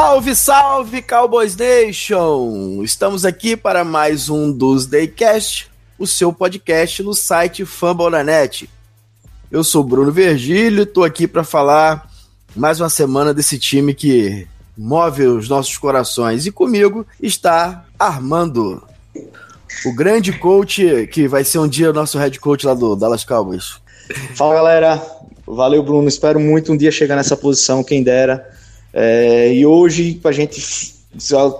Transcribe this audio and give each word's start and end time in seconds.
Salve, 0.00 0.36
salve, 0.36 1.02
Cowboys 1.02 1.56
Nation! 1.56 2.82
Estamos 2.84 3.24
aqui 3.24 3.56
para 3.56 3.82
mais 3.82 4.28
um 4.28 4.52
dos 4.52 4.86
Daycast, 4.86 5.68
o 5.98 6.06
seu 6.06 6.32
podcast 6.32 7.02
no 7.02 7.12
site 7.12 7.64
Fambonanet. 7.64 8.70
Eu 9.50 9.64
sou 9.64 9.82
Bruno 9.82 10.12
Vergílio, 10.12 10.84
estou 10.84 11.02
aqui 11.02 11.26
para 11.26 11.42
falar 11.42 12.08
mais 12.54 12.78
uma 12.78 12.88
semana 12.88 13.34
desse 13.34 13.58
time 13.58 13.92
que 13.92 14.46
move 14.76 15.26
os 15.26 15.48
nossos 15.48 15.76
corações. 15.76 16.46
E 16.46 16.52
comigo 16.52 17.04
está 17.20 17.84
Armando, 17.98 18.80
o 19.84 19.92
grande 19.96 20.32
coach 20.32 21.08
que 21.08 21.26
vai 21.26 21.42
ser 21.42 21.58
um 21.58 21.66
dia 21.66 21.92
nosso 21.92 22.16
head 22.18 22.38
coach 22.38 22.64
lá 22.64 22.72
do 22.72 22.94
Dallas 22.94 23.24
Cowboys. 23.24 23.80
Fala 24.36 24.54
galera, 24.54 25.06
valeu 25.44 25.82
Bruno, 25.82 26.06
espero 26.06 26.38
muito 26.38 26.72
um 26.72 26.76
dia 26.76 26.92
chegar 26.92 27.16
nessa 27.16 27.36
posição, 27.36 27.82
quem 27.82 28.04
dera. 28.04 28.56
É, 28.92 29.52
e 29.52 29.66
hoje 29.66 30.20
a 30.24 30.32
gente 30.32 30.60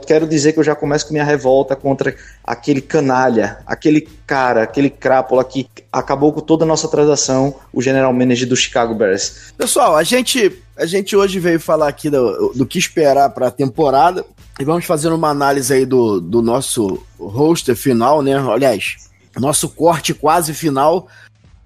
quero 0.06 0.26
dizer 0.26 0.52
que 0.52 0.58
eu 0.58 0.64
já 0.64 0.74
começo 0.74 1.06
com 1.06 1.12
minha 1.12 1.24
revolta 1.24 1.74
contra 1.74 2.14
aquele 2.44 2.80
canalha, 2.80 3.58
aquele 3.66 4.02
cara, 4.26 4.62
aquele 4.62 4.90
crápula 4.90 5.42
que 5.44 5.68
acabou 5.92 6.32
com 6.32 6.40
toda 6.40 6.64
a 6.64 6.68
nossa 6.68 6.88
transação, 6.88 7.54
o 7.72 7.80
general 7.80 8.12
manager 8.12 8.48
do 8.48 8.56
Chicago 8.56 8.94
Bears. 8.94 9.52
Pessoal, 9.56 9.96
a 9.96 10.02
gente, 10.02 10.52
a 10.76 10.86
gente 10.86 11.16
hoje 11.16 11.38
veio 11.40 11.58
falar 11.58 11.88
aqui 11.88 12.10
do, 12.10 12.52
do 12.54 12.66
que 12.66 12.78
esperar 12.78 13.30
para 13.30 13.48
a 13.48 13.50
temporada 13.50 14.24
e 14.60 14.64
vamos 14.64 14.84
fazer 14.84 15.08
uma 15.08 15.30
análise 15.30 15.72
aí 15.72 15.86
do, 15.86 16.20
do 16.20 16.42
nosso 16.42 17.02
roster 17.18 17.76
final, 17.76 18.22
né? 18.22 18.36
Aliás, 18.36 19.08
nosso 19.36 19.68
corte 19.68 20.12
quase 20.12 20.52
final. 20.52 21.08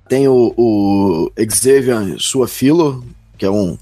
Tem 0.09 0.29
o, 0.29 0.53
o 0.57 1.33
Xavier 1.51 2.17
Suafilo, 2.19 3.05
que 3.39 3.47
é 3.47 3.51
um 3.51 3.79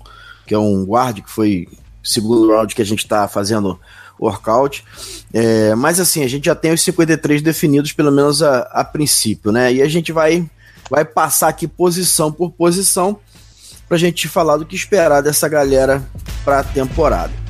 que 0.50 0.54
é 0.54 0.58
um 0.58 0.84
guard 0.84 1.20
que 1.20 1.30
foi 1.30 1.68
segundo 2.02 2.52
round 2.52 2.74
que 2.74 2.82
a 2.82 2.84
gente 2.84 3.04
está 3.04 3.28
fazendo 3.28 3.78
workout. 4.18 4.84
É, 5.32 5.76
mas 5.76 6.00
assim, 6.00 6.24
a 6.24 6.28
gente 6.28 6.46
já 6.46 6.56
tem 6.56 6.72
os 6.72 6.82
53 6.82 7.40
definidos, 7.40 7.92
pelo 7.92 8.10
menos 8.10 8.42
a, 8.42 8.62
a 8.72 8.82
princípio, 8.82 9.52
né? 9.52 9.72
E 9.72 9.80
a 9.80 9.86
gente 9.86 10.10
vai, 10.10 10.44
vai 10.90 11.04
passar 11.04 11.50
aqui 11.50 11.68
posição 11.68 12.32
por 12.32 12.50
posição 12.50 13.16
para 13.86 13.96
a 13.96 14.00
gente 14.00 14.26
falar 14.26 14.56
do 14.56 14.66
que 14.66 14.74
esperar 14.74 15.22
dessa 15.22 15.48
galera 15.48 16.02
para 16.44 16.58
a 16.58 16.64
temporada. 16.64 17.49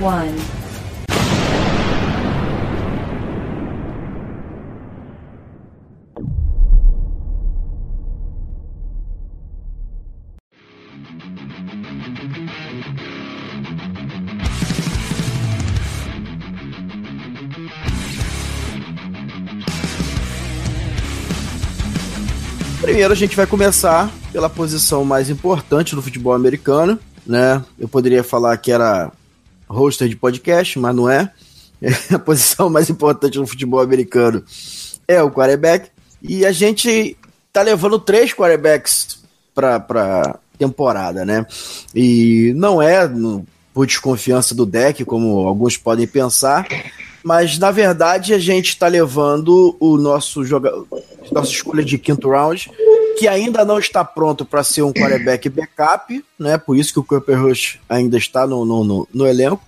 One. 0.00 0.64
Primeiro 22.82 23.12
a 23.12 23.16
gente 23.16 23.34
vai 23.34 23.46
começar 23.46 24.10
pela 24.32 24.48
posição 24.48 25.04
mais 25.04 25.30
importante 25.30 25.96
do 25.96 26.02
futebol 26.02 26.32
americano, 26.32 26.98
né? 27.26 27.64
Eu 27.78 27.88
poderia 27.88 28.22
falar 28.22 28.56
que 28.58 28.70
era 28.70 29.10
hoster 29.74 30.08
de 30.08 30.16
podcast, 30.16 30.78
mas 30.78 30.94
não 30.94 31.08
é. 31.08 31.30
A 32.12 32.18
posição 32.18 32.70
mais 32.70 32.88
importante 32.88 33.38
no 33.38 33.46
futebol 33.46 33.80
americano 33.80 34.42
é 35.06 35.22
o 35.22 35.30
quarterback. 35.30 35.90
E 36.22 36.46
a 36.46 36.52
gente 36.52 37.16
tá 37.52 37.62
levando 37.62 37.98
três 37.98 38.32
quarterbacks 38.32 39.22
para 39.54 39.78
pra 39.78 40.38
temporada, 40.58 41.24
né? 41.24 41.46
E 41.94 42.52
não 42.56 42.80
é 42.80 43.06
no, 43.06 43.46
por 43.72 43.86
desconfiança 43.86 44.54
do 44.54 44.64
deck, 44.64 45.04
como 45.04 45.46
alguns 45.46 45.76
podem 45.76 46.06
pensar, 46.06 46.66
mas 47.22 47.58
na 47.58 47.70
verdade 47.70 48.32
a 48.32 48.38
gente 48.38 48.68
está 48.68 48.86
levando 48.86 49.76
o 49.80 49.96
nosso 49.96 50.44
jogador, 50.44 50.86
nossa 51.32 51.50
escolha 51.50 51.84
de 51.84 51.98
quinto 51.98 52.30
round, 52.30 52.70
que 53.14 53.28
ainda 53.28 53.64
não 53.64 53.78
está 53.78 54.04
pronto 54.04 54.44
para 54.44 54.62
ser 54.62 54.82
um 54.82 54.92
quarterback 54.92 55.48
backup, 55.48 56.24
né? 56.38 56.58
Por 56.58 56.76
isso 56.76 56.92
que 56.92 56.98
o 56.98 57.04
Cooper 57.04 57.40
Rush 57.40 57.78
ainda 57.88 58.16
está 58.16 58.46
no, 58.46 58.64
no, 58.64 58.84
no, 58.84 59.08
no 59.12 59.26
elenco. 59.26 59.62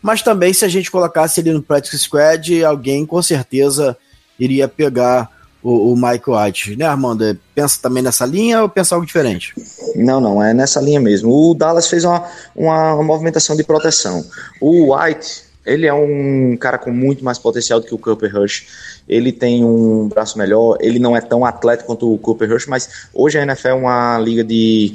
Mas 0.00 0.22
também, 0.22 0.52
se 0.52 0.64
a 0.64 0.68
gente 0.68 0.90
colocasse 0.90 1.40
ele 1.40 1.52
no 1.52 1.62
Practice 1.62 1.98
Squad, 1.98 2.64
alguém 2.64 3.06
com 3.06 3.22
certeza 3.22 3.96
iria 4.38 4.66
pegar 4.66 5.30
o, 5.62 5.92
o 5.92 5.94
Michael 5.94 6.44
White, 6.44 6.76
né, 6.76 6.84
Armando? 6.84 7.38
Pensa 7.54 7.78
também 7.80 8.02
nessa 8.02 8.26
linha 8.26 8.62
ou 8.62 8.68
pensa 8.68 8.94
algo 8.94 9.06
diferente? 9.06 9.54
Não, 9.94 10.20
não, 10.20 10.42
é 10.42 10.52
nessa 10.52 10.80
linha 10.80 11.00
mesmo. 11.00 11.30
O 11.30 11.54
Dallas 11.54 11.88
fez 11.88 12.04
uma, 12.04 12.26
uma 12.54 13.02
movimentação 13.02 13.56
de 13.56 13.62
proteção. 13.62 14.24
O 14.60 14.94
White, 14.94 15.44
ele 15.64 15.86
é 15.86 15.94
um 15.94 16.56
cara 16.56 16.78
com 16.78 16.90
muito 16.90 17.24
mais 17.24 17.38
potencial 17.38 17.80
do 17.80 17.86
que 17.86 17.94
o 17.94 17.98
Cooper 17.98 18.34
Rush. 18.34 18.66
Ele 19.08 19.32
tem 19.32 19.64
um 19.64 20.08
braço 20.08 20.38
melhor, 20.38 20.76
ele 20.80 20.98
não 20.98 21.16
é 21.16 21.20
tão 21.20 21.44
atleta 21.44 21.84
quanto 21.84 22.12
o 22.12 22.18
Cooper 22.18 22.50
Rush, 22.50 22.66
mas 22.66 23.08
hoje 23.14 23.38
a 23.38 23.42
NFL 23.42 23.68
é 23.68 23.74
uma 23.74 24.18
liga 24.18 24.42
de 24.42 24.94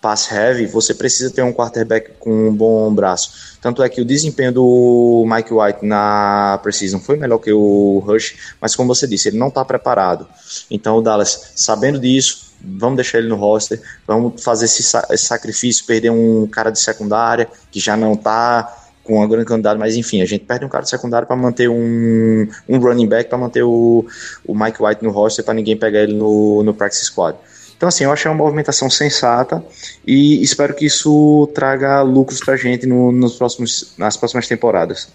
pass 0.00 0.30
heavy, 0.30 0.66
você 0.66 0.94
precisa 0.94 1.30
ter 1.30 1.42
um 1.42 1.52
quarterback 1.52 2.12
com 2.20 2.48
um 2.48 2.54
bom 2.54 2.94
braço. 2.94 3.58
Tanto 3.60 3.82
é 3.82 3.88
que 3.88 4.00
o 4.00 4.04
desempenho 4.04 4.52
do 4.52 5.24
Mike 5.26 5.52
White 5.52 5.84
na 5.84 6.60
Precision 6.62 7.00
foi 7.00 7.16
melhor 7.16 7.38
que 7.38 7.52
o 7.52 8.02
Rush, 8.06 8.54
mas 8.60 8.76
como 8.76 8.94
você 8.94 9.06
disse, 9.06 9.28
ele 9.28 9.38
não 9.38 9.48
está 9.48 9.64
preparado. 9.64 10.28
Então 10.70 10.98
o 10.98 11.02
Dallas, 11.02 11.52
sabendo 11.56 11.98
disso, 11.98 12.52
vamos 12.60 12.96
deixar 12.96 13.18
ele 13.18 13.28
no 13.28 13.36
roster, 13.36 13.80
vamos 14.06 14.42
fazer 14.42 14.66
esse, 14.66 14.82
esse 15.10 15.24
sacrifício, 15.24 15.84
perder 15.84 16.10
um 16.10 16.46
cara 16.46 16.70
de 16.70 16.78
secundária 16.78 17.48
que 17.70 17.80
já 17.80 17.96
não 17.96 18.12
está 18.12 18.85
com 19.06 19.14
uma 19.14 19.26
grande 19.26 19.46
quantidade, 19.46 19.78
mas 19.78 19.96
enfim, 19.96 20.20
a 20.20 20.26
gente 20.26 20.44
perde 20.44 20.64
um 20.64 20.68
cara 20.68 20.84
de 20.84 20.90
secundário 20.90 21.26
para 21.26 21.36
manter 21.36 21.68
um, 21.68 22.46
um 22.68 22.78
running 22.78 23.06
back, 23.06 23.28
para 23.28 23.38
manter 23.38 23.62
o, 23.62 24.04
o 24.44 24.54
Mike 24.54 24.82
White 24.82 25.02
no 25.02 25.10
roster, 25.10 25.44
para 25.44 25.54
ninguém 25.54 25.76
pegar 25.76 26.00
ele 26.00 26.14
no, 26.14 26.62
no 26.62 26.74
practice 26.74 27.04
squad. 27.04 27.36
Então, 27.76 27.88
assim, 27.88 28.04
eu 28.04 28.12
achei 28.12 28.30
uma 28.30 28.36
movimentação 28.36 28.88
sensata 28.88 29.62
e 30.06 30.42
espero 30.42 30.74
que 30.74 30.86
isso 30.86 31.46
traga 31.54 32.00
lucros 32.00 32.40
pra 32.40 32.56
gente 32.56 32.86
no, 32.86 33.12
nos 33.12 33.36
próximos, 33.36 33.92
nas 33.98 34.16
próximas 34.16 34.48
temporadas. 34.48 35.08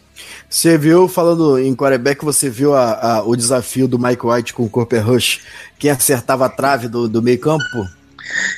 Você 0.48 0.78
viu, 0.78 1.08
falando 1.08 1.58
em 1.58 1.76
quarterback, 1.76 2.24
você 2.24 2.50
viu 2.50 2.76
a, 2.76 3.16
a, 3.18 3.24
o 3.24 3.36
desafio 3.36 3.88
do 3.88 3.98
Mike 3.98 4.26
White 4.26 4.54
com 4.54 4.64
o 4.64 4.70
Cooper 4.70 5.08
Rush, 5.08 5.42
quem 5.80 5.90
acertava 5.90 6.46
a 6.46 6.50
trave 6.50 6.88
do, 6.88 7.10
do 7.10 7.22
meio 7.22 7.40
campo? 7.40 7.64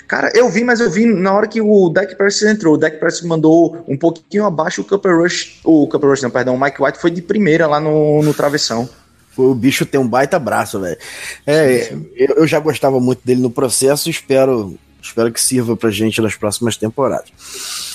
Cara, 0.07 0.31
eu 0.35 0.49
vi, 0.49 0.63
mas 0.63 0.79
eu 0.79 0.89
vi 0.89 1.05
na 1.05 1.33
hora 1.33 1.47
que 1.47 1.61
o 1.61 1.89
Dak 1.89 2.15
Prescott 2.15 2.51
entrou. 2.51 2.75
O 2.75 2.77
Dak 2.77 2.97
Prescott 2.97 3.27
mandou 3.27 3.83
um 3.87 3.97
pouquinho 3.97 4.45
abaixo 4.45 4.81
o 4.81 4.83
Cooper 4.83 5.17
Rush. 5.17 5.59
O 5.63 5.87
Cooper 5.87 6.09
Rush, 6.09 6.21
não, 6.21 6.29
perdão. 6.29 6.55
O 6.55 6.59
Mike 6.59 6.81
White 6.81 6.99
foi 6.99 7.11
de 7.11 7.21
primeira 7.21 7.67
lá 7.67 7.79
no, 7.79 8.21
no 8.21 8.33
travessão. 8.33 8.89
O 9.35 9.53
bicho 9.55 9.85
tem 9.85 9.99
um 9.99 10.07
baita 10.07 10.37
braço, 10.37 10.79
velho. 10.79 10.97
É, 11.45 11.93
eu, 12.15 12.35
eu, 12.37 12.47
já 12.47 12.59
gostava 12.59 12.99
muito 12.99 13.21
dele 13.25 13.41
no 13.41 13.49
processo, 13.49 14.09
espero, 14.09 14.77
espero 15.01 15.31
que 15.31 15.41
sirva 15.41 15.75
pra 15.75 15.89
gente 15.89 16.21
nas 16.21 16.35
próximas 16.35 16.77
temporadas. 16.77 17.31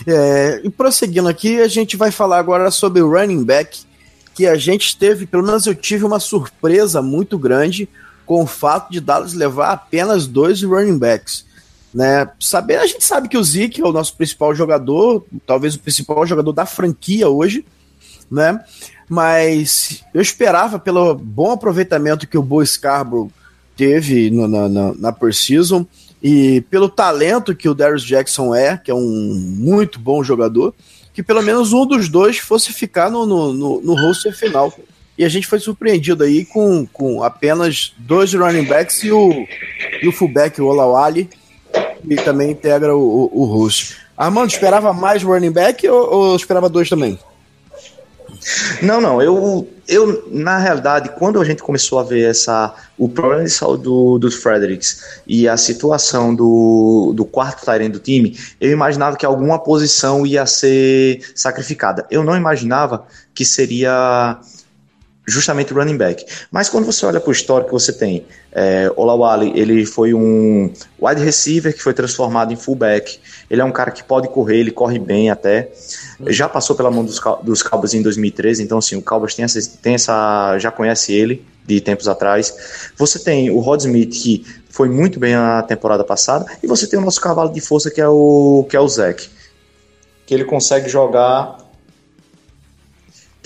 É, 0.07 0.61
e 0.65 0.71
prosseguindo 0.71 1.29
aqui, 1.29 1.61
a 1.61 1.69
gente 1.69 1.97
vai 1.97 2.11
falar 2.11 2.39
agora 2.39 2.71
sobre 2.73 3.01
o 3.01 3.09
running 3.09 3.45
back, 3.45 3.81
que 4.35 4.47
a 4.47 4.57
gente 4.57 4.97
teve, 4.99 5.27
pelo 5.27 5.45
menos 5.45 5.67
eu 5.67 5.75
tive 5.75 6.05
uma 6.05 6.19
surpresa 6.19 7.01
muito 7.01 7.39
grande 7.39 7.89
com 8.27 8.43
o 8.43 8.47
fato 8.47 8.91
de 8.91 9.01
Dallas 9.01 9.33
levar 9.33 9.73
apenas 9.73 10.27
dois 10.27 10.63
running 10.63 10.99
backs. 10.99 11.47
Né? 11.93 12.29
Saber, 12.39 12.77
a 12.77 12.87
gente 12.87 13.05
sabe 13.05 13.29
que 13.29 13.39
o 13.39 13.43
Zeke 13.43 13.81
é 13.81 13.87
o 13.87 13.93
nosso 13.93 14.17
principal 14.17 14.55
jogador, 14.55 15.25
talvez 15.47 15.75
o 15.75 15.81
principal 15.81 16.27
jogador 16.27 16.53
da 16.53 16.67
franquia 16.67 17.29
hoje, 17.29 17.65
né? 18.31 18.63
mas 19.09 20.05
eu 20.13 20.21
esperava 20.21 20.79
pelo 20.79 21.15
bom 21.15 21.53
aproveitamento 21.53 22.27
que 22.27 22.37
o 22.37 22.43
Bo 22.43 22.65
Scarborough 22.65 23.31
teve 23.77 24.31
no, 24.31 24.47
na, 24.47 24.69
na, 24.69 24.95
na 24.95 25.17
e 26.23 26.61
pelo 26.63 26.89
talento 26.89 27.55
que 27.55 27.69
o 27.69 27.75
Darius 27.75 28.03
Jackson 28.03 28.55
é, 28.55 28.77
que 28.77 28.91
é 28.91 28.95
um 28.95 29.35
muito 29.57 29.99
bom 29.99 30.23
jogador, 30.23 30.75
que 31.15 31.23
pelo 31.23 31.43
menos 31.43 31.73
um 31.73 31.87
dos 31.87 32.09
dois 32.09 32.39
fosse 32.39 32.73
ficar 32.73 33.11
no, 33.11 33.25
no, 33.25 33.53
no, 33.53 33.81
no 33.81 33.95
roster 33.95 34.37
final. 34.37 34.73
E 35.17 35.25
a 35.25 35.29
gente 35.29 35.47
foi 35.47 35.59
surpreendido 35.59 36.23
aí 36.23 36.45
com, 36.45 36.87
com 36.87 37.23
apenas 37.23 37.93
dois 37.99 38.33
running 38.35 38.65
backs 38.65 39.03
e 39.03 39.11
o, 39.11 39.47
e 40.03 40.07
o 40.07 40.13
fullback, 40.13 40.61
o 40.61 40.67
Olawale, 40.67 41.29
que 42.07 42.17
também 42.17 42.51
integra 42.51 42.97
o, 42.97 43.01
o, 43.01 43.43
o 43.43 43.45
roster. 43.45 43.97
Armando, 44.17 44.51
esperava 44.51 44.93
mais 44.93 45.23
running 45.23 45.53
back 45.53 45.89
ou, 45.89 46.13
ou 46.13 46.37
esperava 46.37 46.69
dois 46.69 46.89
também? 46.89 47.19
Não, 48.83 49.01
não, 49.01 49.21
eu, 49.21 49.69
eu, 49.87 50.29
na 50.31 50.59
realidade, 50.59 51.11
quando 51.19 51.41
a 51.41 51.45
gente 51.45 51.63
começou 51.63 51.99
a 51.99 52.03
ver 52.03 52.31
essa, 52.31 52.75
o 52.97 53.09
problema 53.09 53.45
de 53.45 53.51
saúde 53.51 53.85
do, 53.85 54.19
do 54.19 54.31
Fredericks 54.31 55.21
e 55.27 55.49
a 55.49 55.57
situação 55.57 56.35
do, 56.35 57.13
do 57.15 57.25
quarto 57.25 57.65
Tyrant 57.65 57.93
do 57.93 57.99
time, 57.99 58.39
eu 58.61 58.71
imaginava 58.71 59.17
que 59.17 59.27
alguma 59.27 59.59
posição 59.59 60.27
ia 60.27 60.47
ser 60.47 61.21
sacrificada. 61.35 62.07
Eu 62.11 62.23
não 62.23 62.37
imaginava 62.37 63.07
que 63.35 63.45
seria 63.45 64.39
justamente 65.29 65.73
running 65.73 65.97
back. 65.97 66.25
Mas 66.51 66.69
quando 66.69 66.87
você 66.87 67.05
olha 67.05 67.21
para 67.21 67.29
o 67.29 67.33
histórico 67.33 67.69
que 67.69 67.73
você 67.75 67.93
tem, 67.93 68.25
é, 68.51 68.91
Olawale, 68.97 69.53
ele 69.55 69.85
foi 69.85 70.15
um 70.15 70.73
wide 71.01 71.23
receiver 71.23 71.75
que 71.75 71.83
foi 71.83 71.93
transformado 71.93 72.53
em 72.53 72.57
fullback. 72.57 73.21
Ele 73.51 73.61
é 73.61 73.65
um 73.65 73.71
cara 73.71 73.91
que 73.91 74.03
pode 74.03 74.29
correr, 74.29 74.59
ele 74.59 74.71
corre 74.71 74.99
bem 74.99 75.31
até. 75.31 75.71
Já 76.29 76.49
passou 76.49 76.75
pela 76.75 76.91
mão 76.91 77.05
dos, 77.05 77.21
dos 77.43 77.63
Cowboys 77.63 77.95
em 77.95 78.03
2013, 78.03 78.63
então 78.63 78.79
assim, 78.79 78.97
o 78.97 79.03
Cowboys 79.03 79.35
tem 79.35 79.45
essa, 79.45 79.61
tem 79.83 79.95
essa, 79.95 80.59
já 80.59 80.71
conhece 80.71 81.13
ele 81.13 81.45
de 81.67 81.81
tempos 81.81 82.09
atrás. 82.09 82.91
Você 82.97 83.19
tem 83.19 83.51
o 83.51 83.59
Rod 83.59 83.81
Smith 83.81 84.11
que 84.11 84.47
foi 84.71 84.89
muito 84.89 85.21
bem 85.21 85.35
na 85.35 85.63
temporada 85.63 86.03
passada 86.05 86.47
e 86.63 86.67
você 86.67 86.87
tem 86.87 86.99
o 86.99 87.03
nosso 87.03 87.21
cavalo 87.21 87.53
de 87.53 87.61
força 87.61 87.91
que 87.91 88.01
é 88.01 88.09
o 88.09 88.67
que 88.69 88.77
é 88.77 88.81
o 88.81 88.89
Zach, 88.89 89.29
que 90.25 90.33
ele 90.33 90.45
consegue 90.45 90.89
jogar 90.89 91.68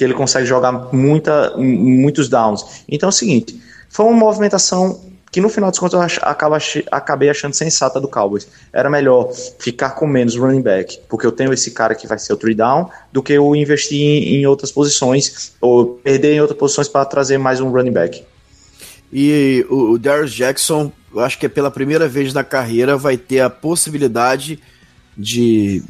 que 0.03 0.05
ele 0.05 0.15
consegue 0.15 0.45
jogar 0.45 0.73
muita, 0.93 1.57
muitos 1.57 2.29
downs. 2.29 2.83
Então 2.89 3.09
é 3.09 3.11
o 3.11 3.13
seguinte, 3.13 3.63
foi 3.89 4.05
uma 4.07 4.17
movimentação 4.17 5.01
que 5.31 5.41
no 5.41 5.49
final 5.49 5.71
dos 5.71 5.79
contos 5.79 5.95
eu 5.95 6.21
acaba, 6.29 6.59
acabei 6.91 7.31
achando 7.31 7.55
sensata 7.55 8.01
do 8.01 8.09
Cowboys. 8.09 8.49
Era 8.73 8.91
melhor 8.91 9.33
ficar 9.61 9.91
com 9.91 10.07
menos 10.07 10.37
running 10.37 10.61
back, 10.61 10.99
porque 11.09 11.25
eu 11.25 11.31
tenho 11.31 11.53
esse 11.53 11.71
cara 11.71 11.95
que 11.95 12.07
vai 12.07 12.19
ser 12.19 12.33
o 12.33 12.37
three 12.37 12.55
down, 12.55 12.91
do 13.13 13.23
que 13.23 13.33
eu 13.33 13.55
investir 13.55 13.99
em, 13.99 14.41
em 14.41 14.47
outras 14.47 14.73
posições, 14.73 15.53
ou 15.61 15.87
perder 15.87 16.35
em 16.35 16.41
outras 16.41 16.59
posições 16.59 16.89
para 16.89 17.05
trazer 17.05 17.39
mais 17.39 17.61
um 17.61 17.71
running 17.71 17.93
back. 17.93 18.25
E 19.11 19.65
o, 19.71 19.93
o 19.93 19.99
Darius 19.99 20.33
Jackson, 20.33 20.91
eu 21.15 21.21
acho 21.21 21.39
que 21.39 21.47
é 21.47 21.49
pela 21.49 21.71
primeira 21.71 22.09
vez 22.09 22.35
na 22.35 22.43
carreira, 22.43 22.97
vai 22.97 23.17
ter 23.17 23.41
a 23.41 23.49
possibilidade 23.49 24.59
de 25.17 25.83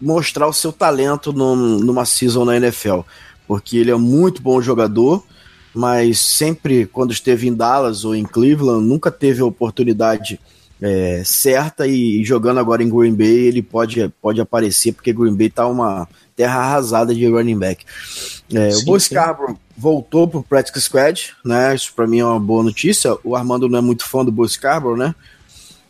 mostrar 0.00 0.46
o 0.48 0.52
seu 0.52 0.72
talento 0.72 1.32
num, 1.32 1.78
numa 1.78 2.04
season 2.04 2.44
na 2.44 2.56
NFL, 2.56 3.00
porque 3.46 3.76
ele 3.76 3.90
é 3.90 3.96
muito 3.96 4.40
bom 4.40 4.60
jogador, 4.60 5.24
mas 5.74 6.18
sempre 6.18 6.86
quando 6.86 7.12
esteve 7.12 7.48
em 7.48 7.54
Dallas 7.54 8.04
ou 8.04 8.14
em 8.14 8.24
Cleveland, 8.24 8.86
nunca 8.86 9.10
teve 9.10 9.42
a 9.42 9.46
oportunidade 9.46 10.40
é, 10.80 11.22
certa 11.24 11.86
e, 11.86 12.24
jogando 12.24 12.58
agora 12.58 12.82
em 12.82 12.88
Green 12.88 13.14
Bay 13.14 13.26
ele 13.26 13.62
pode, 13.62 14.08
pode 14.20 14.40
aparecer, 14.40 14.92
porque 14.92 15.12
Green 15.12 15.34
Bay 15.34 15.50
tá 15.50 15.66
uma 15.66 16.08
terra 16.34 16.60
arrasada 16.60 17.14
de 17.14 17.26
running 17.26 17.58
back. 17.58 17.84
É, 18.52 18.70
sim, 18.70 18.82
o 18.82 18.84
Bo 18.86 18.98
Scarborough 18.98 19.58
voltou 19.76 20.26
pro 20.26 20.42
Practice 20.42 20.80
Squad, 20.80 21.32
né? 21.44 21.74
Isso 21.74 21.92
para 21.94 22.06
mim 22.06 22.20
é 22.20 22.24
uma 22.24 22.40
boa 22.40 22.62
notícia. 22.62 23.16
O 23.22 23.36
Armando 23.36 23.68
não 23.68 23.78
é 23.78 23.82
muito 23.82 24.06
fã 24.06 24.24
do 24.24 24.32
Bo 24.32 24.48
Scarborough, 24.48 24.96
né? 24.96 25.14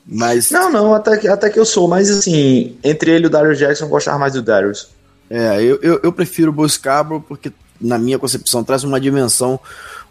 Mas... 0.07 0.51
Não, 0.51 0.71
não, 0.71 0.95
até 0.95 1.17
que, 1.17 1.29
até 1.29 1.51
que 1.51 1.59
eu 1.59 1.65
sou, 1.65 1.87
mas 1.87 2.11
assim, 2.11 2.77
entre 2.83 3.11
ele 3.11 3.25
e 3.25 3.27
o 3.27 3.31
Darius 3.31 3.59
Jackson, 3.59 3.85
eu 3.85 3.89
gostava 3.89 4.19
mais 4.19 4.33
do 4.33 4.43
Darius. 4.43 4.89
É, 5.29 5.63
eu, 5.63 5.79
eu, 5.81 6.01
eu 6.03 6.13
prefiro 6.13 6.51
o 6.51 6.55
Boscabro 6.55 7.25
porque, 7.27 7.53
na 7.81 7.99
minha 7.99 8.19
concepção, 8.19 8.65
traz 8.65 8.83
uma 8.83 9.01
dimensão 9.01 9.61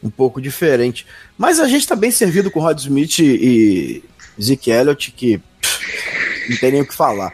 um 0.01 0.09
pouco 0.09 0.41
diferente. 0.41 1.05
Mas 1.37 1.59
a 1.59 1.67
gente 1.67 1.87
tá 1.87 1.95
bem 1.95 2.11
servido 2.11 2.49
com 2.49 2.61
Rod 2.61 2.79
Smith 2.79 3.19
e 3.19 4.03
Zeke 4.41 4.71
Elliott, 4.71 5.11
que 5.11 5.37
pff, 5.37 6.49
não 6.49 6.57
tem 6.57 6.71
nem 6.71 6.81
o 6.81 6.87
que 6.87 6.95
falar. 6.95 7.33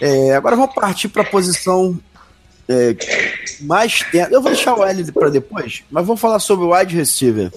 É, 0.00 0.34
agora 0.34 0.56
vamos 0.56 0.74
partir 0.74 1.08
para 1.08 1.22
a 1.22 1.26
posição 1.26 1.98
é, 2.68 2.94
mais 3.60 4.00
tempo. 4.10 4.34
Eu 4.34 4.42
vou 4.42 4.52
deixar 4.52 4.74
o 4.74 4.84
L 4.84 5.12
para 5.12 5.30
depois, 5.30 5.82
mas 5.90 6.06
vamos 6.06 6.20
falar 6.20 6.38
sobre 6.38 6.66
o 6.66 6.74
wide 6.74 6.94
receiver. 6.94 7.50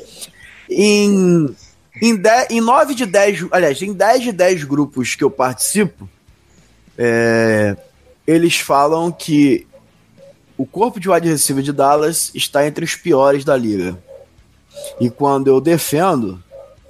Em 0.69 1.53
em, 2.01 2.15
de, 2.15 2.47
em 2.49 2.61
9 2.61 2.95
de 2.95 3.05
10, 3.05 3.47
aliás, 3.51 3.81
em 3.81 3.93
10 3.93 4.23
de 4.23 4.31
10 4.31 4.63
grupos 4.63 5.15
que 5.15 5.23
eu 5.23 5.31
participo, 5.31 6.09
é, 6.97 7.75
eles 8.25 8.59
falam 8.59 9.11
que 9.11 9.67
o 10.57 10.65
corpo 10.65 10.99
de 10.99 11.09
wide 11.09 11.29
receiver 11.29 11.63
de 11.63 11.71
Dallas 11.71 12.31
está 12.33 12.65
entre 12.65 12.83
os 12.83 12.95
piores 12.95 13.45
da 13.45 13.55
liga. 13.55 13.97
E 14.99 15.09
quando 15.09 15.47
eu 15.47 15.61
defendo, 15.61 16.43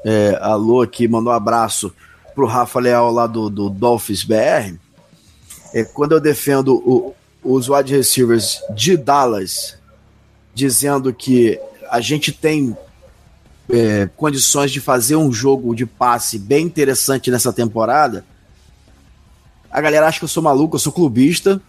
é, 0.05 0.37
a 0.41 0.55
Lu 0.55 0.81
aqui 0.81 1.07
mandou 1.07 1.33
um 1.33 1.35
abraço 1.35 1.93
pro 2.33 2.45
Rafa 2.45 2.79
Leal 2.79 3.11
lá 3.11 3.27
do, 3.27 3.49
do 3.49 3.69
Dolphins 3.69 4.23
BR. 4.23 4.75
É, 5.73 5.83
quando 5.83 6.13
eu 6.13 6.19
defendo 6.19 6.75
o, 6.75 7.15
os 7.43 7.67
wide 7.69 7.95
receivers 7.95 8.61
de 8.73 8.95
Dallas, 8.95 9.77
dizendo 10.53 11.13
que 11.13 11.59
a 11.89 11.99
gente 11.99 12.31
tem 12.31 12.75
é, 13.69 14.09
condições 14.15 14.71
de 14.71 14.79
fazer 14.79 15.15
um 15.15 15.31
jogo 15.31 15.75
de 15.75 15.85
passe 15.85 16.39
bem 16.39 16.65
interessante 16.65 17.29
nessa 17.29 17.51
temporada, 17.51 18.25
a 19.69 19.81
galera 19.81 20.07
acha 20.07 20.19
que 20.19 20.25
eu 20.25 20.29
sou 20.29 20.41
maluco, 20.41 20.75
eu 20.75 20.79
sou 20.79 20.91
clubista, 20.91 21.61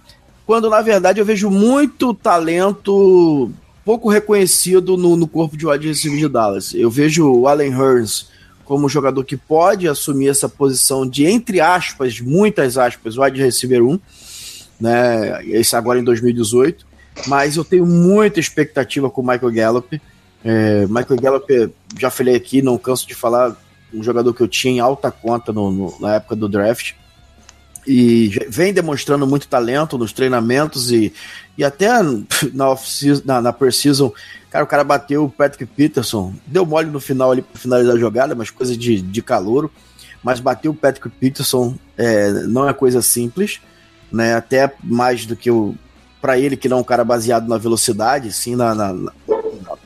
quando 0.47 0.71
na 0.71 0.81
verdade 0.81 1.21
eu 1.21 1.25
vejo 1.25 1.51
muito 1.51 2.15
talento 2.15 3.51
pouco 3.85 4.11
reconhecido 4.11 4.97
no, 4.97 5.17
no 5.17 5.27
corpo 5.27 5.57
de 5.57 5.67
wide 5.67 5.89
receiver 5.89 6.19
de 6.19 6.29
Dallas. 6.29 6.75
Eu 6.75 6.91
vejo 6.91 7.27
o 7.27 7.49
Allen 7.49 7.75
Hurns 7.75 8.29
como 8.63 8.85
um 8.85 8.89
jogador 8.89 9.25
que 9.25 9.35
pode 9.35 9.89
assumir 9.89 10.29
essa 10.29 10.47
posição 10.47 11.09
de, 11.09 11.25
entre 11.25 11.59
aspas, 11.59 12.21
muitas 12.21 12.77
aspas, 12.77 13.17
wide 13.17 13.41
receiver 13.41 13.83
1, 13.83 13.99
né, 14.79 15.43
esse 15.47 15.75
agora 15.75 15.99
em 15.99 16.05
2018, 16.05 16.87
mas 17.27 17.57
eu 17.57 17.65
tenho 17.65 17.87
muita 17.87 18.39
expectativa 18.39 19.09
com 19.09 19.23
o 19.23 19.27
Michael 19.27 19.53
Gallup, 19.53 20.03
é, 20.45 20.87
Michael 20.87 21.21
Gallup, 21.21 21.73
já 21.99 22.11
falei 22.11 22.35
aqui, 22.35 22.63
não 22.63 22.79
canso 22.79 23.07
de 23.07 23.15
falar, 23.15 23.57
um 23.93 24.03
jogador 24.03 24.33
que 24.35 24.41
eu 24.41 24.49
tinha 24.49 24.75
em 24.75 24.81
alta 24.81 25.11
conta 25.11 25.53
no, 25.53 25.71
no, 25.71 26.01
na 26.01 26.15
época 26.15 26.37
do 26.37 26.49
draft. 26.49 26.93
E 27.87 28.29
vem 28.49 28.73
demonstrando 28.73 29.27
muito 29.27 29.49
talento 29.49 29.97
nos 29.97 30.13
treinamentos 30.13 30.93
e, 30.93 31.13
e 31.57 31.65
até 31.65 31.89
na, 32.53 32.77
na, 33.25 33.41
na 33.41 33.53
preseason, 33.53 34.13
cara, 34.51 34.63
o 34.65 34.69
cara 34.69 34.85
bateu 34.85 35.25
o 35.25 35.31
Patrick 35.31 35.65
Peterson, 35.65 36.35
deu 36.47 36.67
mole 36.67 36.91
no 36.91 37.01
final 37.01 37.33
ali 37.33 37.41
para 37.41 37.59
finalizar 37.59 37.97
a 37.97 37.99
jogada, 37.99 38.35
mas 38.35 38.51
coisa 38.51 38.77
de, 38.77 39.01
de 39.01 39.23
calouro, 39.23 39.71
mas 40.23 40.39
bateu 40.39 40.73
o 40.73 40.75
Patrick 40.75 41.09
Peterson 41.09 41.77
é, 41.97 42.31
não 42.31 42.69
é 42.69 42.75
coisa 42.75 43.01
simples, 43.01 43.59
né? 44.13 44.35
Até 44.35 44.71
mais 44.83 45.25
do 45.25 45.35
que 45.35 45.51
o 45.51 45.75
para 46.21 46.39
ele 46.39 46.57
que 46.57 46.69
não 46.69 46.79
é 46.79 46.81
um 46.81 46.85
cara 46.85 47.05
baseado 47.05 47.49
na 47.49 47.57
velocidade, 47.57 48.33
sim 48.33 48.57
na, 48.57 48.75
na, 48.75 48.93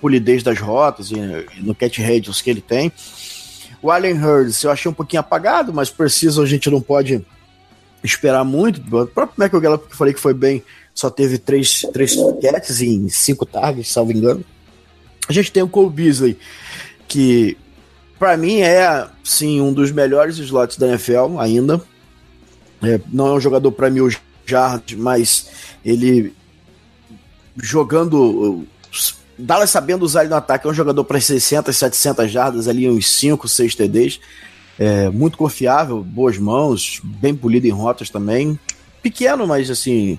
polidez 0.03 0.43
das 0.43 0.59
rotas 0.59 1.13
e 1.13 1.17
no 1.59 1.77
catch 1.77 2.01
radius 2.01 2.43
que 2.43 2.51
ele 2.51 2.61
tem. 2.61 2.91
O 3.81 3.89
Allen 3.89 4.21
Hurts 4.21 4.61
eu 4.65 4.71
achei 4.73 4.91
um 4.91 4.95
pouquinho 4.95 5.21
apagado, 5.21 5.73
mas 5.73 5.91
preciso 5.91 6.43
a 6.43 6.47
gente 6.47 6.69
não 6.69 6.81
pode 6.81 7.25
esperar 8.03 8.45
muito. 8.45 8.81
O 8.81 9.07
próprio 9.07 9.43
Michael 9.45 9.61
Gallup 9.63 9.87
que 9.87 9.93
eu 9.93 9.97
falei 9.97 10.13
que 10.13 10.19
foi 10.21 10.35
bem, 10.35 10.61
só 10.93 11.09
teve 11.09 11.39
três, 11.39 11.83
três 11.93 12.17
catches 12.43 12.83
em 12.83 13.09
cinco 13.09 13.47
targets, 13.47 13.93
salvo 13.93 14.11
engano. 14.11 14.45
A 15.29 15.33
gente 15.33 15.53
tem 15.53 15.63
o 15.63 15.69
Cole 15.69 15.91
Beasley, 15.91 16.37
que 17.07 17.57
para 18.19 18.37
mim 18.37 18.61
é 18.61 19.07
sim 19.23 19.61
um 19.61 19.73
dos 19.73 19.93
melhores 19.93 20.37
slots 20.37 20.77
da 20.77 20.89
NFL 20.89 21.39
ainda. 21.39 21.81
É, 22.83 23.01
não 23.13 23.29
é 23.29 23.33
um 23.35 23.41
jogador 23.41 23.71
para 23.71 23.89
mil 23.89 24.11
jardas, 24.45 24.99
mas 24.99 25.49
ele 25.85 26.35
jogando 27.57 28.67
Dallas 29.43 29.71
sabendo 29.71 30.05
usar 30.05 30.23
ele 30.23 30.31
no 30.31 30.37
ataque, 30.37 30.67
é 30.67 30.71
um 30.71 30.75
jogador 30.75 31.05
para 31.05 31.21
600, 31.21 31.77
700 31.77 32.31
jardas, 32.31 32.69
ali 32.69 32.89
uns 32.89 33.11
5, 33.11 33.49
6 33.49 33.75
TDs. 33.75 34.21
É, 34.79 35.11
muito 35.11 35.37
confiável, 35.37 36.03
boas 36.03 36.39
mãos, 36.39 37.01
bem 37.05 37.35
polido 37.35 37.67
em 37.67 37.71
rotas 37.71 38.09
também. 38.09 38.59
Pequeno, 39.03 39.47
mas 39.47 39.71
assim, 39.71 40.19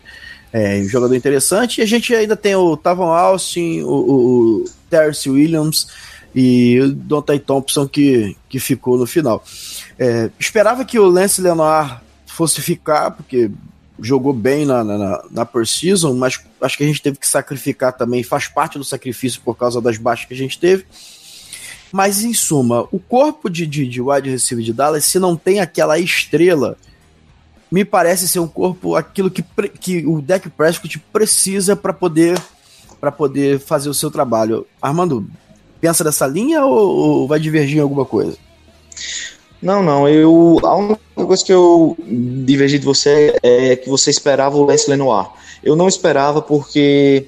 é, 0.52 0.80
um 0.80 0.88
jogador 0.88 1.16
interessante. 1.16 1.80
E 1.80 1.82
a 1.82 1.88
gente 1.88 2.14
ainda 2.14 2.36
tem 2.36 2.56
o 2.56 2.78
Tavon 2.78 3.12
Austin, 3.12 3.82
o, 3.82 3.88
o, 3.88 4.16
o 4.16 4.66
Terce 4.90 5.30
Williams 5.30 5.88
e 6.36 6.80
o 6.80 6.92
Dontai 6.92 7.40
Thompson 7.40 7.88
que, 7.88 8.36
que 8.48 8.60
ficou 8.60 8.98
no 8.98 9.08
final. 9.08 9.44
É, 9.98 10.30
esperava 10.40 10.86
que 10.86 11.00
o 11.00 11.08
Lance 11.08 11.42
Lenoir 11.42 12.02
fosse 12.26 12.62
ficar, 12.62 13.12
porque 13.12 13.50
jogou 14.00 14.34
bem 14.34 14.66
na, 14.66 14.84
na, 14.84 15.24
na 15.30 15.48
season, 15.66 16.14
mas 16.14 16.40
acho 16.64 16.78
que 16.78 16.84
a 16.84 16.88
gente 16.88 17.02
teve 17.02 17.18
que 17.18 17.28
sacrificar 17.28 17.94
também, 17.94 18.24
faz 18.24 18.48
parte 18.48 18.78
do 18.78 18.84
sacrifício 18.84 19.42
por 19.42 19.56
causa 19.56 19.82
das 19.82 19.98
baixas 19.98 20.26
que 20.26 20.34
a 20.34 20.38
gente 20.38 20.60
teve. 20.60 20.86
Mas, 21.92 22.24
em 22.24 22.34
suma, 22.34 22.88
o 22.92 23.00
corpo 23.00 23.50
de, 23.50 23.68
de, 23.68 23.88
de 23.88 24.02
wide 24.02 24.30
receiver 24.30 24.66
de 24.66 24.74
Dallas, 24.74 25.06
se 25.06 25.20
não 25.20 25.36
tem 25.36 25.60
aquela 25.60 26.00
estrela, 26.00 26.76
me 27.72 27.86
parece 27.86 28.28
ser 28.28 28.40
um 28.40 28.48
corpo 28.48 28.96
aquilo 28.96 29.30
que, 29.30 29.44
que 29.80 30.06
o 30.06 30.22
Deck 30.22 30.50
Prescott 30.50 31.00
precisa 31.12 31.76
para 31.76 31.94
poder 31.94 32.40
para 33.00 33.12
poder 33.12 33.60
fazer 33.60 33.90
o 33.90 33.94
seu 33.94 34.10
trabalho. 34.10 34.66
Armando, 34.82 35.30
pensa 35.82 36.06
dessa 36.06 36.26
linha 36.26 36.64
ou, 36.64 37.20
ou 37.22 37.28
vai 37.28 37.38
divergir 37.38 37.78
em 37.78 37.82
alguma 37.82 38.06
coisa? 38.06 38.38
Não, 39.64 39.82
não. 39.82 40.08
Eu, 40.10 40.60
a 40.62 40.76
única 40.76 41.00
coisa 41.16 41.44
que 41.44 41.54
eu 41.54 41.96
divergi 42.06 42.78
de 42.78 42.86
você 42.86 43.34
é 43.42 43.76
que 43.78 43.90
você 43.90 44.10
esperava 44.12 44.58
o 44.58 44.66
Lance 44.66 44.90
Lenoir. 44.90 45.30
Eu 45.64 45.74
não 45.76 45.88
esperava 45.88 46.42
porque 46.42 47.26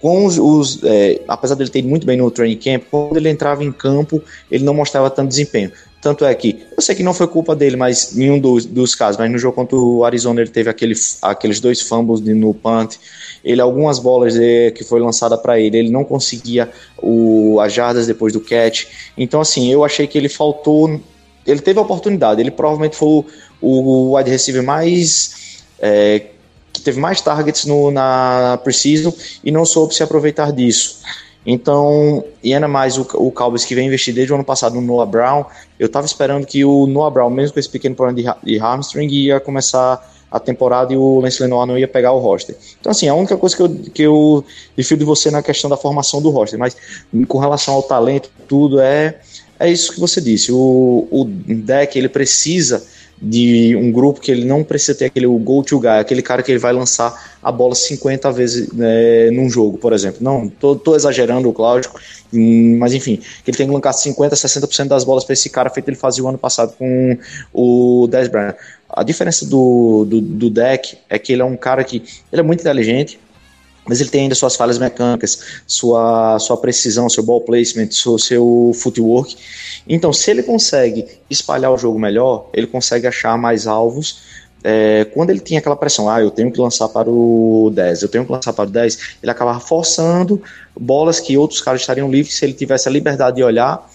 com 0.00 0.26
os, 0.26 0.36
os 0.36 0.82
é, 0.82 1.22
apesar 1.28 1.54
dele 1.54 1.70
ter 1.70 1.78
ido 1.78 1.88
muito 1.88 2.04
bem 2.04 2.16
no 2.16 2.28
training 2.30 2.56
camp, 2.56 2.82
quando 2.90 3.16
ele 3.16 3.30
entrava 3.30 3.62
em 3.62 3.70
campo, 3.70 4.20
ele 4.50 4.64
não 4.64 4.74
mostrava 4.74 5.08
tanto 5.08 5.28
desempenho. 5.28 5.70
Tanto 6.02 6.24
é 6.26 6.34
que, 6.34 6.62
eu 6.76 6.82
sei 6.82 6.94
que 6.94 7.02
não 7.02 7.14
foi 7.14 7.26
culpa 7.26 7.56
dele, 7.56 7.76
mas 7.76 8.14
nenhum 8.14 8.38
dos, 8.38 8.66
dos 8.66 8.94
casos, 8.94 9.16
mas 9.16 9.30
no 9.30 9.38
jogo 9.38 9.54
contra 9.54 9.78
o 9.78 10.04
Arizona 10.04 10.42
ele 10.42 10.50
teve 10.50 10.68
aquele, 10.68 10.94
aqueles 11.22 11.60
dois 11.60 11.80
fumbles 11.80 12.20
no 12.20 12.52
punt, 12.52 12.96
ele 13.42 13.60
algumas 13.60 13.98
bolas 13.98 14.34
de, 14.34 14.72
que 14.72 14.84
foi 14.84 15.00
lançada 15.00 15.38
para 15.38 15.58
ele, 15.58 15.78
ele 15.78 15.90
não 15.90 16.04
conseguia 16.04 16.70
o, 17.02 17.58
as 17.60 17.72
jardas 17.72 18.06
depois 18.06 18.32
do 18.34 18.40
catch. 18.40 18.86
Então 19.16 19.40
assim, 19.40 19.72
eu 19.72 19.82
achei 19.82 20.06
que 20.06 20.18
ele 20.18 20.28
faltou, 20.28 21.00
ele 21.46 21.60
teve 21.60 21.78
a 21.78 21.82
oportunidade, 21.82 22.40
ele 22.40 22.50
provavelmente 22.50 22.96
foi 22.96 23.08
o, 23.08 23.24
o 23.60 24.16
wide 24.16 24.30
receiver 24.30 24.62
mais 24.62 25.62
é, 25.78 26.26
que 26.72 26.80
teve 26.80 27.00
mais 27.00 27.20
targets 27.20 27.64
no, 27.64 27.90
na 27.90 28.58
Precision 28.62 29.12
e 29.42 29.50
não 29.50 29.64
soube 29.64 29.94
se 29.94 30.02
aproveitar 30.02 30.52
disso. 30.52 31.02
Então, 31.46 32.24
e 32.42 32.54
ainda 32.54 32.66
mais 32.66 32.96
o, 32.96 33.02
o 33.14 33.30
Cowboys 33.30 33.64
que 33.64 33.74
vem 33.74 33.86
investir 33.86 34.14
desde 34.14 34.32
o 34.32 34.34
ano 34.34 34.44
passado 34.44 34.74
no 34.74 34.80
Noah 34.80 35.10
Brown, 35.10 35.44
eu 35.78 35.86
estava 35.86 36.06
esperando 36.06 36.46
que 36.46 36.64
o 36.64 36.86
Noah 36.86 37.10
Brown, 37.10 37.30
mesmo 37.30 37.54
com 37.54 37.60
esse 37.60 37.68
pequeno 37.68 37.94
problema 37.94 38.34
de, 38.42 38.52
de 38.52 38.58
hamstring, 38.58 39.08
ia 39.08 39.38
começar 39.38 40.10
a 40.30 40.40
temporada 40.40 40.92
e 40.92 40.96
o 40.96 41.20
Lance 41.20 41.40
Lenoir 41.40 41.64
não 41.64 41.78
ia 41.78 41.86
pegar 41.86 42.10
o 42.10 42.18
roster. 42.18 42.56
Então, 42.80 42.90
assim, 42.90 43.06
a 43.06 43.14
única 43.14 43.36
coisa 43.36 43.54
que 43.54 43.62
eu, 43.62 43.68
que 43.94 44.02
eu 44.02 44.44
de 44.76 45.04
você 45.04 45.30
na 45.30 45.42
questão 45.42 45.70
da 45.70 45.76
formação 45.76 46.20
do 46.20 46.30
roster, 46.30 46.58
mas 46.58 46.76
com 47.28 47.38
relação 47.38 47.74
ao 47.74 47.84
talento, 47.84 48.28
tudo 48.48 48.80
é, 48.80 49.20
é 49.58 49.70
isso 49.70 49.92
que 49.92 50.00
você 50.00 50.20
disse. 50.20 50.52
O, 50.52 51.06
o 51.10 51.24
deck, 51.24 51.98
ele 51.98 52.08
precisa 52.08 52.84
de 53.20 53.74
um 53.76 53.90
grupo 53.90 54.20
que 54.20 54.30
ele 54.30 54.44
não 54.44 54.62
precisa 54.62 54.94
ter 54.94 55.06
aquele 55.06 55.26
go-to 55.26 55.78
guy, 55.78 55.88
aquele 55.88 56.20
cara 56.20 56.42
que 56.42 56.50
ele 56.50 56.58
vai 56.58 56.72
lançar 56.72 57.36
a 57.42 57.50
bola 57.50 57.74
50 57.74 58.30
vezes 58.32 58.72
né, 58.72 59.30
num 59.30 59.48
jogo, 59.48 59.78
por 59.78 59.92
exemplo. 59.92 60.18
Não, 60.20 60.48
tô, 60.48 60.76
tô 60.76 60.94
exagerando, 60.94 61.54
lógico, 61.56 61.98
hum, 62.32 62.76
mas 62.78 62.92
enfim, 62.92 63.16
que 63.16 63.50
ele 63.50 63.56
tem 63.56 63.66
que 63.66 63.72
lançar 63.72 63.92
50, 63.92 64.34
60% 64.34 64.88
das 64.88 65.04
bolas 65.04 65.24
para 65.24 65.32
esse 65.32 65.48
cara, 65.48 65.70
feito 65.70 65.88
ele 65.88 65.96
fazia 65.96 66.24
o 66.24 66.28
ano 66.28 66.38
passado 66.38 66.74
com 66.76 67.16
o 67.52 68.06
Dez 68.10 68.28
Bryant. 68.28 68.56
A 68.88 69.02
diferença 69.02 69.46
do, 69.46 70.04
do, 70.04 70.20
do 70.20 70.50
deck 70.50 70.98
é 71.08 71.18
que 71.18 71.32
ele 71.32 71.42
é 71.42 71.44
um 71.44 71.56
cara 71.56 71.82
que 71.82 72.02
ele 72.32 72.40
é 72.40 72.44
muito 72.44 72.60
inteligente, 72.60 73.18
mas 73.86 74.00
ele 74.00 74.10
tem 74.10 74.22
ainda 74.22 74.34
suas 74.34 74.56
falhas 74.56 74.78
mecânicas, 74.78 75.40
sua, 75.66 76.38
sua 76.38 76.56
precisão, 76.56 77.08
seu 77.08 77.22
ball 77.22 77.40
placement, 77.40 77.90
seu, 77.90 78.18
seu 78.18 78.72
footwork. 78.74 79.36
Então, 79.88 80.12
se 80.12 80.30
ele 80.30 80.42
consegue 80.42 81.06
espalhar 81.28 81.70
o 81.72 81.76
jogo 81.76 81.98
melhor, 81.98 82.48
ele 82.52 82.66
consegue 82.66 83.06
achar 83.06 83.36
mais 83.36 83.66
alvos. 83.66 84.22
É, 84.62 85.04
quando 85.12 85.28
ele 85.28 85.40
tinha 85.40 85.60
aquela 85.60 85.76
pressão, 85.76 86.08
ah, 86.08 86.22
eu 86.22 86.30
tenho 86.30 86.50
que 86.50 86.58
lançar 86.58 86.88
para 86.88 87.10
o 87.10 87.70
10, 87.74 88.02
eu 88.02 88.08
tenho 88.08 88.24
que 88.24 88.32
lançar 88.32 88.54
para 88.54 88.66
o 88.66 88.70
10, 88.70 88.98
ele 89.22 89.30
acabava 89.30 89.60
forçando 89.60 90.42
bolas 90.78 91.20
que 91.20 91.36
outros 91.36 91.60
caras 91.60 91.82
estariam 91.82 92.10
livres. 92.10 92.34
Se 92.34 92.46
ele 92.46 92.54
tivesse 92.54 92.88
a 92.88 92.90
liberdade 92.90 93.36
de 93.36 93.42
olhar, 93.42 93.86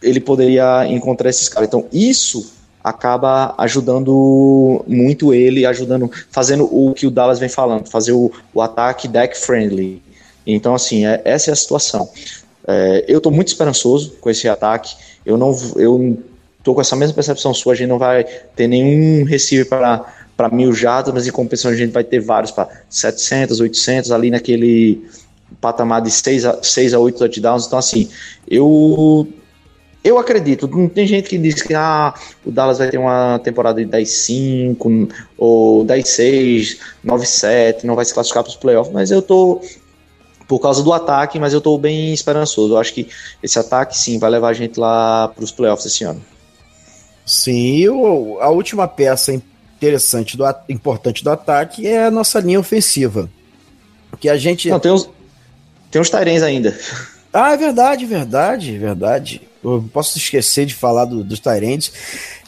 ele 0.00 0.20
poderia 0.20 0.86
encontrar 0.86 1.28
esses 1.30 1.48
caras. 1.48 1.66
Então, 1.66 1.86
isso 1.92 2.57
acaba 2.82 3.54
ajudando 3.58 4.84
muito 4.86 5.34
ele, 5.34 5.66
ajudando, 5.66 6.10
fazendo 6.30 6.64
o 6.64 6.94
que 6.94 7.06
o 7.06 7.10
Dallas 7.10 7.38
vem 7.38 7.48
falando, 7.48 7.88
fazer 7.88 8.12
o, 8.12 8.30
o 8.54 8.62
ataque 8.62 9.08
deck 9.08 9.36
friendly. 9.36 10.02
Então, 10.46 10.74
assim, 10.74 11.06
é, 11.06 11.20
essa 11.24 11.50
é 11.50 11.52
a 11.52 11.56
situação. 11.56 12.08
É, 12.66 13.04
eu 13.08 13.18
estou 13.18 13.32
muito 13.32 13.48
esperançoso 13.48 14.12
com 14.20 14.30
esse 14.30 14.48
ataque. 14.48 14.96
Eu 15.24 15.36
não, 15.36 15.56
eu 15.76 16.18
tô 16.62 16.74
com 16.74 16.80
essa 16.80 16.96
mesma 16.96 17.14
percepção 17.14 17.52
sua. 17.52 17.72
A 17.72 17.76
gente 17.76 17.88
não 17.88 17.98
vai 17.98 18.24
ter 18.56 18.66
nenhum 18.66 19.24
receiver 19.24 19.68
para 19.68 20.14
para 20.38 20.48
mil 20.50 20.72
jardas, 20.72 21.12
mas 21.12 21.26
em 21.26 21.32
compensação 21.32 21.72
a 21.72 21.74
gente 21.74 21.90
vai 21.90 22.04
ter 22.04 22.20
vários 22.20 22.52
para 22.52 22.68
700, 22.88 23.58
800 23.58 24.12
ali 24.12 24.30
naquele 24.30 25.04
patamar 25.60 26.00
de 26.00 26.12
6 26.12 26.44
a, 26.44 26.62
6 26.62 26.94
a 26.94 26.98
8 27.00 27.18
touchdowns. 27.18 27.66
Então, 27.66 27.76
assim, 27.76 28.08
eu 28.48 29.26
eu 30.02 30.18
acredito, 30.18 30.68
não 30.68 30.88
tem 30.88 31.06
gente 31.06 31.28
que 31.28 31.36
diz 31.36 31.62
que 31.62 31.74
ah, 31.74 32.14
o 32.44 32.50
Dallas 32.50 32.78
vai 32.78 32.88
ter 32.88 32.98
uma 32.98 33.38
temporada 33.40 33.84
de 33.84 33.90
10-5 33.90 35.10
ou 35.36 35.84
10-6, 35.84 36.78
9-7, 37.04 37.84
não 37.84 37.94
vai 37.94 38.04
se 38.04 38.14
classificar 38.14 38.42
para 38.42 38.50
os 38.50 38.56
playoffs, 38.56 38.92
mas 38.92 39.10
eu 39.10 39.20
tô 39.20 39.60
por 40.46 40.58
causa 40.60 40.82
do 40.82 40.92
ataque, 40.92 41.38
mas 41.38 41.52
eu 41.52 41.60
tô 41.60 41.76
bem 41.76 42.14
esperançoso. 42.14 42.72
Eu 42.72 42.78
acho 42.78 42.94
que 42.94 43.08
esse 43.42 43.58
ataque 43.58 43.96
sim 43.96 44.18
vai 44.18 44.30
levar 44.30 44.48
a 44.48 44.54
gente 44.54 44.80
lá 44.80 45.28
para 45.28 45.44
os 45.44 45.52
playoffs 45.52 45.84
esse 45.84 46.04
ano. 46.04 46.24
Sim, 47.26 47.86
a 48.40 48.48
última 48.48 48.88
peça 48.88 49.34
interessante 49.34 50.38
do 50.38 50.44
importante 50.68 51.22
do 51.22 51.30
ataque 51.30 51.86
é 51.86 52.06
a 52.06 52.10
nossa 52.10 52.40
linha 52.40 52.58
ofensiva. 52.58 53.28
Que 54.18 54.30
a 54.30 54.38
gente 54.38 54.70
Não, 54.70 54.80
tem 54.80 54.90
uns 54.90 55.08
tem 55.90 56.00
uns 56.00 56.10
Tyrens 56.10 56.42
ainda. 56.42 56.78
Ah, 57.32 57.52
é 57.52 57.56
verdade, 57.56 58.06
verdade, 58.06 58.78
verdade. 58.78 59.47
Eu 59.62 59.88
posso 59.92 60.16
esquecer 60.18 60.66
de 60.66 60.74
falar 60.74 61.04
do, 61.04 61.24
dos 61.24 61.40
Tyrants. 61.40 61.92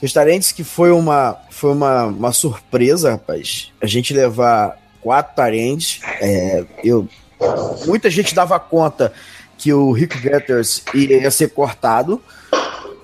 Os 0.02 0.12
Tyrants 0.12 0.52
que 0.52 0.62
foi 0.62 0.90
uma, 0.92 1.36
foi 1.50 1.72
uma, 1.72 2.06
uma 2.06 2.32
surpresa, 2.32 3.12
rapaz. 3.12 3.72
A 3.80 3.86
gente 3.86 4.14
levar 4.14 4.78
quatro 5.00 5.34
Tyrants. 5.34 6.00
É, 6.20 6.64
eu, 6.84 7.08
muita 7.86 8.10
gente 8.10 8.34
dava 8.34 8.58
conta 8.58 9.12
que 9.58 9.72
o 9.72 9.92
Rick 9.92 10.18
Getters 10.18 10.82
ia 10.94 11.30
ser 11.30 11.50
cortado. 11.50 12.20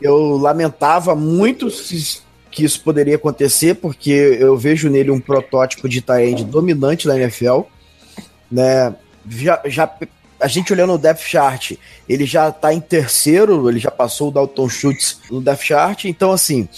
Eu 0.01 0.37
lamentava 0.37 1.15
muito 1.15 1.69
que 2.51 2.65
isso 2.65 2.81
poderia 2.81 3.17
acontecer, 3.17 3.75
porque 3.75 4.11
eu 4.11 4.57
vejo 4.57 4.89
nele 4.89 5.11
um 5.11 5.21
protótipo 5.21 5.89
de 5.89 6.01
Tyrant 6.01 6.43
dominante 6.45 7.07
da 7.07 7.19
NFL. 7.19 7.63
Né? 8.51 8.95
Já, 9.29 9.61
já 9.67 9.87
a 10.47 10.49
gente 10.49 10.73
olhando 10.73 10.93
o 10.93 10.99
depth 10.99 11.23
chart, 11.23 11.73
ele 12.09 12.25
já 12.25 12.53
tá 12.53 12.73
em 12.73 12.81
terceiro, 12.81 13.69
ele 13.69 13.81
já 13.81 13.91
passou 13.91 14.29
o 14.29 14.31
Dalton 14.31 14.69
Schultz 14.69 15.19
no 15.29 15.41
depth 15.41 15.65
chart, 15.65 16.05
então 16.05 16.31
assim, 16.31 16.69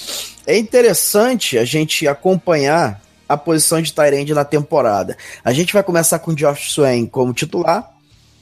é 0.46 0.56
interessante 0.56 1.58
a 1.58 1.66
gente 1.66 2.08
acompanhar 2.08 2.98
a 3.28 3.36
posição 3.36 3.82
de 3.82 3.92
Tyrande 3.92 4.32
na 4.32 4.42
temporada. 4.42 5.18
A 5.44 5.52
gente 5.52 5.74
vai 5.74 5.82
começar 5.82 6.18
com 6.18 6.30
o 6.30 6.34
Josh 6.34 6.72
Swain 6.72 7.04
como 7.04 7.34
titular, 7.34 7.92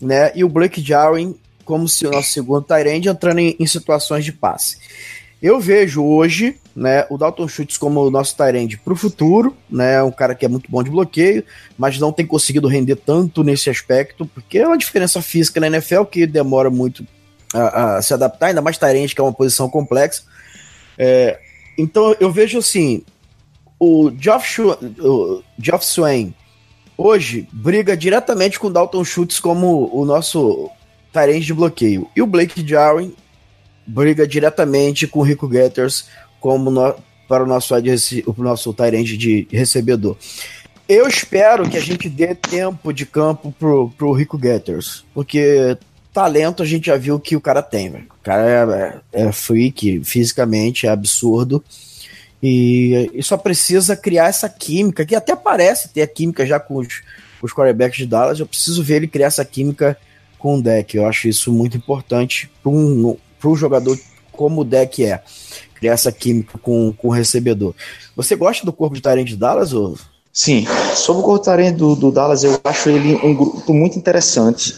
né, 0.00 0.30
e 0.32 0.44
o 0.44 0.48
Blake 0.48 0.80
Jarwin 0.80 1.34
como 1.64 1.88
se 1.88 2.06
o 2.06 2.12
nosso 2.12 2.30
segundo 2.30 2.64
Tyrande 2.64 3.08
entrando 3.08 3.40
em, 3.40 3.56
em 3.58 3.66
situações 3.66 4.24
de 4.24 4.30
passe. 4.30 4.78
Eu 5.42 5.58
vejo 5.58 6.04
hoje 6.04 6.56
né, 6.76 7.06
o 7.08 7.16
Dalton 7.16 7.48
Schultz 7.48 7.78
como 7.78 8.00
o 8.02 8.10
nosso 8.10 8.36
Tyrande 8.36 8.76
para 8.76 8.92
o 8.92 8.96
futuro, 8.96 9.56
né, 9.68 10.02
um 10.02 10.12
cara 10.12 10.34
que 10.34 10.44
é 10.44 10.48
muito 10.48 10.70
bom 10.70 10.82
de 10.82 10.90
bloqueio, 10.90 11.42
mas 11.78 11.98
não 11.98 12.12
tem 12.12 12.26
conseguido 12.26 12.68
render 12.68 12.96
tanto 12.96 13.42
nesse 13.42 13.70
aspecto, 13.70 14.26
porque 14.26 14.58
é 14.58 14.66
uma 14.66 14.76
diferença 14.76 15.22
física 15.22 15.58
na 15.58 15.68
NFL 15.68 16.02
que 16.04 16.26
demora 16.26 16.68
muito 16.68 17.06
a, 17.54 17.96
a 17.96 18.02
se 18.02 18.12
adaptar, 18.12 18.48
ainda 18.48 18.60
mais 18.60 18.76
Tyrande, 18.76 19.14
que 19.14 19.20
é 19.20 19.24
uma 19.24 19.32
posição 19.32 19.70
complexa. 19.70 20.24
É, 20.98 21.40
então 21.78 22.14
eu 22.20 22.30
vejo 22.30 22.58
assim, 22.58 23.02
o 23.80 24.12
Geoff, 24.18 24.60
o 24.60 25.42
Geoff 25.58 25.84
Swain 25.84 26.34
hoje 26.98 27.48
briga 27.50 27.96
diretamente 27.96 28.60
com 28.60 28.66
o 28.66 28.72
Dalton 28.72 29.02
Schultz 29.02 29.40
como 29.40 29.90
o 29.94 30.04
nosso 30.04 30.70
Tyrande 31.10 31.46
de 31.46 31.54
bloqueio, 31.54 32.06
e 32.14 32.20
o 32.20 32.26
Blake 32.26 32.66
Jarwin 32.66 33.14
briga 33.86 34.26
diretamente 34.26 35.06
com 35.06 35.20
o 35.20 35.22
Rico 35.22 35.50
Getters 35.50 36.06
como 36.40 36.70
no, 36.70 36.94
para 37.28 37.44
o 37.44 37.46
nosso, 37.46 37.74
o 37.74 38.42
nosso 38.42 38.72
Tyrande 38.72 39.16
de 39.16 39.46
recebedor. 39.50 40.16
Eu 40.88 41.08
espero 41.08 41.68
que 41.68 41.76
a 41.76 41.80
gente 41.80 42.08
dê 42.08 42.34
tempo 42.34 42.92
de 42.92 43.04
campo 43.04 43.52
pro, 43.58 43.90
pro 43.90 44.12
Rico 44.12 44.38
Getters, 44.40 45.04
porque 45.12 45.76
talento 46.12 46.62
a 46.62 46.66
gente 46.66 46.86
já 46.86 46.96
viu 46.96 47.18
que 47.18 47.34
o 47.34 47.40
cara 47.40 47.60
tem. 47.60 47.88
O 47.88 48.22
cara 48.22 49.02
é, 49.12 49.22
é, 49.22 49.26
é 49.26 49.32
freak, 49.32 50.02
fisicamente 50.04 50.86
é 50.86 50.90
absurdo. 50.90 51.62
E, 52.40 53.10
e, 53.12 53.22
só 53.22 53.36
precisa 53.36 53.96
criar 53.96 54.28
essa 54.28 54.48
química, 54.48 55.04
que 55.04 55.16
até 55.16 55.34
parece 55.34 55.88
ter 55.88 56.02
a 56.02 56.06
química 56.06 56.46
já 56.46 56.60
com 56.60 56.76
os, 56.76 57.02
os 57.42 57.52
quarterbacks 57.52 57.98
de 57.98 58.06
Dallas. 58.06 58.38
Eu 58.38 58.46
preciso 58.46 58.82
ver 58.84 58.96
ele 58.96 59.08
criar 59.08 59.26
essa 59.26 59.44
química 59.44 59.96
com 60.38 60.58
o 60.58 60.62
deck. 60.62 60.96
Eu 60.96 61.06
acho 61.06 61.28
isso 61.28 61.52
muito 61.52 61.76
importante 61.76 62.48
para 62.62 62.70
um, 62.70 63.16
um 63.44 63.56
jogador 63.56 63.98
como 64.30 64.60
o 64.60 64.64
deck 64.64 65.04
é 65.04 65.22
criar 65.78 65.92
essa 65.92 66.10
química 66.10 66.58
com, 66.58 66.92
com 66.92 67.08
o 67.08 67.10
recebedor. 67.10 67.74
Você 68.14 68.34
gosta 68.34 68.64
do 68.64 68.72
corpo 68.72 68.94
de 68.94 69.02
Tyrant 69.02 69.26
de 69.26 69.36
Dallas? 69.36 69.72
Ou? 69.72 69.96
Sim, 70.32 70.66
sobre 70.94 71.22
o 71.22 71.24
corpo 71.24 71.44
de 71.44 71.50
Tyrant 71.50 71.76
do, 71.76 71.94
do 71.94 72.10
Dallas, 72.10 72.44
eu 72.44 72.58
acho 72.64 72.90
ele 72.90 73.14
um 73.16 73.34
grupo 73.34 73.72
muito 73.72 73.98
interessante, 73.98 74.74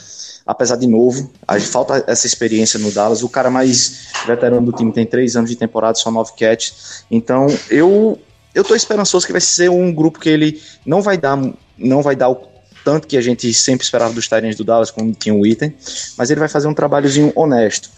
apesar 0.46 0.76
de 0.76 0.86
novo, 0.86 1.30
falta 1.70 2.04
essa 2.06 2.26
experiência 2.26 2.78
no 2.78 2.90
Dallas. 2.90 3.22
O 3.22 3.28
cara 3.28 3.50
mais 3.50 4.08
veterano 4.26 4.66
do 4.66 4.72
time 4.72 4.92
tem 4.92 5.06
três 5.06 5.36
anos 5.36 5.50
de 5.50 5.56
temporada, 5.56 5.96
só 5.96 6.10
nove 6.10 6.32
catches. 6.38 7.04
Então, 7.10 7.46
eu 7.70 8.18
eu 8.54 8.64
tô 8.64 8.74
esperançoso 8.74 9.26
que 9.26 9.32
vai 9.32 9.40
ser 9.40 9.70
um 9.70 9.92
grupo 9.92 10.18
que 10.18 10.28
ele 10.28 10.60
não 10.84 11.00
vai 11.00 11.16
dar 11.16 11.38
não 11.76 12.02
vai 12.02 12.16
dar 12.16 12.28
o 12.30 12.48
tanto 12.84 13.06
que 13.06 13.16
a 13.16 13.20
gente 13.20 13.52
sempre 13.52 13.84
esperava 13.84 14.14
dos 14.14 14.26
Tyrants 14.26 14.56
do 14.56 14.64
Dallas 14.64 14.90
quando 14.90 15.14
tinha 15.14 15.34
o 15.34 15.46
item, 15.46 15.74
mas 16.16 16.30
ele 16.30 16.40
vai 16.40 16.48
fazer 16.48 16.66
um 16.66 16.74
trabalhozinho 16.74 17.32
honesto 17.36 17.90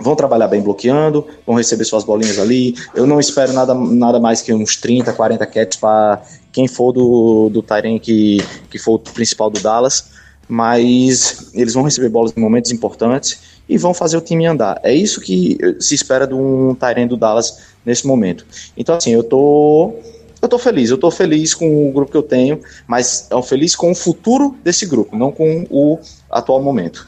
vão 0.00 0.14
trabalhar 0.14 0.48
bem 0.48 0.62
bloqueando, 0.62 1.26
vão 1.46 1.56
receber 1.56 1.84
suas 1.84 2.04
bolinhas 2.04 2.38
ali. 2.38 2.74
Eu 2.94 3.06
não 3.06 3.18
espero 3.18 3.52
nada, 3.52 3.74
nada 3.74 4.20
mais 4.20 4.40
que 4.40 4.52
uns 4.52 4.76
30, 4.76 5.12
40 5.12 5.46
catches 5.46 5.76
para 5.76 6.22
quem 6.52 6.68
for 6.68 6.92
do, 6.92 7.48
do 7.50 7.62
Tyrene 7.62 7.98
que, 7.98 8.38
que 8.70 8.78
for 8.78 8.94
o 8.94 8.98
principal 8.98 9.50
do 9.50 9.60
Dallas. 9.60 10.10
mas 10.48 11.50
eles 11.52 11.74
vão 11.74 11.82
receber 11.82 12.08
bolas 12.08 12.32
em 12.36 12.40
momentos 12.40 12.70
importantes 12.70 13.38
e 13.68 13.76
vão 13.76 13.92
fazer 13.92 14.16
o 14.16 14.20
time 14.20 14.46
andar. 14.46 14.80
É 14.82 14.94
isso 14.94 15.20
que 15.20 15.58
se 15.78 15.94
espera 15.94 16.26
de 16.26 16.34
um 16.34 16.74
Tyrene 16.74 17.08
do 17.08 17.16
Dallas 17.16 17.58
nesse 17.84 18.06
momento. 18.06 18.46
Então, 18.76 18.96
assim, 18.96 19.10
eu 19.10 19.22
tô. 19.22 19.94
Eu 20.40 20.48
tô 20.48 20.56
feliz, 20.56 20.88
eu 20.88 20.96
tô 20.96 21.10
feliz 21.10 21.52
com 21.52 21.88
o 21.88 21.92
grupo 21.92 22.12
que 22.12 22.16
eu 22.16 22.22
tenho, 22.22 22.60
mas 22.86 23.26
eu 23.28 23.42
feliz 23.42 23.74
com 23.74 23.90
o 23.90 23.94
futuro 23.94 24.56
desse 24.62 24.86
grupo, 24.86 25.16
não 25.16 25.32
com 25.32 25.66
o 25.68 25.98
atual 26.30 26.62
momento. 26.62 27.07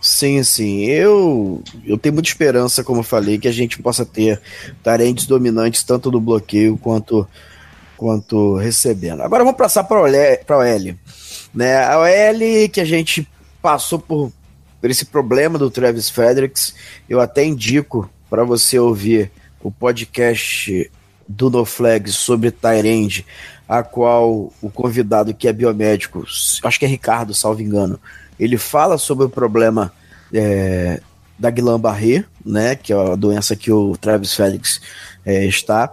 Sim, 0.00 0.42
sim. 0.42 0.84
Eu, 0.84 1.62
eu 1.84 1.98
tenho 1.98 2.14
muita 2.14 2.28
esperança, 2.28 2.82
como 2.82 3.00
eu 3.00 3.04
falei, 3.04 3.38
que 3.38 3.48
a 3.48 3.52
gente 3.52 3.80
possa 3.80 4.04
ter 4.06 4.40
tarentes 4.82 5.26
dominantes 5.26 5.82
tanto 5.82 6.10
no 6.10 6.20
bloqueio 6.20 6.78
quanto, 6.78 7.28
quanto 7.96 8.56
recebendo. 8.56 9.22
Agora 9.22 9.44
vamos 9.44 9.58
passar 9.58 9.84
para 9.84 10.00
o 10.00 10.62
L. 10.62 10.98
Né? 11.54 11.84
A 11.84 11.98
OL 11.98 12.68
que 12.72 12.80
a 12.80 12.84
gente 12.84 13.28
passou 13.60 13.98
por, 13.98 14.32
por 14.80 14.90
esse 14.90 15.04
problema 15.04 15.58
do 15.58 15.70
Travis 15.70 16.08
Fredericks, 16.08 16.74
eu 17.08 17.20
até 17.20 17.44
indico 17.44 18.08
para 18.30 18.42
você 18.42 18.78
ouvir 18.78 19.30
o 19.62 19.70
podcast 19.70 20.90
do 21.28 21.50
No 21.50 21.64
Flags 21.64 22.14
sobre 22.14 22.50
Tyrande, 22.50 23.26
a 23.68 23.82
qual 23.82 24.52
o 24.60 24.70
convidado 24.70 25.34
que 25.34 25.46
é 25.46 25.52
biomédico, 25.52 26.24
acho 26.64 26.78
que 26.78 26.84
é 26.84 26.88
Ricardo, 26.88 27.34
salvo 27.34 27.60
engano, 27.60 28.00
ele 28.40 28.56
fala 28.56 28.96
sobre 28.96 29.26
o 29.26 29.28
problema 29.28 29.92
é, 30.32 31.00
da 31.38 31.50
Guillain-Barré, 31.50 32.24
né, 32.44 32.74
que 32.74 32.92
é 32.92 32.96
a 32.96 33.14
doença 33.14 33.54
que 33.54 33.70
o 33.70 33.96
Travis 33.98 34.34
Felix 34.34 34.80
é, 35.24 35.44
está. 35.44 35.92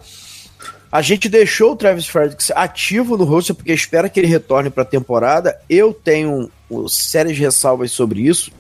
A 0.89 1.01
gente 1.01 1.27
deixou 1.27 1.73
o 1.73 1.75
Travis 1.75 2.07
Felix 2.07 2.49
ativo 2.55 3.17
no 3.17 3.25
roster 3.25 3.53
porque 3.53 3.73
espera 3.73 4.07
que 4.07 4.19
ele 4.19 4.27
retorne 4.27 4.69
para 4.69 4.83
a 4.83 4.85
temporada. 4.85 5.59
Eu 5.69 5.93
tenho 5.93 6.49
sérias 6.87 7.37
ressalvas 7.37 7.91
sobre 7.91 8.21
isso. 8.21 8.51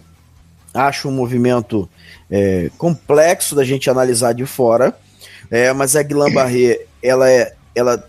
Acho 0.73 1.07
um 1.07 1.13
movimento 1.13 1.89
é, 2.29 2.69
complexo 2.77 3.55
da 3.55 3.63
gente 3.63 3.89
analisar 3.89 4.33
de 4.33 4.45
fora. 4.45 4.93
É, 5.49 5.71
mas 5.71 5.95
a 5.95 6.03
Guillain-Barré, 6.03 6.81
ela 7.01 7.29
é, 7.29 7.53
ela 7.73 8.05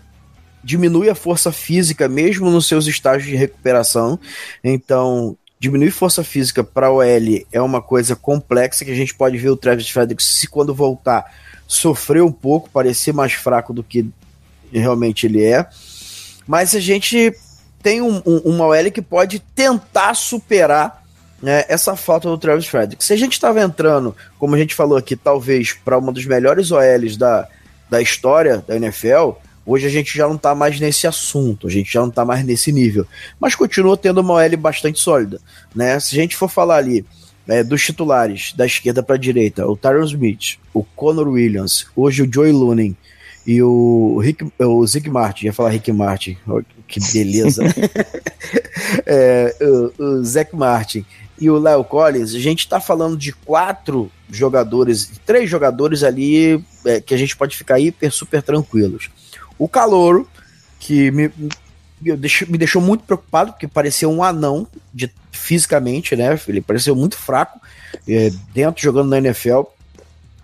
diminui 0.61 1.09
a 1.09 1.15
força 1.15 1.53
física 1.53 2.09
mesmo 2.09 2.49
nos 2.51 2.67
seus 2.67 2.87
estágios 2.87 3.29
de 3.29 3.37
recuperação. 3.37 4.19
Então, 4.61 5.37
diminuir 5.59 5.91
força 5.91 6.23
física 6.23 6.63
para 6.63 6.89
o 6.89 7.01
L 7.01 7.45
é 7.51 7.61
uma 7.61 7.81
coisa 7.81 8.15
complexa 8.15 8.85
que 8.85 8.91
a 8.91 8.95
gente 8.95 9.13
pode 9.13 9.37
ver 9.37 9.49
o 9.49 9.57
Travis 9.57 9.89
Fredericks 9.89 10.25
se 10.25 10.47
quando 10.47 10.73
voltar 10.73 11.25
sofrer 11.67 12.23
um 12.23 12.31
pouco, 12.31 12.69
parecer 12.69 13.13
mais 13.13 13.33
fraco 13.33 13.73
do 13.73 13.83
que 13.83 14.09
realmente 14.71 15.27
ele 15.27 15.43
é. 15.43 15.67
Mas 16.47 16.73
a 16.73 16.79
gente 16.79 17.31
tem 17.83 18.01
um, 18.01 18.21
um, 18.25 18.37
uma 18.45 18.65
OL 18.65 18.91
que 18.91 19.01
pode 19.01 19.39
tentar 19.39 20.15
superar 20.15 21.03
né, 21.41 21.65
essa 21.67 21.95
falta 21.95 22.27
do 22.27 22.37
Travis 22.37 22.65
Frederick. 22.65 23.03
Se 23.03 23.13
a 23.13 23.17
gente 23.17 23.33
estava 23.33 23.61
entrando, 23.61 24.15
como 24.39 24.55
a 24.55 24.57
gente 24.57 24.73
falou 24.73 24.97
aqui, 24.97 25.15
talvez 25.15 25.73
para 25.73 25.97
uma 25.97 26.11
dos 26.11 26.25
melhores 26.25 26.71
OLs 26.71 27.17
da, 27.17 27.47
da 27.89 28.01
história 28.01 28.63
da 28.67 28.75
NFL, 28.75 29.33
Hoje 29.69 29.85
a 29.85 29.89
gente 29.89 30.17
já 30.17 30.27
não 30.27 30.35
está 30.35 30.55
mais 30.55 30.79
nesse 30.79 31.05
assunto, 31.05 31.67
a 31.67 31.69
gente 31.69 31.93
já 31.93 31.99
não 32.01 32.09
está 32.09 32.25
mais 32.25 32.43
nesse 32.43 32.71
nível. 32.71 33.05
Mas 33.39 33.53
continua 33.53 33.95
tendo 33.95 34.19
uma 34.19 34.33
OL 34.33 34.57
bastante 34.57 34.99
sólida. 34.99 35.39
Né? 35.75 35.99
Se 35.99 36.17
a 36.17 36.21
gente 36.21 36.35
for 36.35 36.49
falar 36.49 36.77
ali 36.77 37.05
é, 37.47 37.63
dos 37.63 37.85
titulares 37.85 38.51
da 38.53 38.65
esquerda 38.65 39.03
para 39.03 39.13
a 39.13 39.19
direita, 39.19 39.67
o 39.67 39.77
Tyron 39.77 40.03
Smith, 40.05 40.57
o 40.73 40.83
Conor 40.83 41.27
Williams, 41.27 41.85
hoje 41.95 42.23
o 42.23 42.33
Joey 42.33 42.51
Lunen 42.51 42.97
e 43.45 43.61
o, 43.61 44.17
Rick, 44.17 44.51
o 44.57 44.87
Zig 44.87 45.07
Martin, 45.07 45.45
ia 45.45 45.53
falar 45.53 45.69
Rick 45.69 45.91
Martin, 45.91 46.35
que 46.87 46.99
beleza. 47.13 47.61
é, 49.05 49.55
o, 49.99 50.19
o 50.19 50.57
Martin 50.57 51.05
e 51.39 51.47
o 51.47 51.59
Léo 51.59 51.83
Collins, 51.83 52.33
a 52.33 52.39
gente 52.39 52.61
está 52.61 52.79
falando 52.79 53.15
de 53.15 53.31
quatro 53.33 54.11
jogadores, 54.31 55.11
três 55.27 55.47
jogadores 55.47 56.01
ali 56.01 56.59
é, 56.83 56.99
que 56.99 57.13
a 57.13 57.17
gente 57.17 57.37
pode 57.37 57.55
ficar 57.55 57.79
hiper, 57.79 58.11
super 58.11 58.41
tranquilos. 58.41 59.11
O 59.59 59.67
Calouro, 59.67 60.27
que 60.79 61.11
me, 61.11 61.29
me, 62.01 62.15
deixou, 62.15 62.47
me 62.47 62.57
deixou 62.57 62.81
muito 62.81 63.03
preocupado, 63.03 63.51
porque 63.51 63.67
parecia 63.67 64.07
um 64.07 64.23
anão 64.23 64.65
de, 64.93 65.11
fisicamente, 65.31 66.15
né? 66.15 66.39
Ele 66.47 66.61
pareceu 66.61 66.95
muito 66.95 67.17
fraco 67.17 67.59
é, 68.07 68.31
dentro 68.53 68.81
jogando 68.81 69.09
na 69.09 69.17
NFL. 69.17 69.63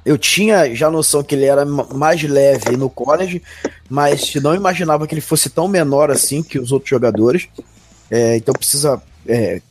Eu 0.06 0.18
tinha 0.18 0.76
já 0.76 0.92
noção 0.92 1.24
que 1.24 1.34
ele 1.34 1.46
era 1.46 1.66
mais 1.66 2.22
leve 2.22 2.78
no 2.78 2.90
college, 2.90 3.42
mas 3.90 4.36
não 4.36 4.54
imaginava 4.54 5.08
que 5.08 5.16
ele 5.16 5.22
fosse 5.22 5.50
tão 5.50 5.68
menor 5.68 6.12
assim 6.12 6.44
que 6.44 6.60
os 6.60 6.72
outros 6.72 6.90
jogadores. 6.90 7.48
É, 8.12 8.36
então 8.36 8.54
precisa 8.54 9.02
é, 9.26 9.62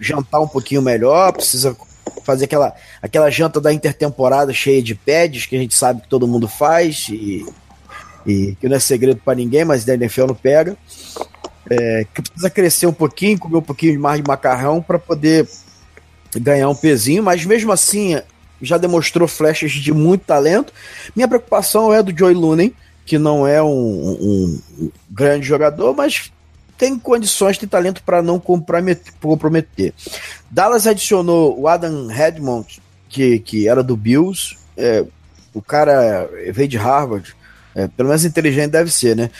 jantar 0.00 0.40
um 0.40 0.48
pouquinho 0.48 0.80
melhor, 0.80 1.32
precisa 1.32 1.76
fazer 2.22 2.46
aquela, 2.46 2.74
aquela 3.02 3.30
janta 3.30 3.60
da 3.60 3.72
intertemporada 3.72 4.52
cheia 4.52 4.82
de 4.82 4.94
pads 4.94 5.46
que 5.46 5.56
a 5.56 5.58
gente 5.58 5.74
sabe 5.74 6.00
que 6.00 6.08
todo 6.08 6.26
mundo 6.26 6.48
faz 6.48 7.08
e 7.10 7.44
e 8.26 8.56
que 8.60 8.68
não 8.68 8.76
é 8.76 8.80
segredo 8.80 9.20
para 9.24 9.34
ninguém, 9.34 9.64
mas 9.64 9.84
da 9.84 9.94
NFL 9.94 10.26
não 10.26 10.34
pega. 10.34 10.76
É, 11.70 12.06
que 12.12 12.22
precisa 12.22 12.50
crescer 12.50 12.86
um 12.86 12.92
pouquinho, 12.92 13.38
comer 13.38 13.56
um 13.56 13.62
pouquinho 13.62 13.98
mais 13.98 14.20
de 14.20 14.28
macarrão 14.28 14.82
para 14.82 14.98
poder 14.98 15.48
ganhar 16.36 16.68
um 16.68 16.74
pezinho, 16.74 17.22
mas 17.22 17.44
mesmo 17.44 17.72
assim 17.72 18.20
já 18.60 18.78
demonstrou 18.78 19.28
flechas 19.28 19.72
de 19.72 19.92
muito 19.92 20.22
talento. 20.22 20.72
Minha 21.14 21.28
preocupação 21.28 21.92
é 21.92 22.02
do 22.02 22.16
Joey 22.16 22.34
Looney, 22.34 22.74
que 23.04 23.18
não 23.18 23.46
é 23.46 23.62
um, 23.62 23.68
um, 23.68 24.90
grande 25.10 25.46
jogador, 25.46 25.94
mas 25.94 26.32
tem 26.76 26.98
condições, 26.98 27.58
de 27.58 27.66
talento 27.66 28.02
para 28.02 28.22
não 28.22 28.40
comprometer. 28.40 29.94
Dallas 30.50 30.86
adicionou 30.86 31.58
o 31.58 31.68
Adam 31.68 32.06
Redmond, 32.08 32.80
que, 33.08 33.38
que 33.38 33.68
era 33.68 33.82
do 33.82 33.96
Bills. 33.96 34.56
É, 34.76 35.04
o 35.52 35.62
cara 35.62 36.28
veio 36.52 36.68
de 36.68 36.76
Harvard, 36.76 37.36
é, 37.74 37.88
pelo 37.88 38.08
menos 38.08 38.24
inteligente 38.24 38.70
deve 38.70 38.90
ser, 38.90 39.16
né? 39.16 39.30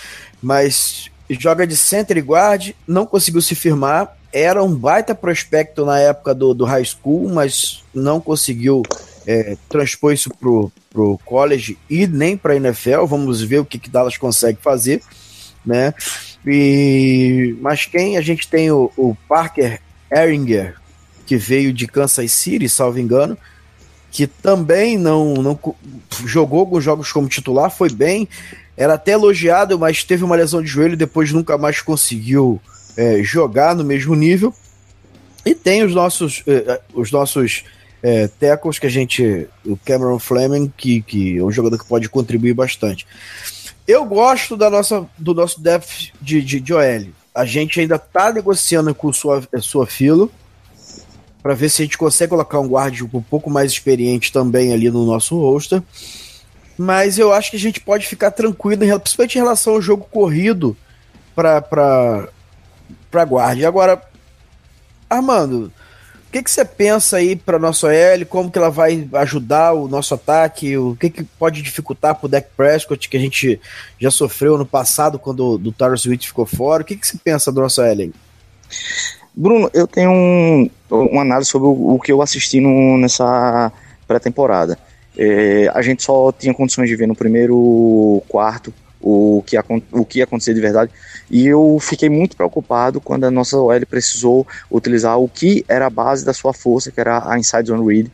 Mas 0.42 1.10
joga 1.30 1.66
de 1.66 1.76
center 1.76 2.16
e 2.16 2.20
guard, 2.20 2.72
não 2.86 3.06
conseguiu 3.06 3.40
se 3.40 3.54
firmar. 3.54 4.16
Era 4.32 4.62
um 4.62 4.74
baita 4.74 5.14
prospecto 5.14 5.84
na 5.84 5.98
época 6.00 6.34
do, 6.34 6.52
do 6.52 6.64
high 6.64 6.84
school, 6.84 7.28
mas 7.28 7.84
não 7.94 8.20
conseguiu 8.20 8.82
é, 9.26 9.56
transpor 9.68 10.12
isso 10.12 10.28
pro, 10.30 10.72
pro 10.90 11.18
college 11.24 11.78
e 11.88 12.06
nem 12.06 12.36
para 12.36 12.56
NFL. 12.56 13.04
Vamos 13.06 13.42
ver 13.42 13.60
o 13.60 13.64
que, 13.64 13.78
que 13.78 13.88
Dallas 13.88 14.16
consegue 14.16 14.58
fazer, 14.60 15.00
né? 15.64 15.94
E, 16.46 17.56
mas 17.60 17.86
quem 17.86 18.16
a 18.16 18.20
gente 18.20 18.48
tem 18.48 18.70
o, 18.70 18.90
o 18.96 19.16
Parker 19.28 19.80
Eringer, 20.12 20.76
que 21.24 21.36
veio 21.36 21.72
de 21.72 21.86
Kansas 21.86 22.32
City, 22.32 22.68
salvo 22.68 22.98
engano, 22.98 23.38
que 24.14 24.28
também 24.28 24.96
não, 24.96 25.34
não 25.34 25.58
jogou 26.24 26.60
alguns 26.60 26.84
jogos 26.84 27.10
como 27.10 27.28
titular, 27.28 27.68
foi 27.68 27.90
bem, 27.90 28.28
era 28.76 28.94
até 28.94 29.10
elogiado, 29.10 29.76
mas 29.76 30.04
teve 30.04 30.22
uma 30.22 30.36
lesão 30.36 30.62
de 30.62 30.68
joelho 30.68 30.92
e 30.92 30.96
depois 30.96 31.32
nunca 31.32 31.58
mais 31.58 31.80
conseguiu 31.80 32.60
é, 32.96 33.24
jogar 33.24 33.74
no 33.74 33.82
mesmo 33.82 34.14
nível. 34.14 34.54
E 35.44 35.52
tem 35.52 35.82
os 35.82 35.92
nossos, 35.92 36.44
é, 36.46 36.80
os 36.94 37.10
nossos 37.10 37.64
é, 38.04 38.28
tackles 38.28 38.78
que 38.78 38.86
a 38.86 38.90
gente. 38.90 39.48
O 39.66 39.76
Cameron 39.84 40.20
Fleming, 40.20 40.72
que, 40.76 41.02
que 41.02 41.38
é 41.38 41.42
um 41.42 41.50
jogador 41.50 41.76
que 41.76 41.88
pode 41.88 42.08
contribuir 42.08 42.54
bastante. 42.54 43.04
Eu 43.86 44.04
gosto 44.04 44.56
da 44.56 44.70
nossa, 44.70 45.04
do 45.18 45.34
nosso 45.34 45.60
depth 45.60 46.12
de, 46.22 46.40
de, 46.40 46.60
de 46.60 46.72
OL. 46.72 47.08
A 47.34 47.44
gente 47.44 47.80
ainda 47.80 47.96
está 47.96 48.32
negociando 48.32 48.94
com 48.94 49.12
sua, 49.12 49.42
sua 49.60 49.88
filo 49.88 50.30
para 51.44 51.52
ver 51.52 51.68
se 51.68 51.82
a 51.82 51.84
gente 51.84 51.98
consegue 51.98 52.30
colocar 52.30 52.58
um 52.58 52.66
guarda 52.66 52.96
um 53.12 53.20
pouco 53.20 53.50
mais 53.50 53.70
experiente 53.70 54.32
também 54.32 54.72
ali 54.72 54.90
no 54.90 55.04
nosso 55.04 55.38
roster. 55.38 55.82
Mas 56.78 57.18
eu 57.18 57.34
acho 57.34 57.50
que 57.50 57.58
a 57.58 57.60
gente 57.60 57.82
pode 57.82 58.06
ficar 58.06 58.30
tranquilo, 58.30 58.80
principalmente 58.98 59.34
em 59.34 59.42
relação 59.42 59.74
ao 59.74 59.82
jogo 59.82 60.08
corrido 60.10 60.74
para 61.34 62.30
guarda. 63.28 63.68
Agora, 63.68 64.02
Armando, 65.08 65.70
o 66.28 66.32
que, 66.32 66.42
que 66.42 66.50
você 66.50 66.64
pensa 66.64 67.18
aí 67.18 67.36
para 67.36 67.58
nossa 67.58 67.88
OL? 67.88 68.24
Como 68.26 68.50
que 68.50 68.56
ela 68.56 68.70
vai 68.70 69.06
ajudar 69.12 69.74
o 69.74 69.86
nosso 69.86 70.14
ataque? 70.14 70.78
O 70.78 70.96
que, 70.96 71.10
que 71.10 71.24
pode 71.24 71.60
dificultar 71.60 72.14
para 72.14 72.26
o 72.26 72.30
deck 72.30 72.48
Prescott 72.56 73.06
que 73.06 73.18
a 73.18 73.20
gente 73.20 73.60
já 74.00 74.10
sofreu 74.10 74.56
no 74.56 74.64
passado 74.64 75.18
quando 75.18 75.60
o 75.62 75.72
Tyler 75.72 75.98
Swift 75.98 76.26
ficou 76.26 76.46
fora? 76.46 76.82
O 76.82 76.86
que, 76.86 76.96
que 76.96 77.06
você 77.06 77.18
pensa 77.22 77.52
do 77.52 77.60
nosso 77.60 77.82
OL? 77.82 78.10
Bruno, 79.36 79.68
eu 79.74 79.86
tenho 79.86 80.12
um, 80.12 80.70
uma 80.94 81.22
análise 81.22 81.50
sobre 81.50 81.68
o, 81.68 81.94
o 81.94 82.00
que 82.00 82.12
eu 82.12 82.22
assisti 82.22 82.60
no, 82.60 82.96
nessa 82.98 83.72
pré-temporada. 84.06 84.78
É, 85.16 85.70
a 85.72 85.80
gente 85.82 86.02
só 86.02 86.32
tinha 86.32 86.52
condições 86.52 86.88
de 86.88 86.96
ver 86.96 87.06
no 87.06 87.14
primeiro 87.14 88.22
quarto 88.28 88.72
o 89.04 89.42
que, 89.42 89.56
o 89.92 90.04
que 90.04 90.20
ia 90.20 90.26
de 90.26 90.60
verdade. 90.60 90.90
E 91.30 91.46
eu 91.46 91.78
fiquei 91.80 92.08
muito 92.08 92.36
preocupado 92.36 93.00
quando 93.00 93.24
a 93.24 93.30
nossa 93.30 93.58
OL 93.58 93.86
precisou 93.86 94.46
utilizar 94.70 95.18
o 95.18 95.28
que 95.28 95.64
era 95.68 95.86
a 95.86 95.90
base 95.90 96.24
da 96.24 96.32
sua 96.32 96.54
força, 96.54 96.90
que 96.90 96.98
era 96.98 97.22
a 97.30 97.38
inside 97.38 97.68
zone 97.68 97.86
read, 97.86 98.12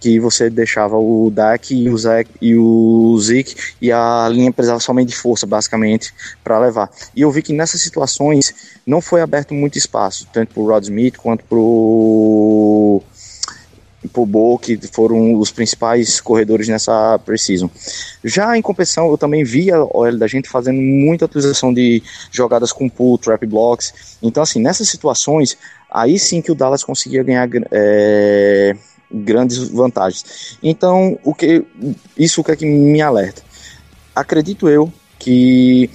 que 0.00 0.18
você 0.18 0.48
deixava 0.48 0.96
o 0.96 1.30
Dak 1.30 1.74
e 1.74 1.90
o 1.90 1.98
Zeke 1.98 2.30
e 2.40 2.56
o 2.56 3.18
Zeke 3.18 3.54
e 3.82 3.92
a 3.92 4.28
linha 4.30 4.50
precisava 4.50 4.80
somente 4.80 5.08
de 5.08 5.16
força, 5.16 5.46
basicamente, 5.46 6.14
para 6.42 6.58
levar. 6.58 6.90
E 7.14 7.20
eu 7.20 7.30
vi 7.30 7.42
que 7.42 7.52
nessas 7.52 7.82
situações 7.82 8.54
não 8.86 9.02
foi 9.02 9.20
aberto 9.20 9.52
muito 9.52 9.76
espaço, 9.76 10.26
tanto 10.32 10.54
para 10.54 10.62
o 10.62 10.66
Rod 10.66 10.84
Smith 10.84 11.16
quanto 11.18 11.44
para 11.44 11.58
o 11.58 13.02
pro 14.08 14.24
Bo, 14.24 14.58
que 14.58 14.78
foram 14.92 15.34
os 15.34 15.50
principais 15.50 16.20
corredores 16.20 16.68
nessa 16.68 17.18
precisão. 17.18 17.70
Já 18.24 18.56
em 18.56 18.62
competição, 18.62 19.10
eu 19.10 19.18
também 19.18 19.44
vi 19.44 19.70
a 19.70 19.82
OL 19.82 20.16
da 20.16 20.26
gente 20.26 20.48
fazendo 20.48 20.80
muita 20.80 21.26
utilização 21.26 21.72
de 21.72 22.02
jogadas 22.30 22.72
com 22.72 22.88
pull, 22.88 23.18
trap 23.18 23.44
blocks. 23.46 24.16
Então, 24.22 24.42
assim, 24.42 24.60
nessas 24.60 24.88
situações, 24.88 25.56
aí 25.90 26.18
sim 26.18 26.40
que 26.40 26.50
o 26.50 26.54
Dallas 26.54 26.82
conseguia 26.82 27.22
ganhar 27.22 27.48
é, 27.70 28.74
grandes 29.10 29.68
vantagens. 29.68 30.56
Então, 30.62 31.18
o 31.22 31.34
que 31.34 31.64
isso 32.16 32.42
que 32.42 32.50
é 32.50 32.56
que 32.56 32.66
me 32.66 33.02
alerta. 33.02 33.42
Acredito 34.14 34.68
eu 34.68 34.92
que 35.18 35.90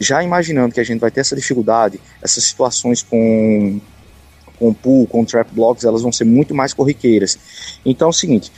já 0.00 0.22
imaginando 0.22 0.74
que 0.74 0.80
a 0.80 0.84
gente 0.84 0.98
vai 0.98 1.10
ter 1.10 1.20
essa 1.20 1.36
dificuldade, 1.36 2.00
essas 2.20 2.44
situações 2.44 3.02
com 3.02 3.80
com 4.62 4.72
pull, 4.72 5.06
com 5.08 5.24
trap 5.24 5.48
blocks, 5.52 5.84
elas 5.84 6.02
vão 6.02 6.12
ser 6.12 6.24
muito 6.24 6.54
mais 6.54 6.72
corriqueiras. 6.72 7.36
Então 7.84 8.06
é 8.06 8.10
o 8.10 8.12
seguinte, 8.12 8.52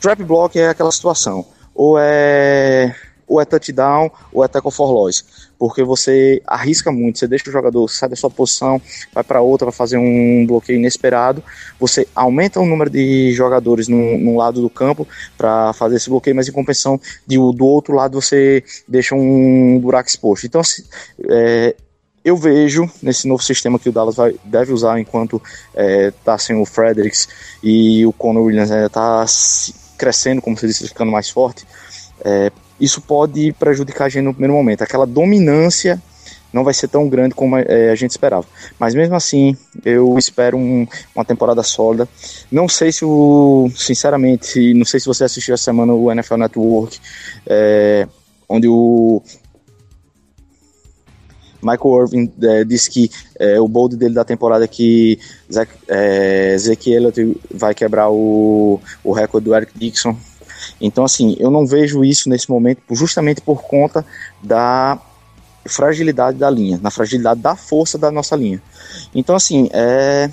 trap 0.00 0.24
block 0.24 0.58
é 0.58 0.68
aquela 0.68 0.90
situação, 0.90 1.46
ou 1.72 1.96
é 1.98 2.94
ou 3.26 3.40
é 3.40 3.44
touchdown 3.44 4.10
ou 4.32 4.44
é 4.44 4.48
tackle 4.48 4.70
for 4.70 4.90
loss, 4.90 5.24
porque 5.58 5.82
você 5.82 6.42
arrisca 6.46 6.92
muito, 6.92 7.18
você 7.18 7.26
deixa 7.26 7.48
o 7.48 7.52
jogador 7.52 7.88
sai 7.88 8.08
da 8.08 8.16
sua 8.16 8.28
posição, 8.28 8.80
vai 9.14 9.24
para 9.24 9.40
outra, 9.40 9.64
vai 9.64 9.72
fazer 9.72 9.96
um 9.96 10.44
bloqueio 10.46 10.78
inesperado, 10.78 11.42
você 11.80 12.06
aumenta 12.14 12.60
o 12.60 12.66
número 12.66 12.90
de 12.90 13.32
jogadores 13.32 13.88
no 13.88 14.36
lado 14.36 14.60
do 14.60 14.68
campo 14.68 15.08
para 15.38 15.72
fazer 15.72 15.96
esse 15.96 16.10
bloqueio, 16.10 16.36
mas 16.36 16.48
em 16.48 16.52
compensação 16.52 17.00
de, 17.26 17.36
do 17.36 17.64
outro 17.64 17.94
lado 17.94 18.20
você 18.20 18.62
deixa 18.86 19.14
um 19.14 19.78
buraco 19.80 20.08
exposto. 20.08 20.44
Então, 20.46 20.60
é, 21.30 21.74
eu 22.24 22.36
vejo 22.36 22.90
nesse 23.02 23.28
novo 23.28 23.42
sistema 23.42 23.78
que 23.78 23.88
o 23.88 23.92
Dallas 23.92 24.16
vai, 24.16 24.34
deve 24.44 24.72
usar 24.72 24.98
enquanto 24.98 25.42
está 25.74 26.34
é, 26.34 26.38
sem 26.38 26.56
o 26.56 26.64
Fredericks 26.64 27.28
e 27.62 28.06
o 28.06 28.12
Conor 28.12 28.44
Williams 28.44 28.70
ainda 28.70 28.86
está 28.86 29.24
crescendo, 29.98 30.40
como 30.40 30.56
você 30.56 30.66
disse, 30.66 30.88
ficando 30.88 31.12
mais 31.12 31.28
forte, 31.28 31.66
é, 32.24 32.50
isso 32.80 33.00
pode 33.00 33.52
prejudicar 33.52 34.06
a 34.06 34.08
gente 34.08 34.24
no 34.24 34.32
primeiro 34.32 34.54
momento. 34.54 34.82
Aquela 34.82 35.06
dominância 35.06 36.02
não 36.52 36.64
vai 36.64 36.72
ser 36.72 36.88
tão 36.88 37.08
grande 37.08 37.34
como 37.34 37.56
é, 37.58 37.90
a 37.90 37.94
gente 37.94 38.12
esperava. 38.12 38.46
Mas 38.78 38.94
mesmo 38.94 39.14
assim, 39.14 39.56
eu 39.84 40.16
espero 40.16 40.56
um, 40.56 40.86
uma 41.14 41.24
temporada 41.24 41.62
sólida. 41.62 42.08
Não 42.50 42.68
sei 42.68 42.92
se 42.92 43.04
o. 43.04 43.68
Sinceramente, 43.76 44.72
não 44.72 44.84
sei 44.84 45.00
se 45.00 45.06
você 45.06 45.24
assistiu 45.24 45.54
essa 45.54 45.64
semana 45.64 45.92
o 45.92 46.10
NFL 46.10 46.36
Network, 46.36 46.98
é, 47.46 48.06
onde 48.48 48.68
o 48.68 49.20
Michael 51.64 52.02
Irving 52.02 52.32
é, 52.42 52.64
disse 52.64 52.90
que 52.90 53.10
é, 53.38 53.60
o 53.60 53.66
bold 53.66 53.96
dele 53.96 54.14
da 54.14 54.24
temporada 54.24 54.64
é 54.64 54.68
que 54.68 55.18
Zach, 55.52 55.70
é, 55.88 56.54
Ezequiel 56.54 57.12
vai 57.50 57.74
quebrar 57.74 58.10
o, 58.10 58.80
o 59.02 59.12
recorde 59.12 59.46
do 59.46 59.54
Eric 59.54 59.72
Dixon. 59.78 60.16
Então, 60.80 61.04
assim, 61.04 61.36
eu 61.38 61.50
não 61.50 61.66
vejo 61.66 62.04
isso 62.04 62.28
nesse 62.28 62.48
momento 62.48 62.82
justamente 62.90 63.40
por 63.40 63.62
conta 63.62 64.04
da 64.42 64.98
fragilidade 65.66 66.38
da 66.38 66.50
linha, 66.50 66.78
na 66.82 66.90
fragilidade 66.90 67.40
da 67.40 67.56
força 67.56 67.96
da 67.96 68.10
nossa 68.10 68.36
linha. 68.36 68.62
Então, 69.14 69.34
assim, 69.34 69.68
é, 69.72 70.30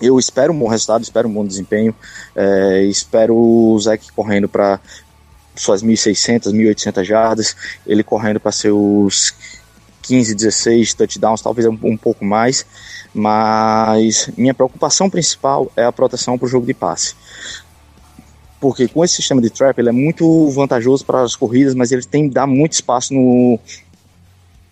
eu 0.00 0.18
espero 0.18 0.52
um 0.52 0.58
bom 0.58 0.68
resultado, 0.68 1.02
espero 1.02 1.28
um 1.28 1.32
bom 1.32 1.46
desempenho, 1.46 1.94
é, 2.34 2.82
espero 2.84 3.36
o 3.36 3.78
Zeke 3.78 4.12
correndo 4.12 4.48
para 4.48 4.80
suas 5.54 5.82
1.600, 5.82 6.52
1.800 6.52 7.04
jardas, 7.04 7.56
ele 7.86 8.02
correndo 8.02 8.38
para 8.38 8.52
seus 8.52 9.34
15, 10.06 10.34
16 10.34 10.94
touchdowns, 10.94 11.40
talvez 11.40 11.66
um, 11.66 11.78
um 11.82 11.96
pouco 11.96 12.24
mais, 12.24 12.64
mas 13.14 14.30
minha 14.36 14.54
preocupação 14.54 15.10
principal 15.10 15.70
é 15.76 15.84
a 15.84 15.92
proteção 15.92 16.38
para 16.38 16.46
o 16.46 16.48
jogo 16.48 16.66
de 16.66 16.74
passe. 16.74 17.14
Porque 18.60 18.88
com 18.88 19.04
esse 19.04 19.14
sistema 19.14 19.40
de 19.40 19.50
trap 19.50 19.78
ele 19.78 19.88
é 19.88 19.92
muito 19.92 20.48
vantajoso 20.50 21.04
para 21.04 21.22
as 21.22 21.36
corridas, 21.36 21.74
mas 21.74 21.92
ele 21.92 22.04
tem 22.04 22.28
dar 22.28 22.46
muito 22.46 22.72
espaço 22.72 23.12
no, 23.12 23.58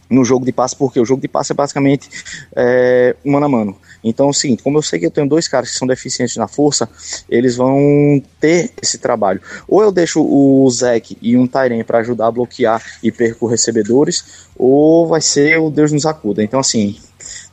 no 0.08 0.24
jogo 0.24 0.44
de 0.44 0.52
passe, 0.52 0.74
porque 0.76 0.98
o 0.98 1.04
jogo 1.04 1.20
de 1.20 1.28
passe 1.28 1.52
é 1.52 1.54
basicamente 1.54 2.08
é, 2.54 3.16
mano 3.24 3.46
a 3.46 3.48
mano. 3.48 3.76
Então 4.04 4.28
é 4.28 4.32
seguinte, 4.32 4.62
como 4.62 4.78
eu 4.78 4.82
sei 4.82 4.98
que 5.00 5.06
eu 5.06 5.10
tenho 5.10 5.28
dois 5.28 5.48
caras 5.48 5.70
que 5.70 5.78
são 5.78 5.88
deficientes 5.88 6.36
na 6.36 6.46
força, 6.46 6.88
eles 7.28 7.56
vão 7.56 8.22
ter 8.38 8.70
esse 8.80 8.98
trabalho. 8.98 9.40
Ou 9.66 9.82
eu 9.82 9.90
deixo 9.90 10.22
o 10.22 10.68
Zeke 10.70 11.16
e 11.22 11.36
um 11.36 11.46
Tyren 11.46 11.82
para 11.82 11.98
ajudar 11.98 12.26
a 12.26 12.30
bloquear 12.30 12.82
e 13.02 13.10
perco 13.10 13.46
recebedores, 13.46 14.46
ou 14.56 15.06
vai 15.06 15.20
ser 15.20 15.58
o 15.58 15.70
Deus 15.70 15.90
nos 15.90 16.04
acuda. 16.06 16.42
Então 16.42 16.60
assim, 16.60 16.96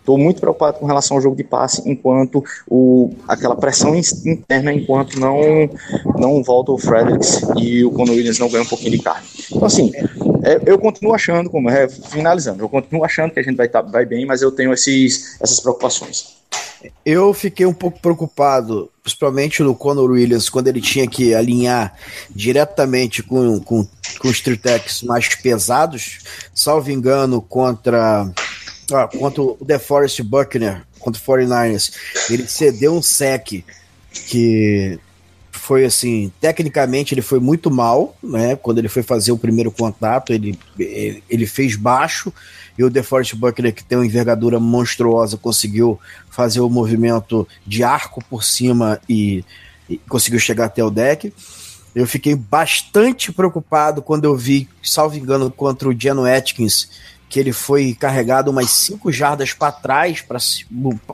Estou 0.02 0.18
muito 0.18 0.42
preocupado 0.42 0.80
com 0.80 0.86
relação 0.88 1.16
ao 1.16 1.22
jogo 1.22 1.36
de 1.36 1.44
passe, 1.44 1.88
enquanto 1.88 2.44
o, 2.68 3.14
aquela 3.28 3.56
pressão 3.56 3.96
interna, 3.96 4.74
enquanto 4.74 5.20
não 5.20 5.70
não 6.18 6.44
volta 6.44 6.72
o 6.72 6.78
Fredericks 6.78 7.42
e 7.56 7.86
o 7.86 7.92
Conor 7.92 8.16
Williams 8.16 8.40
não 8.40 8.50
ganha 8.50 8.64
um 8.64 8.68
pouquinho 8.68 8.92
de 8.92 9.00
carne. 9.00 9.28
Então, 9.52 9.64
assim, 9.64 9.92
é, 10.44 10.60
eu 10.66 10.80
continuo 10.80 11.14
achando, 11.14 11.52
como 11.52 11.70
é, 11.70 11.88
finalizando, 11.88 12.64
eu 12.64 12.70
continuo 12.70 13.06
achando 13.06 13.32
que 13.32 13.40
a 13.40 13.44
gente 13.44 13.56
vai, 13.56 13.70
tá, 13.70 13.82
vai 13.82 14.04
bem, 14.04 14.26
mas 14.26 14.42
eu 14.42 14.52
tenho 14.52 14.74
esses, 14.74 15.40
essas 15.40 15.60
preocupações. 15.60 16.41
Eu 17.06 17.34
fiquei 17.34 17.65
um 17.65 17.74
pouco 17.74 18.00
preocupado, 18.00 18.89
principalmente 19.04 19.62
no 19.63 19.76
Conor 19.76 20.12
Williams, 20.12 20.50
quando 20.50 20.67
ele 20.67 20.82
tinha 20.82 21.08
que 21.08 21.34
alinhar 21.34 21.94
diretamente 22.30 23.22
com, 23.24 23.60
com, 23.60 23.88
com 24.20 24.28
os 24.28 24.41
tritex 24.41 25.04
mais 25.04 25.28
pesados, 25.36 26.20
salvo 26.54 26.91
engano, 26.91 27.41
contra 27.41 28.32
ah, 28.94 29.08
contra 29.08 29.41
o 29.41 29.58
DeForest 29.62 30.22
Buckner, 30.24 30.84
contra 31.00 31.22
o 31.22 31.26
49ers, 31.26 31.94
ele 32.30 32.48
cedeu 32.48 32.94
um 32.94 33.02
sec 33.02 33.63
que 34.28 35.00
foi 35.52 35.86
assim, 35.86 36.32
tecnicamente 36.41 37.13
ele 37.13 37.22
foi 37.22 37.39
muito 37.39 37.70
mal, 37.70 38.15
né? 38.22 38.56
Quando 38.56 38.80
ele 38.80 38.89
foi 38.89 39.04
fazer 39.04 39.32
o 39.32 39.38
primeiro 39.38 39.72
contato, 39.72 40.34
ele, 40.34 40.58
ele, 40.78 41.24
ele 41.30 41.46
fez 41.46 41.76
baixo 41.76 42.34
e 42.82 42.84
o 42.84 42.89
DeForest 42.89 43.36
Buckner, 43.36 43.74
que 43.74 43.84
tem 43.84 43.98
uma 43.98 44.06
envergadura 44.06 44.60
monstruosa, 44.60 45.38
conseguiu 45.38 46.00
fazer 46.30 46.62
o 46.62 46.70
movimento 46.70 47.48
de 47.65 47.84
arco 47.84 48.24
por 48.28 48.44
cima 48.44 49.00
e, 49.08 49.46
e 49.88 49.98
conseguiu 49.98 50.39
chegar 50.39 50.65
até 50.65 50.84
o 50.84 50.89
deck. 50.89 51.32
Eu 51.94 52.08
fiquei 52.08 52.36
bastante 52.36 53.32
preocupado 53.32 54.02
quando 54.02 54.26
eu 54.26 54.36
vi, 54.36 54.67
salvo 54.82 55.15
engano, 55.17 55.52
contra 55.52 55.88
o 55.88 55.96
Geno 55.98 56.26
Atkins, 56.26 56.89
que 57.30 57.39
ele 57.39 57.54
foi 57.54 57.94
carregado 57.94 58.50
umas 58.50 58.72
5 58.72 59.12
jardas 59.12 59.54
para 59.54 59.72
trás. 59.72 60.22
Pra, 60.22 60.39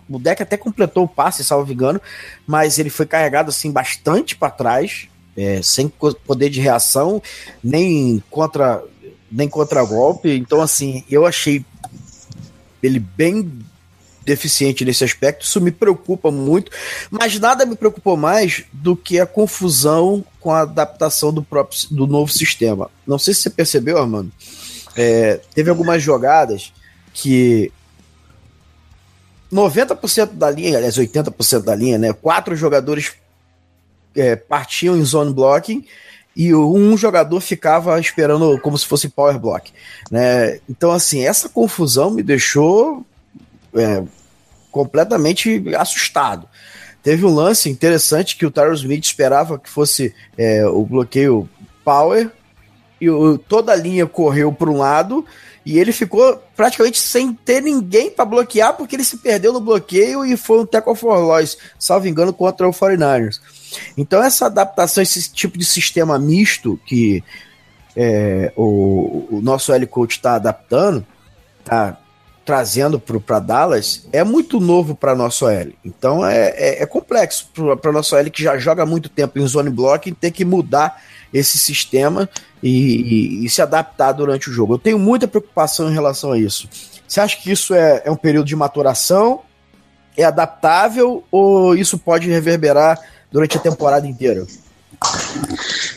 o 0.09 0.17
deck 0.17 0.41
até 0.41 0.55
completou 0.55 1.03
o 1.03 1.07
passe, 1.07 1.43
salvo 1.43 1.73
engano, 1.73 2.01
mas 2.45 2.79
ele 2.79 2.89
foi 2.89 3.05
carregado 3.05 3.49
assim 3.49 3.71
bastante 3.71 4.37
para 4.37 4.51
trás, 4.51 5.09
é, 5.35 5.61
sem 5.61 5.89
poder 5.89 6.49
de 6.49 6.61
reação, 6.61 7.21
nem 7.61 8.23
contra 8.29 8.81
nem 9.31 9.49
contra 9.49 9.83
golpe. 9.83 10.29
Então, 10.35 10.61
assim, 10.61 11.03
eu 11.09 11.25
achei 11.25 11.65
ele 12.81 12.99
bem 12.99 13.51
deficiente 14.23 14.83
nesse 14.83 15.03
aspecto. 15.03 15.45
Isso 15.45 15.61
me 15.61 15.71
preocupa 15.71 16.29
muito, 16.29 16.71
mas 17.09 17.39
nada 17.39 17.65
me 17.65 17.75
preocupou 17.75 18.17
mais 18.17 18.65
do 18.73 18.95
que 18.95 19.19
a 19.19 19.25
confusão 19.25 20.23
com 20.39 20.51
a 20.51 20.61
adaptação 20.61 21.31
do 21.33 21.41
próprio 21.41 21.79
do 21.91 22.05
novo 22.05 22.31
sistema. 22.31 22.89
Não 23.05 23.17
sei 23.17 23.33
se 23.33 23.41
você 23.41 23.49
percebeu, 23.49 23.97
Armando 23.97 24.31
é, 24.97 25.39
teve 25.53 25.69
algumas 25.69 26.01
jogadas 26.01 26.73
que 27.13 27.71
90% 29.53 30.33
da 30.33 30.49
linha, 30.49 30.77
aliás, 30.77 30.97
80% 30.97 31.63
da 31.63 31.75
linha, 31.75 31.99
né? 31.99 32.11
Quatro 32.11 32.55
jogadores 32.55 33.13
é, 34.15 34.35
partiam 34.35 34.97
em 34.97 35.03
zone 35.03 35.31
blocking 35.31 35.85
e 36.37 36.53
um 36.53 36.95
jogador 36.95 37.41
ficava 37.41 37.99
esperando 37.99 38.59
como 38.61 38.77
se 38.77 38.85
fosse 38.85 39.09
power 39.09 39.39
block, 39.39 39.73
né? 40.11 40.59
Então, 40.69 40.91
assim, 40.91 41.25
essa 41.25 41.49
confusão 41.49 42.11
me 42.11 42.21
deixou 42.21 43.03
é, 43.73 44.03
completamente 44.71 45.63
assustado. 45.75 46.47
Teve 47.01 47.25
um 47.25 47.33
lance 47.33 47.71
interessante 47.71 48.37
que 48.37 48.45
o 48.45 48.51
Tyrus 48.51 48.81
Smith 48.81 49.03
esperava 49.03 49.57
que 49.57 49.67
fosse 49.67 50.13
é, 50.37 50.63
o 50.67 50.85
bloqueio 50.85 51.49
power 51.83 52.29
e 53.01 53.09
o, 53.09 53.39
toda 53.39 53.71
a 53.71 53.75
linha 53.75 54.05
correu 54.05 54.53
para 54.53 54.69
um 54.69 54.77
lado 54.77 55.25
e 55.65 55.79
ele 55.79 55.91
ficou 55.91 56.39
praticamente 56.55 56.99
sem 56.99 57.33
ter 57.33 57.63
ninguém 57.63 58.11
para 58.11 58.25
bloquear 58.25 58.75
porque 58.75 58.95
ele 58.95 59.03
se 59.03 59.17
perdeu 59.17 59.51
no 59.51 59.59
bloqueio 59.59 60.23
e 60.23 60.37
foi 60.37 60.59
um 60.59 60.65
tackle 60.67 60.95
for 60.95 61.17
loss, 61.17 61.57
salvo 61.79 62.07
engano, 62.07 62.31
contra 62.31 62.69
o 62.69 62.71
49ers. 62.71 63.39
Então 63.97 64.23
essa 64.23 64.45
adaptação, 64.45 65.01
esse 65.01 65.31
tipo 65.31 65.57
de 65.57 65.65
sistema 65.65 66.17
misto 66.17 66.79
que 66.85 67.23
é, 67.95 68.51
o, 68.55 69.27
o, 69.31 69.41
nosso 69.41 69.73
L 69.73 69.85
coach 69.87 70.11
está 70.11 70.35
adaptando, 70.35 71.05
tá 71.63 71.97
trazendo 72.45 72.99
para 72.99 73.39
Dallas, 73.39 74.07
é 74.13 74.23
muito 74.23 74.59
novo 74.59 74.95
para 74.95 75.15
nosso 75.15 75.49
L. 75.49 75.75
Então 75.83 76.25
é, 76.25 76.49
é, 76.49 76.83
é 76.83 76.85
complexo 76.85 77.49
para 77.81 77.91
nosso 77.91 78.15
L 78.15 78.29
que 78.29 78.41
já 78.41 78.57
joga 78.57 78.85
muito 78.85 79.09
tempo 79.09 79.37
em 79.39 79.47
zone 79.47 79.69
blocking 79.69 80.13
ter 80.13 80.31
que 80.31 80.45
mudar 80.45 81.01
esse 81.33 81.57
sistema 81.57 82.29
e, 82.63 82.69
e, 82.69 83.45
e, 83.45 83.49
se 83.49 83.61
adaptar 83.61 84.13
durante 84.13 84.49
o 84.49 84.53
jogo. 84.53 84.75
Eu 84.75 84.79
tenho 84.79 84.97
muita 84.97 85.27
preocupação 85.27 85.89
em 85.89 85.93
relação 85.93 86.31
a 86.31 86.39
isso. 86.39 86.69
Você 87.07 87.19
acha 87.19 87.37
que 87.37 87.51
isso 87.51 87.73
é, 87.73 88.03
é 88.05 88.11
um 88.11 88.15
período 88.15 88.47
de 88.47 88.55
maturação? 88.55 89.41
É 90.15 90.23
adaptável 90.23 91.23
ou 91.29 91.75
isso 91.75 91.97
pode 91.97 92.29
reverberar 92.29 92.99
durante 93.31 93.57
a 93.57 93.59
temporada 93.59 94.07
inteira? 94.07 94.45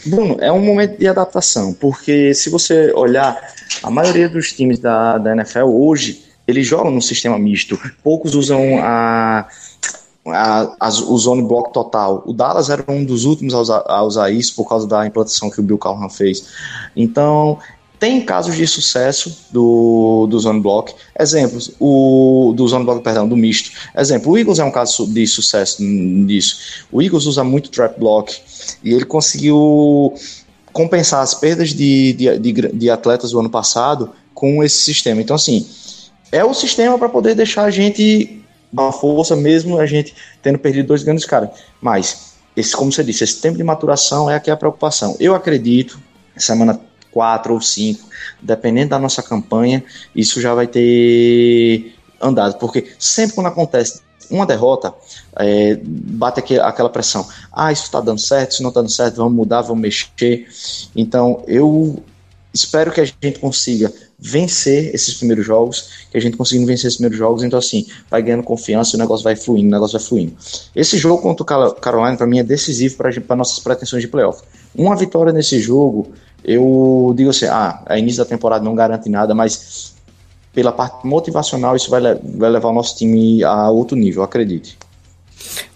Bruno, 0.06 0.36
é 0.40 0.50
um 0.52 0.60
momento 0.60 0.98
de 0.98 1.06
adaptação, 1.06 1.72
porque 1.72 2.34
se 2.34 2.50
você 2.50 2.92
olhar, 2.92 3.38
a 3.82 3.90
maioria 3.90 4.28
dos 4.28 4.52
times 4.52 4.78
da, 4.78 5.18
da 5.18 5.32
NFL 5.32 5.66
hoje, 5.66 6.24
eles 6.46 6.66
jogam 6.66 6.90
no 6.90 7.00
sistema 7.00 7.38
misto. 7.38 7.78
Poucos 8.02 8.34
usam 8.34 8.78
a, 8.82 9.46
a, 10.26 10.76
a, 10.80 10.88
o 10.88 11.18
zone 11.18 11.42
block 11.42 11.72
total. 11.72 12.22
O 12.26 12.32
Dallas 12.32 12.68
era 12.68 12.84
um 12.88 13.04
dos 13.04 13.24
últimos 13.24 13.54
a 13.54 13.60
usar, 13.60 13.84
a 13.86 14.02
usar 14.02 14.30
isso 14.30 14.54
por 14.54 14.68
causa 14.68 14.86
da 14.86 15.06
implantação 15.06 15.50
que 15.50 15.60
o 15.60 15.62
Bill 15.62 15.78
Callahan 15.78 16.08
fez. 16.08 16.48
Então, 16.96 17.58
tem 18.00 18.22
casos 18.22 18.56
de 18.56 18.66
sucesso 18.66 19.46
do, 19.50 20.26
do 20.26 20.40
zone 20.40 20.58
block. 20.58 20.94
Exemplos, 21.18 21.70
o 21.78 22.54
do 22.56 22.66
zone 22.66 22.86
block, 22.86 23.04
perdão, 23.04 23.28
do 23.28 23.36
misto. 23.36 23.70
Exemplo, 23.94 24.32
o 24.32 24.38
Eagles 24.38 24.58
é 24.58 24.64
um 24.64 24.70
caso 24.70 25.06
de 25.06 25.26
sucesso 25.26 25.82
nisso. 25.82 26.86
O 26.90 27.02
Eagles 27.02 27.26
usa 27.26 27.44
muito 27.44 27.68
trap 27.68 28.00
block 28.00 28.34
e 28.82 28.94
ele 28.94 29.04
conseguiu 29.04 30.14
compensar 30.72 31.22
as 31.22 31.34
perdas 31.34 31.74
de, 31.74 32.14
de, 32.14 32.38
de, 32.38 32.52
de 32.52 32.90
atletas 32.90 33.32
do 33.32 33.38
ano 33.38 33.50
passado 33.50 34.10
com 34.32 34.64
esse 34.64 34.80
sistema. 34.80 35.20
Então, 35.20 35.36
assim, 35.36 35.68
é 36.32 36.42
o 36.42 36.54
sistema 36.54 36.98
para 36.98 37.08
poder 37.08 37.34
deixar 37.34 37.64
a 37.64 37.70
gente 37.70 38.42
uma 38.72 38.92
força, 38.92 39.36
mesmo 39.36 39.78
a 39.78 39.84
gente 39.84 40.14
tendo 40.40 40.58
perdido 40.58 40.86
dois 40.86 41.02
grandes 41.02 41.26
caras. 41.26 41.50
Mas, 41.82 42.32
esse, 42.56 42.74
como 42.74 42.90
você 42.90 43.04
disse, 43.04 43.24
esse 43.24 43.42
tempo 43.42 43.58
de 43.58 43.64
maturação 43.64 44.30
é 44.30 44.36
aqui 44.36 44.50
a 44.50 44.56
preocupação. 44.56 45.16
Eu 45.20 45.34
acredito, 45.34 46.00
semana 46.34 46.80
quatro 47.10 47.54
ou 47.54 47.60
cinco, 47.60 48.08
dependendo 48.40 48.90
da 48.90 48.98
nossa 48.98 49.22
campanha, 49.22 49.84
isso 50.14 50.40
já 50.40 50.54
vai 50.54 50.66
ter 50.66 51.94
andado, 52.20 52.58
porque 52.58 52.92
sempre 52.98 53.34
quando 53.34 53.46
acontece 53.46 54.02
uma 54.30 54.46
derrota, 54.46 54.94
é, 55.36 55.78
bate 55.82 56.40
aquela 56.58 56.88
pressão. 56.88 57.26
Ah, 57.52 57.72
isso 57.72 57.84
está 57.84 58.00
dando 58.00 58.20
certo, 58.20 58.52
isso 58.52 58.62
não 58.62 58.70
está 58.70 58.80
dando 58.80 58.90
certo, 58.90 59.16
vamos 59.16 59.34
mudar, 59.34 59.62
vamos 59.62 59.82
mexer. 59.82 60.46
Então, 60.94 61.42
eu 61.48 62.02
espero 62.54 62.92
que 62.92 63.00
a 63.00 63.04
gente 63.04 63.38
consiga 63.40 63.92
vencer 64.18 64.94
esses 64.94 65.14
primeiros 65.14 65.46
jogos, 65.46 66.06
que 66.10 66.16
a 66.16 66.20
gente 66.20 66.36
consiga 66.36 66.64
vencer 66.66 66.86
esses 66.86 66.96
primeiros 66.96 67.18
jogos, 67.18 67.42
então 67.42 67.58
assim, 67.58 67.86
vai 68.10 68.22
ganhando 68.22 68.42
confiança 68.42 68.96
o 68.96 69.00
negócio 69.00 69.24
vai 69.24 69.34
fluindo, 69.34 69.68
o 69.68 69.70
negócio 69.70 69.98
vai 69.98 70.06
fluindo. 70.06 70.36
Esse 70.76 70.98
jogo 70.98 71.22
contra 71.22 71.42
o 71.42 71.74
Carolina, 71.74 72.16
para 72.16 72.26
mim, 72.26 72.38
é 72.38 72.42
decisivo 72.42 72.96
para 72.96 73.36
nossas 73.36 73.58
pretensões 73.58 74.02
de 74.02 74.08
playoff. 74.08 74.42
Uma 74.74 74.94
vitória 74.94 75.32
nesse 75.32 75.58
jogo 75.60 76.12
eu 76.44 77.12
digo 77.16 77.30
assim, 77.30 77.46
ah, 77.46 77.82
a 77.86 77.98
início 77.98 78.22
da 78.22 78.28
temporada 78.28 78.64
não 78.64 78.74
garante 78.74 79.08
nada, 79.08 79.34
mas 79.34 79.94
pela 80.52 80.72
parte 80.72 81.06
motivacional 81.06 81.76
isso 81.76 81.90
vai, 81.90 82.00
vai 82.14 82.50
levar 82.50 82.68
o 82.68 82.72
nosso 82.72 82.96
time 82.96 83.42
a 83.44 83.70
outro 83.70 83.96
nível, 83.96 84.22
acredite. 84.22 84.76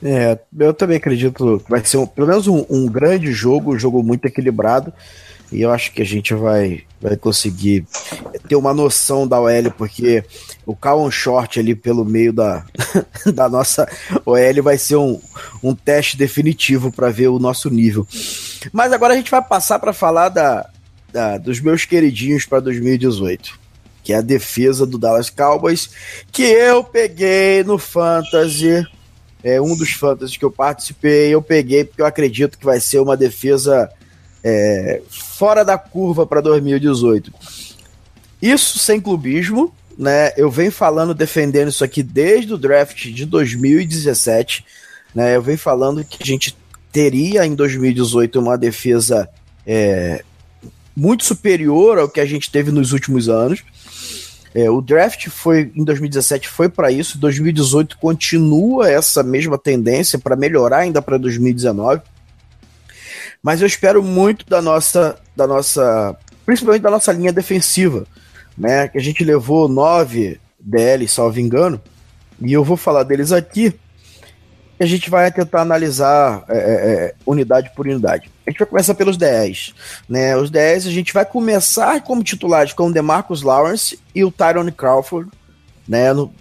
É, 0.03 0.39
eu 0.59 0.75
também 0.75 0.97
acredito 0.97 1.63
que 1.65 1.71
vai 1.71 1.85
ser 1.85 1.97
um, 1.97 2.07
pelo 2.07 2.27
menos 2.27 2.47
um, 2.47 2.65
um 2.69 2.87
grande 2.87 3.33
jogo, 3.33 3.75
um 3.75 3.79
jogo 3.79 4.03
muito 4.03 4.27
equilibrado. 4.27 4.93
E 5.55 5.63
eu 5.63 5.71
acho 5.71 5.93
que 5.93 6.03
a 6.03 6.05
gente 6.05 6.35
vai, 6.35 6.83
vai 7.01 7.17
conseguir 7.17 7.87
ter 8.49 8.57
uma 8.57 8.75
noção 8.75 9.25
da 9.25 9.41
OL, 9.41 9.71
porque 9.79 10.25
o 10.67 10.75
Calon 10.75 11.09
Short 11.13 11.61
ali 11.61 11.77
pelo 11.77 12.05
meio 12.05 12.33
da, 12.33 12.67
da 13.33 13.49
nossa 13.49 13.89
OL 14.27 14.63
vai 14.65 14.77
ser 14.77 14.97
um, 14.97 15.21
um 15.63 15.73
teste 15.73 16.17
definitivo 16.17 16.91
para 16.91 17.09
ver 17.09 17.29
o 17.29 17.39
nosso 17.39 17.71
nível. 17.71 18.05
Mas 18.73 18.93
agora 18.93 19.15
a 19.15 19.17
gente 19.17 19.31
vai 19.31 19.41
passar 19.41 19.79
para 19.79 19.93
falar 19.93 20.29
da, 20.29 20.69
da, 21.13 21.39
dos 21.39 21.61
meus 21.61 21.85
queridinhos 21.85 22.45
para 22.45 22.59
2018, 22.59 23.57
que 24.03 24.13
é 24.13 24.17
a 24.17 24.21
defesa 24.21 24.85
do 24.85 24.99
Dallas 24.99 25.31
Cowboys, 25.31 25.91
que 26.33 26.43
eu 26.43 26.83
peguei 26.83 27.63
no 27.63 27.79
Fantasy. 27.79 28.85
É 29.41 29.61
um 29.61 29.77
dos 29.77 29.93
Fantasy 29.93 30.37
que 30.37 30.45
eu 30.45 30.51
participei, 30.51 31.33
eu 31.33 31.41
peguei 31.41 31.85
porque 31.85 32.03
eu 32.03 32.07
acredito 32.07 32.59
que 32.59 32.65
vai 32.65 32.81
ser 32.81 32.99
uma 32.99 33.17
defesa 33.17 33.89
é, 34.45 35.01
fora 35.09 35.65
da 35.65 35.79
curva 35.79 36.27
para 36.27 36.43
2018. 36.43 37.33
Isso 38.43 38.79
sem 38.79 39.01
clubismo, 39.01 39.75
né? 39.97 40.33
Eu 40.37 40.51
venho 40.51 40.71
falando, 40.71 41.15
defendendo 41.15 41.69
isso 41.69 41.83
aqui 41.83 42.03
desde 42.03 42.53
o 42.53 42.59
draft 42.59 43.07
de 43.07 43.25
2017, 43.25 44.65
né? 45.15 45.35
Eu 45.35 45.41
venho 45.41 45.57
falando 45.57 46.05
que 46.05 46.23
a 46.23 46.27
gente 46.27 46.55
teria 46.93 47.47
em 47.47 47.55
2018 47.55 48.39
uma 48.39 48.59
defesa 48.59 49.29
é, 49.67 50.23
muito 50.95 51.25
superior 51.25 51.99
ao 51.99 52.09
que 52.09 52.21
a 52.21 52.27
gente 52.27 52.51
teve 52.51 52.71
nos 52.71 52.93
últimos 52.93 53.31
anos. 53.31 53.65
É, 54.55 54.71
o 54.71 54.81
draft 54.81 55.29
foi 55.31 55.73
em 55.75 55.83
2017 55.83 56.49
foi 56.49 56.69
para 56.69 56.93
isso, 56.93 57.19
2018 57.19 57.99
continua 57.99 58.89
essa 58.89 59.23
mesma 59.23 59.59
tendência 59.59 60.19
para 60.19 60.37
melhorar 60.37 60.81
ainda 60.81 61.03
para 61.03 61.17
2019. 61.17 62.03
Mas 63.45 63.61
eu 63.61 63.67
espero 63.67 64.03
muito 64.03 64.47
da 64.49 64.63
nossa, 64.63 65.19
da 65.37 65.47
nossa, 65.47 66.17
principalmente 66.47 66.81
da 66.81 66.91
nossa 66.91 67.13
linha 67.13 67.31
defensiva, 67.31 68.07
né? 68.57 68.89
Que 68.89 68.97
a 68.97 69.03
gente 69.03 69.23
levou 69.23 69.69
nove 69.69 70.41
DL, 70.59 71.07
salvo 71.07 71.39
engano, 71.39 71.79
e 72.41 72.55
eu 72.55 72.65
vou 72.65 72.79
falar 72.79 73.03
deles 73.03 73.33
aqui. 73.33 73.79
A 74.81 74.87
gente 74.87 75.11
vai 75.11 75.31
tentar 75.31 75.61
analisar 75.61 76.43
é, 76.49 76.57
é, 76.57 76.59
é 76.61 77.15
unidade 77.27 77.71
por 77.77 77.87
unidade. 77.87 78.31
A 78.47 78.51
gente 78.51 78.61
vai 78.61 78.67
começar 78.67 78.95
pelos 78.95 79.19
10. 79.19 79.75
Né? 80.09 80.35
Os 80.37 80.51
10 80.51 80.87
a 80.87 80.91
gente 80.91 81.13
vai 81.13 81.27
começar 81.27 82.03
como 82.03 82.25
titulares 82.25 82.73
com 82.73 82.89
o 82.89 82.93
DeMarcus 82.93 83.43
Lawrence 83.43 84.01
e 84.15 84.25
o 84.25 84.33
Tyron 84.33 84.73
Crawford. 84.73 85.31
Né? 85.87 86.13
No, 86.15 86.35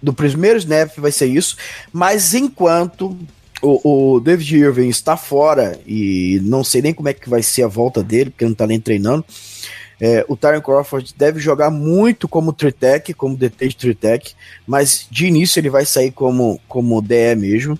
do 0.00 0.12
primeiro 0.12 0.58
snap 0.58 0.96
vai 0.96 1.12
ser 1.12 1.26
isso. 1.26 1.56
Mas 1.92 2.34
enquanto 2.34 3.18
o, 3.62 4.14
o, 4.14 4.20
David 4.20 4.56
Irving 4.56 4.88
está 4.88 5.16
fora 5.16 5.78
e 5.86 6.40
não 6.44 6.62
sei 6.62 6.82
nem 6.82 6.92
como 6.92 7.08
é 7.08 7.14
que 7.14 7.28
vai 7.28 7.42
ser 7.42 7.62
a 7.62 7.68
volta 7.68 8.02
dele, 8.02 8.30
porque 8.30 8.44
não 8.44 8.52
está 8.52 8.66
nem 8.66 8.80
treinando. 8.80 9.24
É, 9.98 10.24
o 10.28 10.36
Tyron 10.36 10.60
Crawford 10.60 11.14
deve 11.16 11.40
jogar 11.40 11.70
muito 11.70 12.28
como 12.28 12.52
Tritec, 12.52 13.14
como 13.14 13.36
DT 13.36 13.68
de 13.68 13.76
Tritec, 13.76 14.34
mas 14.66 15.06
de 15.10 15.26
início 15.26 15.58
ele 15.58 15.70
vai 15.70 15.86
sair 15.86 16.10
como, 16.10 16.60
como 16.68 17.00
DE 17.00 17.34
mesmo. 17.36 17.78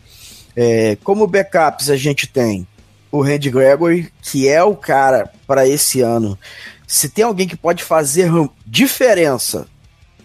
É, 0.55 0.97
como 1.05 1.27
backups 1.27 1.91
a 1.91 1.97
gente 1.97 2.27
tem 2.27 2.67
o 3.13 3.21
Randy 3.21 3.51
Gregory, 3.51 4.11
que 4.23 4.49
é 4.49 4.63
o 4.63 4.75
cara 4.75 5.31
para 5.47 5.69
esse 5.69 6.01
ano. 6.01 6.39
Se 6.87 7.09
tem 7.09 7.25
alguém 7.25 7.47
que 7.47 7.57
pode 7.57 7.85
fazer 7.85 8.31
diferença 8.67 9.67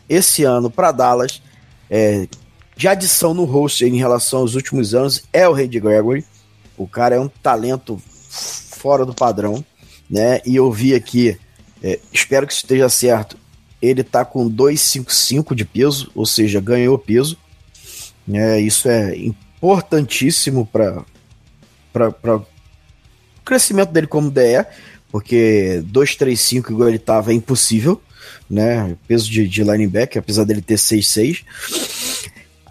esse 0.08 0.44
ano 0.44 0.70
para 0.70 0.92
Dallas, 0.92 1.42
é, 1.90 2.28
de 2.75 2.88
adição 2.88 3.34
no 3.34 3.43
roster 3.43 3.88
em 3.88 3.97
relação 3.97 4.39
aos 4.39 4.55
últimos 4.55 4.93
anos 4.93 5.23
é 5.31 5.47
o 5.47 5.53
Randy 5.53 5.79
Gregory. 5.79 6.25
O 6.77 6.88
cara 6.88 7.15
é 7.15 7.19
um 7.19 7.27
talento 7.27 8.01
fora 8.29 9.05
do 9.05 9.13
padrão, 9.13 9.63
né? 10.10 10.41
E 10.45 10.55
eu 10.55 10.71
vi 10.71 10.95
aqui, 10.95 11.38
é, 11.84 11.99
espero 12.12 12.47
que 12.47 12.53
esteja 12.53 12.89
certo. 12.89 13.38
Ele 13.81 14.03
tá 14.03 14.25
com 14.25 14.47
255 14.47 15.55
de 15.55 15.65
peso, 15.65 16.12
ou 16.15 16.25
seja, 16.25 16.60
ganhou 16.60 16.97
peso. 16.97 17.38
É, 18.31 18.60
isso 18.60 18.88
é 18.88 19.15
importantíssimo 19.15 20.65
para 20.65 21.05
o 22.38 22.45
crescimento 23.43 23.91
dele 23.91 24.07
como 24.07 24.31
DE, 24.31 24.65
porque 25.12 25.81
235 25.86 26.71
igual 26.71 26.89
ele 26.89 26.99
tava 26.99 27.31
é 27.31 27.36
impossível, 27.36 28.01
né? 28.49 28.95
Peso 29.07 29.29
de, 29.29 29.47
de 29.47 29.63
linebacker, 29.63 30.19
apesar 30.21 30.45
dele 30.45 30.62
ter 30.62 30.75
6'6". 30.75 31.43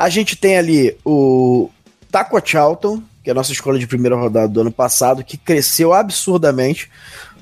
A 0.01 0.09
gente 0.09 0.35
tem 0.35 0.57
ali 0.57 0.97
o 1.05 1.69
Taco 2.11 2.41
Charlton, 2.43 3.03
que 3.23 3.29
é 3.29 3.33
a 3.33 3.35
nossa 3.35 3.53
escola 3.53 3.79
de 3.79 3.87
primeira 3.87 4.17
rodada 4.17 4.49
do 4.49 4.63
ano 4.63 4.73
passado, 4.73 5.23
que 5.23 5.37
cresceu 5.37 5.93
absurdamente, 5.93 6.91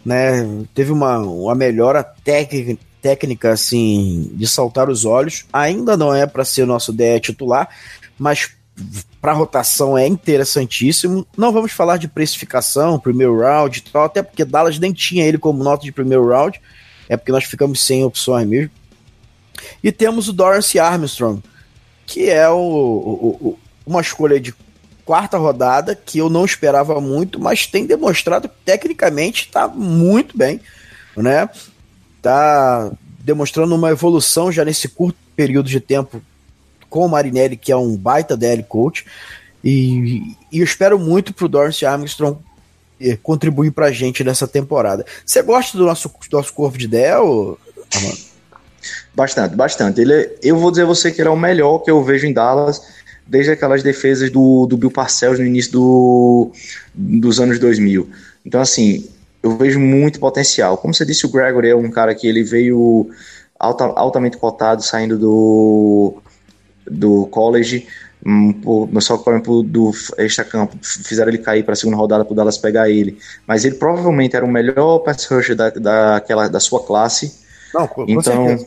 né? 0.04 0.44
Teve 0.74 0.90
uma, 0.90 1.18
uma 1.18 1.54
melhora 1.54 2.02
técnica, 2.02 2.82
técnica 3.00 3.52
assim 3.52 4.32
de 4.34 4.44
saltar 4.48 4.90
os 4.90 5.04
olhos. 5.04 5.46
Ainda 5.52 5.96
não 5.96 6.12
é 6.12 6.26
para 6.26 6.44
ser 6.44 6.66
nosso 6.66 6.92
DE 6.92 7.20
titular, 7.20 7.68
mas 8.18 8.50
para 9.20 9.32
rotação 9.34 9.96
é 9.96 10.08
interessantíssimo. 10.08 11.24
Não 11.36 11.52
vamos 11.52 11.70
falar 11.70 11.96
de 11.96 12.08
precificação, 12.08 12.98
primeiro 12.98 13.38
round 13.38 13.78
e 13.78 13.82
tal, 13.82 14.02
até 14.02 14.20
porque 14.20 14.44
Dallas 14.44 14.80
nem 14.80 14.92
tinha 14.92 15.24
ele 15.24 15.38
como 15.38 15.62
nota 15.62 15.84
de 15.84 15.92
primeiro 15.92 16.28
round. 16.28 16.60
É 17.08 17.16
porque 17.16 17.30
nós 17.30 17.44
ficamos 17.44 17.80
sem 17.86 18.04
opções 18.04 18.48
mesmo. 18.48 18.72
E 19.80 19.92
temos 19.92 20.28
o 20.28 20.32
Dorance 20.32 20.76
Armstrong, 20.76 21.40
que 22.08 22.30
é 22.30 22.48
o, 22.48 22.56
o, 22.56 23.48
o, 23.48 23.58
uma 23.86 24.00
escolha 24.00 24.40
de 24.40 24.54
quarta 25.04 25.36
rodada 25.36 25.94
que 25.94 26.18
eu 26.18 26.30
não 26.30 26.44
esperava 26.44 26.98
muito, 27.00 27.38
mas 27.38 27.66
tem 27.66 27.86
demonstrado 27.86 28.48
que 28.48 28.54
tecnicamente 28.64 29.44
está 29.44 29.68
muito 29.68 30.36
bem. 30.36 30.58
né? 31.14 31.48
Tá 32.22 32.90
demonstrando 33.20 33.74
uma 33.74 33.90
evolução 33.90 34.50
já 34.50 34.64
nesse 34.64 34.88
curto 34.88 35.18
período 35.36 35.68
de 35.68 35.80
tempo 35.80 36.22
com 36.88 37.04
o 37.04 37.08
Marinelli, 37.08 37.58
que 37.58 37.70
é 37.70 37.76
um 37.76 37.94
baita 37.94 38.36
DL 38.36 38.62
coach. 38.62 39.04
E, 39.62 40.34
e 40.50 40.60
eu 40.60 40.64
espero 40.64 40.98
muito 40.98 41.34
pro 41.34 41.48
Dorance 41.48 41.84
Armstrong 41.84 42.38
eh, 42.98 43.18
contribuir 43.22 43.70
pra 43.70 43.92
gente 43.92 44.24
nessa 44.24 44.48
temporada. 44.48 45.04
Você 45.26 45.42
gosta 45.42 45.76
do 45.76 45.84
nosso, 45.84 46.08
do 46.08 46.36
nosso 46.36 46.54
corpo 46.54 46.78
de 46.78 46.86
ideia, 46.86 47.20
ou, 47.20 47.58
Bastante, 49.14 49.56
bastante. 49.56 50.00
Ele, 50.00 50.12
é, 50.12 50.34
eu 50.42 50.56
vou 50.56 50.70
dizer 50.70 50.82
a 50.82 50.86
você 50.86 51.10
que 51.10 51.20
ele 51.20 51.28
é 51.28 51.32
o 51.32 51.36
melhor 51.36 51.78
que 51.80 51.90
eu 51.90 52.02
vejo 52.02 52.26
em 52.26 52.32
Dallas 52.32 52.80
desde 53.26 53.52
aquelas 53.52 53.82
defesas 53.82 54.30
do, 54.30 54.66
do 54.66 54.76
Bill 54.76 54.90
Parcells 54.90 55.38
no 55.38 55.46
início 55.46 55.72
do, 55.72 56.50
dos 56.94 57.38
anos 57.40 57.58
2000. 57.58 58.08
Então, 58.44 58.60
assim, 58.60 59.06
eu 59.42 59.56
vejo 59.56 59.78
muito 59.78 60.18
potencial. 60.18 60.78
Como 60.78 60.94
você 60.94 61.04
disse, 61.04 61.26
o 61.26 61.30
Gregory 61.30 61.68
é 61.68 61.76
um 61.76 61.90
cara 61.90 62.14
que 62.14 62.26
ele 62.26 62.42
veio 62.42 63.10
alta, 63.58 63.84
altamente 63.84 64.36
cotado 64.36 64.82
saindo 64.82 65.18
do, 65.18 66.22
do 66.90 67.26
college, 67.26 67.86
hum, 68.24 68.54
só 69.00 69.18
que, 69.18 69.24
por 69.24 69.34
exemplo, 69.34 69.62
do 69.62 69.92
extra-campo, 70.16 70.76
fizeram 70.82 71.28
ele 71.28 71.38
cair 71.38 71.62
para 71.62 71.74
a 71.74 71.76
segunda 71.76 71.96
rodada 71.96 72.24
para 72.24 72.32
o 72.32 72.36
Dallas 72.36 72.58
pegar 72.58 72.88
ele. 72.88 73.18
Mas 73.46 73.64
ele 73.64 73.74
provavelmente 73.74 74.34
era 74.34 74.44
o 74.44 74.48
melhor 74.48 75.00
pass 75.00 75.26
rusher 75.26 75.54
da, 75.54 75.70
daquela, 75.70 76.48
da 76.48 76.60
sua 76.60 76.82
classe. 76.82 77.46
Não, 77.72 77.86
com, 77.86 78.04
então. 78.08 78.66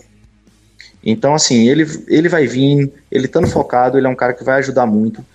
Então, 1.04 1.34
assim, 1.34 1.68
ele, 1.68 1.86
ele 2.08 2.30
vai 2.30 2.46
vir, 2.46 2.92
ele 3.12 3.26
estando 3.26 3.48
focado, 3.48 3.98
ele 3.98 4.06
é 4.06 4.10
um 4.10 4.16
cara 4.16 4.34
que 4.34 4.44
vai 4.44 4.60
ajudar 4.60 4.86
muito. 4.86 5.26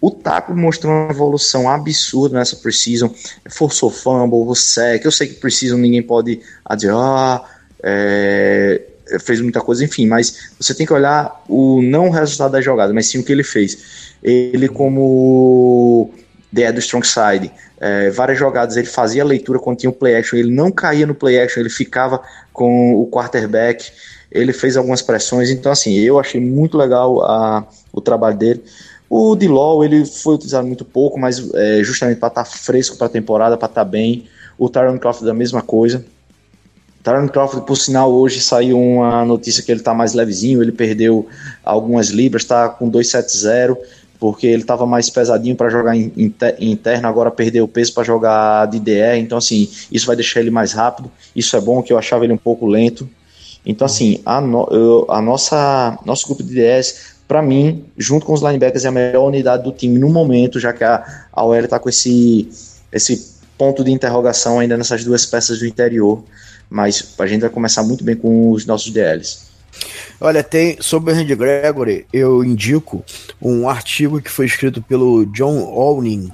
O 0.00 0.10
Taco 0.10 0.54
mostrou 0.54 0.92
uma 0.92 1.10
evolução 1.10 1.68
absurda 1.68 2.38
nessa 2.38 2.56
Precision, 2.56 3.10
forçou 3.48 3.90
fumble, 3.90 4.48
o 4.48 4.54
sec, 4.54 5.04
eu 5.04 5.12
sei 5.12 5.28
que 5.28 5.34
Precision 5.34 5.78
ninguém 5.78 6.02
pode 6.02 6.40
adiar, 6.64 6.96
ah, 6.96 7.44
é, 7.82 8.82
fez 9.20 9.40
muita 9.40 9.60
coisa, 9.60 9.84
enfim, 9.84 10.06
mas 10.06 10.54
você 10.58 10.74
tem 10.74 10.86
que 10.86 10.92
olhar 10.92 11.44
o 11.48 11.80
não 11.82 12.08
o 12.08 12.10
resultado 12.10 12.52
da 12.52 12.60
jogada, 12.60 12.92
mas 12.92 13.06
sim 13.06 13.18
o 13.18 13.24
que 13.24 13.30
ele 13.30 13.44
fez. 13.44 14.12
Ele 14.22 14.68
como 14.68 16.10
DE 16.52 16.70
do 16.70 16.80
strong 16.80 17.06
side, 17.06 17.50
é, 17.80 18.10
várias 18.10 18.38
jogadas 18.38 18.76
ele 18.76 18.86
fazia 18.86 19.22
a 19.22 19.26
leitura 19.26 19.58
quando 19.58 19.78
tinha 19.78 19.90
o 19.90 19.92
play 19.92 20.16
action, 20.16 20.38
ele 20.38 20.52
não 20.52 20.70
caía 20.70 21.06
no 21.06 21.14
play 21.14 21.40
action, 21.40 21.60
ele 21.60 21.70
ficava 21.70 22.20
com 22.52 22.94
o 22.94 23.06
quarterback, 23.06 23.90
ele 24.30 24.52
fez 24.52 24.76
algumas 24.76 25.00
pressões, 25.00 25.50
então 25.50 25.72
assim, 25.72 25.94
eu 25.94 26.20
achei 26.20 26.40
muito 26.40 26.76
legal 26.76 27.22
a, 27.24 27.66
o 27.92 28.00
trabalho 28.00 28.36
dele. 28.36 28.62
O 29.08 29.36
Dilaw, 29.36 29.84
ele 29.84 30.06
foi 30.06 30.34
utilizado 30.34 30.66
muito 30.66 30.84
pouco, 30.84 31.20
mas 31.20 31.52
é, 31.54 31.82
justamente 31.82 32.18
para 32.18 32.28
estar 32.28 32.44
tá 32.44 32.50
fresco 32.50 32.96
para 32.96 33.08
a 33.08 33.10
temporada, 33.10 33.58
para 33.58 33.68
estar 33.68 33.84
tá 33.84 33.90
bem. 33.90 34.26
O 34.56 34.70
Tyron 34.70 34.98
Crawford 34.98 35.26
da 35.26 35.34
mesma 35.34 35.60
coisa. 35.60 36.04
Tyron 37.02 37.28
Crawford, 37.28 37.66
por 37.66 37.76
sinal, 37.76 38.10
hoje 38.10 38.40
saiu 38.40 38.80
uma 38.80 39.24
notícia 39.24 39.62
que 39.62 39.70
ele 39.70 39.80
está 39.80 39.92
mais 39.92 40.14
levezinho, 40.14 40.62
ele 40.62 40.72
perdeu 40.72 41.26
algumas 41.64 42.08
libras, 42.08 42.42
está 42.42 42.68
com 42.68 42.88
270, 42.88 43.78
porque 44.22 44.46
ele 44.46 44.62
estava 44.62 44.86
mais 44.86 45.10
pesadinho 45.10 45.56
para 45.56 45.68
jogar 45.68 45.96
interno, 45.96 47.08
agora 47.08 47.28
perdeu 47.28 47.66
peso 47.66 47.92
para 47.92 48.04
jogar 48.04 48.68
de 48.68 48.78
DR, 48.78 49.18
então 49.18 49.36
assim, 49.36 49.68
isso 49.90 50.06
vai 50.06 50.14
deixar 50.14 50.38
ele 50.38 50.50
mais 50.50 50.72
rápido, 50.72 51.10
isso 51.34 51.56
é 51.56 51.60
bom, 51.60 51.82
que 51.82 51.92
eu 51.92 51.98
achava 51.98 52.22
ele 52.22 52.32
um 52.32 52.38
pouco 52.38 52.64
lento, 52.64 53.10
então, 53.66 53.84
assim, 53.84 54.20
a, 54.24 54.40
no, 54.40 55.06
a 55.08 55.20
nossa 55.20 55.98
nosso 56.06 56.26
grupo 56.28 56.44
de 56.44 56.54
10, 56.54 57.14
para 57.26 57.42
mim, 57.42 57.84
junto 57.98 58.24
com 58.24 58.32
os 58.32 58.40
linebackers, 58.40 58.84
é 58.84 58.88
a 58.88 58.92
melhor 58.92 59.26
unidade 59.26 59.64
do 59.64 59.72
time 59.72 59.98
no 59.98 60.08
momento, 60.08 60.60
já 60.60 60.72
que 60.72 60.84
a, 60.84 61.26
a 61.32 61.44
OL 61.44 61.56
está 61.56 61.80
com 61.80 61.88
esse, 61.88 62.48
esse 62.92 63.40
ponto 63.58 63.82
de 63.82 63.90
interrogação 63.90 64.60
ainda 64.60 64.76
nessas 64.76 65.04
duas 65.04 65.26
peças 65.26 65.58
do 65.58 65.66
interior. 65.66 66.22
Mas 66.70 67.12
a 67.18 67.26
gente 67.26 67.40
vai 67.40 67.50
começar 67.50 67.82
muito 67.82 68.04
bem 68.04 68.14
com 68.14 68.52
os 68.52 68.66
nossos 68.66 68.92
DLs. 68.92 69.51
Olha, 70.20 70.42
tem 70.42 70.76
sobre 70.80 71.12
o 71.12 71.16
Randy 71.16 71.34
Gregory, 71.34 72.06
eu 72.12 72.44
indico 72.44 73.04
um 73.40 73.68
artigo 73.68 74.20
que 74.20 74.30
foi 74.30 74.46
escrito 74.46 74.82
pelo 74.82 75.24
John 75.26 75.58
Owning, 75.58 76.30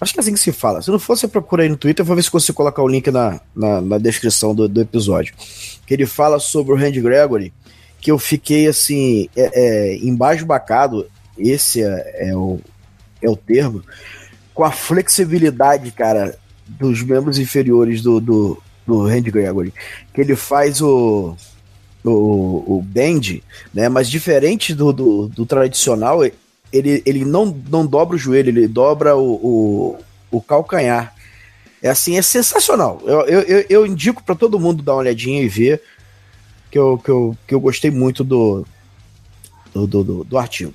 Acho 0.00 0.12
que 0.12 0.20
é 0.20 0.22
assim 0.22 0.32
que 0.32 0.40
se 0.40 0.52
fala. 0.52 0.80
Se 0.82 0.90
não 0.90 0.98
for, 0.98 1.16
você 1.16 1.28
procura 1.28 1.62
aí 1.62 1.68
no 1.68 1.76
Twitter, 1.76 2.04
vou 2.04 2.16
ver 2.16 2.22
se 2.22 2.30
consigo 2.30 2.56
colocar 2.56 2.82
o 2.82 2.88
link 2.88 3.10
na, 3.10 3.40
na, 3.54 3.80
na 3.80 3.98
descrição 3.98 4.54
do, 4.54 4.68
do, 4.68 4.80
episódio. 4.80 5.34
Que 5.86 5.94
ele 5.94 6.06
fala 6.06 6.38
sobre 6.38 6.72
o 6.72 6.76
Randy 6.76 7.00
Gregory, 7.00 7.52
que 8.00 8.10
eu 8.10 8.18
fiquei 8.18 8.66
assim, 8.66 9.28
é, 9.36 9.50
é, 9.54 9.96
embasbacado, 9.98 11.06
esse 11.36 11.82
é, 11.82 12.28
é, 12.30 12.36
o, 12.36 12.60
é 13.20 13.28
o 13.28 13.36
termo, 13.36 13.82
com 14.54 14.64
a 14.64 14.70
flexibilidade, 14.70 15.90
cara, 15.90 16.36
dos 16.66 17.02
membros 17.02 17.38
inferiores 17.38 18.02
do, 18.02 18.20
do, 18.20 18.62
do 18.86 19.06
Randy 19.06 19.30
Gregory. 19.30 19.72
Que 20.14 20.20
ele 20.20 20.36
faz 20.36 20.80
o, 20.80 21.36
o, 22.04 22.78
o 22.78 22.82
bend, 22.82 23.42
né? 23.72 23.88
Mas 23.88 24.10
diferente 24.10 24.74
do, 24.74 24.92
do, 24.92 25.28
do 25.28 25.46
tradicional, 25.46 26.24
ele, 26.72 27.02
ele 27.04 27.24
não, 27.24 27.46
não 27.68 27.86
dobra 27.86 28.16
o 28.16 28.18
joelho, 28.18 28.48
ele 28.48 28.66
dobra 28.66 29.16
o, 29.16 29.34
o, 29.34 29.98
o 30.30 30.40
calcanhar. 30.40 31.14
É 31.82 31.90
assim, 31.90 32.16
é 32.16 32.22
sensacional. 32.22 33.00
Eu, 33.04 33.20
eu, 33.22 33.66
eu 33.68 33.86
indico 33.86 34.22
para 34.22 34.34
todo 34.34 34.58
mundo 34.58 34.82
dar 34.82 34.92
uma 34.92 35.00
olhadinha 35.00 35.42
e 35.42 35.48
ver 35.48 35.82
que 36.70 36.78
eu, 36.78 36.96
que 36.96 37.10
eu, 37.10 37.36
que 37.46 37.54
eu 37.54 37.60
gostei 37.60 37.90
muito 37.90 38.24
do, 38.24 38.64
do, 39.74 39.86
do, 39.86 40.24
do 40.24 40.38
artigo. 40.38 40.74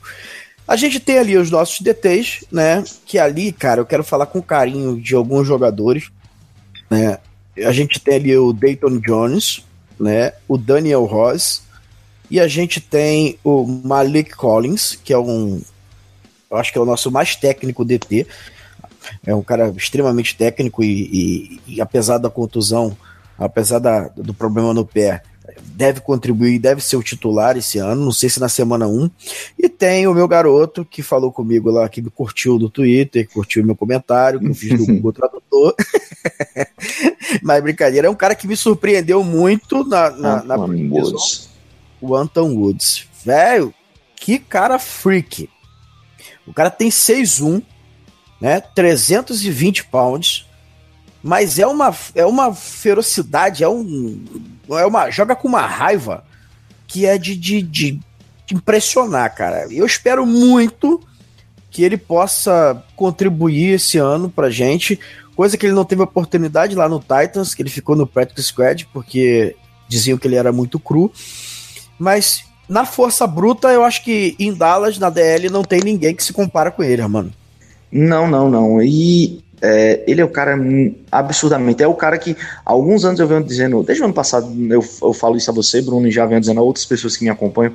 A 0.68 0.76
gente 0.76 1.00
tem 1.00 1.18
ali 1.18 1.38
os 1.38 1.50
nossos 1.50 1.80
DTs, 1.80 2.46
né? 2.52 2.84
Que 3.06 3.18
ali, 3.18 3.54
cara, 3.54 3.82
eu 3.82 3.86
quero 3.86 4.04
falar 4.04 4.26
com 4.26 4.42
carinho 4.42 5.00
de 5.00 5.16
alguns 5.16 5.48
jogadores, 5.48 6.12
né? 6.90 7.20
A 7.66 7.72
gente 7.72 8.00
tem 8.00 8.16
ali 8.16 8.38
o 8.38 8.52
Dayton 8.52 9.00
Jones, 9.00 9.64
né? 10.00 10.34
O 10.48 10.58
Daniel 10.58 11.06
Ross 11.06 11.64
e 12.30 12.40
a 12.40 12.48
gente 12.48 12.82
tem 12.82 13.38
o 13.44 13.66
Malik 13.66 14.36
Collins, 14.36 14.96
que 14.96 15.14
é 15.14 15.18
um 15.18 15.62
eu 16.50 16.58
acho 16.58 16.72
que 16.72 16.78
é 16.78 16.82
o 16.82 16.86
nosso 16.86 17.12
mais 17.12 17.36
técnico 17.36 17.84
DT. 17.84 18.26
É 19.26 19.36
um 19.36 19.42
cara 19.42 19.70
extremamente 19.76 20.36
técnico 20.36 20.84
e, 20.84 21.60
e, 21.68 21.76
e 21.76 21.82
apesar 21.82 22.18
da 22.18 22.30
contusão, 22.30 22.96
apesar 23.38 23.80
da, 23.80 24.08
do 24.10 24.34
problema 24.34 24.74
no 24.74 24.86
pé, 24.86 25.22
deve 25.64 26.02
contribuir, 26.02 26.60
deve 26.60 26.82
ser 26.82 26.96
o 26.96 27.04
titular 27.04 27.58
esse 27.58 27.78
ano, 27.78 28.06
não 28.06 28.12
sei 28.12 28.30
se 28.30 28.40
na 28.40 28.50
semana 28.50 28.88
1. 28.88 29.10
E 29.58 29.70
tem 29.70 30.08
o 30.08 30.14
meu 30.14 30.28
garoto 30.28 30.86
que 30.86 31.02
falou 31.02 31.32
comigo 31.32 31.70
lá, 31.70 31.88
que 31.88 32.02
me 32.02 32.10
curtiu 32.10 32.58
do 32.58 32.70
Twitter, 32.70 33.30
curtiu 33.32 33.64
meu 33.66 33.76
comentário, 33.76 34.40
que 34.40 34.48
eu 34.48 34.56
fiz 34.56 34.78
do 34.78 34.86
Google 34.94 35.14
Tradutor. 35.14 35.76
Mas 37.42 37.64
brincadeira, 37.64 38.08
é 38.08 38.10
um 38.10 38.16
cara 38.16 38.36
que 38.36 38.48
me 38.48 38.56
surpreendeu 38.56 39.24
muito 39.24 39.84
na, 39.84 40.10
na, 40.12 40.44
na 40.44 40.56
Woods. 40.58 41.50
o 42.02 42.16
Anton 42.16 42.54
Woods. 42.56 43.08
Velho, 43.24 43.74
que 44.16 44.40
cara 44.40 44.80
freak. 44.80 45.50
O 46.46 46.54
cara 46.54 46.70
tem 46.70 46.90
6'1, 46.90 47.62
né? 48.40 48.62
320 48.62 49.86
pounds, 49.86 50.48
mas 51.22 51.60
é 51.60 51.68
uma, 51.68 51.96
é 52.16 52.26
uma 52.26 52.54
ferocidade, 52.54 53.64
é 53.64 53.68
um. 53.70 54.24
É 54.70 54.86
uma, 54.86 55.10
joga 55.10 55.36
com 55.36 55.48
uma 55.48 55.66
raiva 55.66 56.24
que 56.88 57.06
é 57.06 57.18
de, 57.18 57.36
de, 57.36 57.62
de 57.62 58.00
impressionar, 58.52 59.34
cara. 59.36 59.68
Eu 59.72 59.86
espero 59.86 60.26
muito 60.26 61.02
que 61.70 61.84
ele 61.84 61.98
possa 61.98 62.84
contribuir 62.96 63.74
esse 63.74 63.98
ano 63.98 64.30
pra 64.30 64.50
gente, 64.50 65.00
coisa 65.36 65.58
que 65.58 65.66
ele 65.66 65.76
não 65.76 65.86
teve 65.86 66.02
oportunidade 66.02 66.76
lá 66.76 66.88
no 66.88 67.00
Titans, 67.00 67.54
que 67.54 67.62
ele 67.62 67.70
ficou 67.70 67.96
no 67.96 68.08
practice 68.08 68.48
squad, 68.48 68.88
porque 68.94 69.56
diziam 69.88 70.18
que 70.18 70.28
ele 70.28 70.36
era 70.36 70.52
muito 70.52 70.80
cru. 70.80 71.12
Mas 72.00 72.44
na 72.68 72.86
força 72.86 73.28
bruta, 73.28 73.70
eu 73.70 73.84
acho 73.84 74.04
que 74.04 74.36
em 74.40 74.54
Dallas, 74.54 74.98
na 74.98 75.10
DL, 75.10 75.50
não 75.50 75.64
tem 75.64 75.82
ninguém 75.82 76.16
que 76.16 76.24
se 76.24 76.34
compara 76.34 76.72
com 76.72 76.84
ele, 76.84 77.06
mano. 77.08 77.32
Não, 77.92 78.28
não, 78.28 78.50
não. 78.50 78.82
E 78.82 79.44
é, 79.62 80.04
ele 80.08 80.22
é 80.22 80.26
o 80.26 80.30
cara 80.30 80.56
absurdamente. 81.12 81.82
É 81.82 81.88
o 81.88 81.94
cara 81.94 82.18
que 82.18 82.36
alguns 82.66 83.06
anos 83.06 83.20
eu 83.20 83.28
venho 83.28 83.44
dizendo, 83.44 83.84
desde 83.84 84.02
o 84.02 84.06
ano 84.06 84.14
passado 84.14 84.48
eu, 84.72 84.84
eu 85.02 85.14
falo 85.14 85.38
isso 85.38 85.50
a 85.50 85.54
você, 85.54 85.82
Bruno, 85.82 86.08
e 86.08 86.12
já 86.12 86.26
venho 86.26 86.40
dizendo 86.40 86.60
a 86.60 86.64
outras 86.64 86.86
pessoas 86.86 87.18
que 87.18 87.24
me 87.24 87.30
acompanham. 87.30 87.74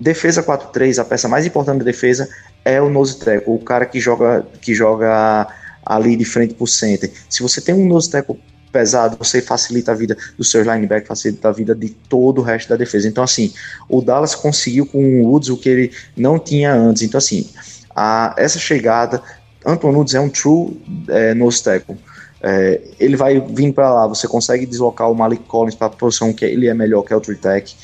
Defesa 0.00 0.42
4-3, 0.42 0.98
a 0.98 1.04
peça 1.04 1.28
mais 1.28 1.46
importante 1.46 1.78
da 1.78 1.84
defesa 1.84 2.28
é 2.64 2.80
o 2.80 2.88
nose 2.88 3.18
tackle, 3.18 3.54
o 3.54 3.58
cara 3.58 3.86
que 3.86 4.00
joga, 4.00 4.44
que 4.60 4.74
joga 4.74 5.46
ali 5.84 6.16
de 6.16 6.24
frente 6.24 6.54
pro 6.54 6.66
center. 6.66 7.10
Se 7.28 7.42
você 7.42 7.60
tem 7.60 7.74
um 7.74 7.86
nose 7.86 8.10
tackle 8.10 8.38
pesado, 8.72 9.16
você 9.16 9.40
facilita 9.40 9.92
a 9.92 9.94
vida 9.94 10.16
dos 10.36 10.50
seus 10.50 10.66
linebackers, 10.66 11.06
facilita 11.06 11.48
a 11.48 11.52
vida 11.52 11.74
de 11.76 11.90
todo 11.90 12.40
o 12.40 12.42
resto 12.42 12.68
da 12.68 12.76
defesa. 12.76 13.06
Então, 13.06 13.22
assim, 13.22 13.52
o 13.88 14.02
Dallas 14.02 14.34
conseguiu 14.34 14.84
com 14.84 14.98
o 14.98 15.26
Woods 15.28 15.48
o 15.48 15.56
que 15.56 15.68
ele 15.68 15.92
não 16.16 16.40
tinha 16.40 16.74
antes. 16.74 17.02
Então, 17.02 17.18
assim, 17.18 17.48
a, 17.94 18.34
essa 18.36 18.58
chegada, 18.58 19.22
Anton 19.64 19.92
Woods 19.92 20.14
é 20.14 20.20
um 20.20 20.28
true 20.28 20.80
é, 21.08 21.34
nose 21.34 21.62
tackle. 21.62 21.96
É, 22.42 22.80
ele 23.00 23.16
vai 23.16 23.40
vir 23.40 23.72
para 23.72 23.90
lá, 23.90 24.06
você 24.06 24.28
consegue 24.28 24.66
deslocar 24.66 25.10
o 25.10 25.14
Malik 25.14 25.44
Collins 25.44 25.74
para 25.74 25.86
a 25.86 25.90
posição 25.90 26.30
que 26.30 26.44
ele 26.44 26.68
é 26.68 26.74
melhor, 26.74 27.02
que 27.02 27.12
é 27.12 27.16
o 27.16 27.20
tree 27.20 27.36
tech. 27.36 27.74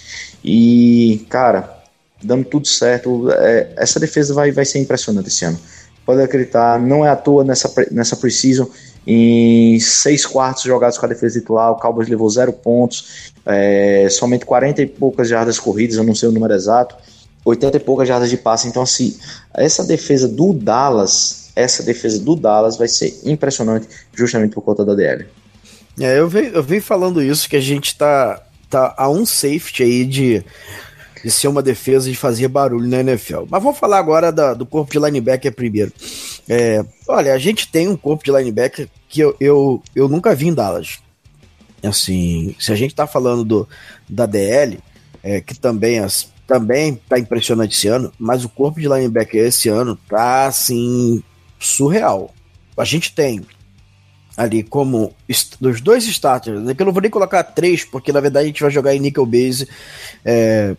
E, 0.44 1.26
cara, 1.30 1.82
dando 2.22 2.44
tudo 2.44 2.68
certo, 2.68 3.30
é, 3.30 3.72
essa 3.76 3.98
defesa 3.98 4.34
vai, 4.34 4.52
vai 4.52 4.66
ser 4.66 4.78
impressionante 4.78 5.28
esse 5.28 5.46
ano. 5.46 5.58
Pode 6.04 6.20
acreditar, 6.20 6.78
não 6.78 7.06
é 7.06 7.08
à 7.08 7.16
toa 7.16 7.42
nessa, 7.42 7.72
nessa 7.90 8.16
precisão 8.16 8.68
Em 9.06 9.80
seis 9.80 10.26
quartos 10.26 10.64
jogados 10.64 10.98
com 10.98 11.06
a 11.06 11.08
defesa 11.08 11.40
titular, 11.40 11.72
o 11.72 11.76
Cowboys 11.76 12.08
levou 12.08 12.28
zero 12.28 12.52
pontos, 12.52 13.32
é, 13.46 14.08
somente 14.10 14.44
40 14.44 14.82
e 14.82 14.86
poucas 14.86 15.28
jardas 15.28 15.58
corridas, 15.58 15.96
eu 15.96 16.04
não 16.04 16.14
sei 16.14 16.28
o 16.28 16.32
número 16.32 16.52
exato, 16.52 16.96
80 17.46 17.78
e 17.78 17.80
poucas 17.80 18.06
jardas 18.06 18.28
de 18.28 18.36
passe. 18.36 18.68
Então, 18.68 18.82
assim, 18.82 19.16
essa 19.54 19.84
defesa 19.84 20.28
do 20.28 20.52
Dallas, 20.52 21.39
essa 21.54 21.82
defesa 21.82 22.18
do 22.18 22.36
Dallas 22.36 22.76
vai 22.76 22.88
ser 22.88 23.20
impressionante 23.24 23.88
justamente 24.14 24.54
por 24.54 24.62
conta 24.62 24.84
da 24.84 24.94
DL. 24.94 25.26
É, 25.98 26.18
eu 26.18 26.28
venho, 26.28 26.48
eu 26.48 26.82
falando 26.82 27.22
isso, 27.22 27.48
que 27.48 27.56
a 27.56 27.60
gente 27.60 27.96
tá, 27.96 28.42
tá 28.68 28.94
a 28.96 29.08
um 29.08 29.26
safety 29.26 29.82
aí 29.82 30.04
de, 30.04 30.44
de 31.22 31.30
ser 31.30 31.48
uma 31.48 31.62
defesa 31.62 32.08
e 32.08 32.12
de 32.12 32.18
fazer 32.18 32.48
barulho 32.48 32.88
na 32.88 33.00
NFL. 33.00 33.44
Mas 33.48 33.62
vamos 33.62 33.78
falar 33.78 33.98
agora 33.98 34.32
da, 34.32 34.54
do 34.54 34.64
corpo 34.64 34.92
de 34.92 34.98
linebacker 34.98 35.52
primeiro. 35.52 35.92
É, 36.48 36.84
olha, 37.06 37.34
a 37.34 37.38
gente 37.38 37.70
tem 37.70 37.88
um 37.88 37.96
corpo 37.96 38.24
de 38.24 38.30
linebacker 38.30 38.88
que 39.08 39.20
eu, 39.20 39.36
eu, 39.40 39.82
eu 39.94 40.08
nunca 40.08 40.34
vi 40.34 40.48
em 40.48 40.54
Dallas. 40.54 40.98
Assim, 41.82 42.54
se 42.58 42.72
a 42.72 42.76
gente 42.76 42.94
tá 42.94 43.06
falando 43.06 43.44
do, 43.44 43.68
da 44.08 44.26
DL, 44.26 44.78
é, 45.22 45.40
que 45.40 45.58
também 45.58 45.98
as, 45.98 46.28
também 46.46 46.94
tá 47.08 47.18
impressionante 47.18 47.76
esse 47.76 47.88
ano, 47.88 48.12
mas 48.18 48.44
o 48.44 48.48
corpo 48.48 48.80
de 48.80 48.88
linebacker 48.88 49.46
esse 49.46 49.68
ano 49.68 49.98
tá 50.08 50.46
assim 50.46 51.22
surreal. 51.60 52.34
A 52.76 52.84
gente 52.84 53.14
tem 53.14 53.44
ali 54.36 54.62
como 54.62 55.14
dos 55.60 55.80
dois 55.80 56.06
starters, 56.06 56.60
né, 56.62 56.74
que 56.74 56.80
eu 56.80 56.86
não 56.86 56.92
vou 56.92 57.02
nem 57.02 57.10
colocar 57.10 57.44
três, 57.44 57.84
porque 57.84 58.12
na 58.12 58.20
verdade 58.20 58.44
a 58.44 58.46
gente 58.46 58.62
vai 58.62 58.70
jogar 58.70 58.94
em 58.94 58.98
nickel 58.98 59.26
base, 59.26 59.68
é, 60.24 60.74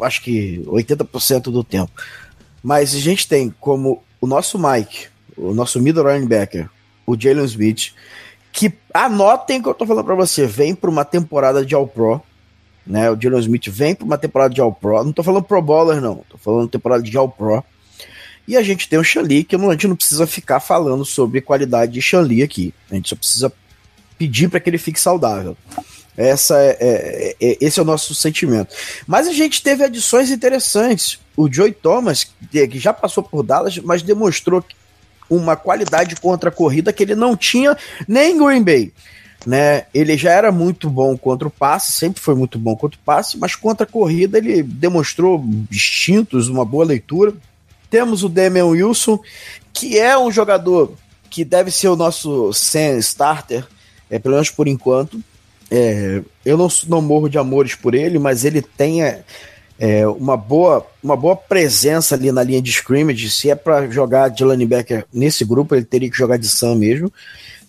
acho 0.00 0.22
que 0.22 0.62
80% 0.66 1.42
do 1.44 1.62
tempo. 1.62 1.92
Mas 2.62 2.94
a 2.94 2.98
gente 2.98 3.28
tem 3.28 3.54
como 3.60 4.02
o 4.20 4.26
nosso 4.26 4.58
Mike, 4.58 5.06
o 5.36 5.54
nosso 5.54 5.80
middle 5.80 6.12
linebacker, 6.12 6.68
o 7.06 7.18
Jalen 7.18 7.44
Smith, 7.44 7.92
que 8.52 8.72
anotem 8.92 9.62
que 9.62 9.68
eu 9.68 9.74
tô 9.74 9.86
falando 9.86 10.04
para 10.04 10.14
você, 10.14 10.46
vem 10.46 10.74
para 10.74 10.90
uma 10.90 11.04
temporada 11.04 11.64
de 11.64 11.74
All 11.74 11.86
Pro, 11.86 12.22
né? 12.86 13.10
O 13.10 13.20
Jalen 13.20 13.40
Smith 13.40 13.68
vem 13.68 13.94
para 13.94 14.04
uma 14.04 14.18
temporada 14.18 14.54
de 14.54 14.60
All 14.60 14.72
Pro. 14.72 15.04
Não 15.04 15.12
tô 15.12 15.22
falando 15.22 15.44
Pro 15.44 15.60
Bowler, 15.60 16.00
não. 16.00 16.24
Tô 16.28 16.38
falando 16.38 16.68
temporada 16.68 17.02
de 17.02 17.16
All 17.16 17.28
Pro. 17.28 17.64
E 18.46 18.56
a 18.56 18.62
gente 18.62 18.88
tem 18.88 18.98
o 18.98 19.04
Xanli, 19.04 19.44
que 19.44 19.56
a 19.56 19.58
gente 19.58 19.88
não 19.88 19.96
precisa 19.96 20.26
ficar 20.26 20.60
falando 20.60 21.04
sobre 21.04 21.40
qualidade 21.40 21.92
de 21.92 22.02
Xanli 22.02 22.42
aqui. 22.42 22.74
A 22.90 22.94
gente 22.94 23.08
só 23.08 23.16
precisa 23.16 23.52
pedir 24.18 24.48
para 24.48 24.60
que 24.60 24.68
ele 24.68 24.78
fique 24.78 25.00
saudável. 25.00 25.56
Essa 26.16 26.58
é, 26.58 26.76
é, 26.80 27.36
é, 27.40 27.58
esse 27.60 27.80
é 27.80 27.82
o 27.82 27.86
nosso 27.86 28.14
sentimento. 28.14 28.74
Mas 29.06 29.26
a 29.26 29.32
gente 29.32 29.62
teve 29.62 29.82
adições 29.82 30.30
interessantes. 30.30 31.18
O 31.36 31.52
Joey 31.52 31.72
Thomas, 31.72 32.28
que 32.50 32.78
já 32.78 32.92
passou 32.92 33.22
por 33.22 33.42
Dallas, 33.42 33.78
mas 33.78 34.02
demonstrou 34.02 34.64
uma 35.28 35.56
qualidade 35.56 36.14
contra 36.16 36.50
a 36.50 36.52
corrida 36.52 36.92
que 36.92 37.02
ele 37.02 37.14
não 37.14 37.36
tinha 37.36 37.76
nem 38.06 38.32
em 38.32 38.38
Green 38.38 38.62
Bay 38.62 38.92
né? 39.46 39.84
Ele 39.92 40.16
já 40.16 40.32
era 40.32 40.50
muito 40.50 40.88
bom 40.88 41.16
contra 41.16 41.46
o 41.46 41.50
passe, 41.50 41.92
sempre 41.92 42.20
foi 42.20 42.34
muito 42.34 42.58
bom 42.58 42.74
contra 42.76 42.98
o 42.98 43.02
passe, 43.02 43.38
mas 43.38 43.54
contra 43.54 43.84
a 43.84 43.90
corrida 43.90 44.38
ele 44.38 44.62
demonstrou 44.62 45.44
instintos, 45.70 46.48
uma 46.48 46.64
boa 46.64 46.84
leitura. 46.84 47.34
Temos 47.94 48.24
o 48.24 48.28
Damian 48.28 48.66
Wilson, 48.66 49.20
que 49.72 50.00
é 50.00 50.18
um 50.18 50.28
jogador 50.28 50.94
que 51.30 51.44
deve 51.44 51.70
ser 51.70 51.86
o 51.86 51.94
nosso 51.94 52.52
Sen 52.52 52.98
starter, 52.98 53.64
é, 54.10 54.18
pelo 54.18 54.34
menos 54.34 54.50
por 54.50 54.66
enquanto. 54.66 55.22
É, 55.70 56.20
eu 56.44 56.56
não, 56.56 56.66
não 56.88 57.00
morro 57.00 57.28
de 57.28 57.38
amores 57.38 57.76
por 57.76 57.94
ele, 57.94 58.18
mas 58.18 58.44
ele 58.44 58.60
tem 58.60 59.04
é, 59.04 59.22
é 59.78 60.04
uma, 60.08 60.36
boa, 60.36 60.84
uma 61.00 61.16
boa 61.16 61.36
presença 61.36 62.16
ali 62.16 62.32
na 62.32 62.42
linha 62.42 62.60
de 62.60 62.70
scrimmage. 62.70 63.30
Se 63.30 63.48
é 63.48 63.54
para 63.54 63.88
jogar 63.88 64.28
de 64.28 64.44
linebacker 64.44 65.06
nesse 65.12 65.44
grupo, 65.44 65.76
ele 65.76 65.84
teria 65.84 66.10
que 66.10 66.18
jogar 66.18 66.36
de 66.36 66.48
Sam 66.48 66.74
mesmo. 66.74 67.12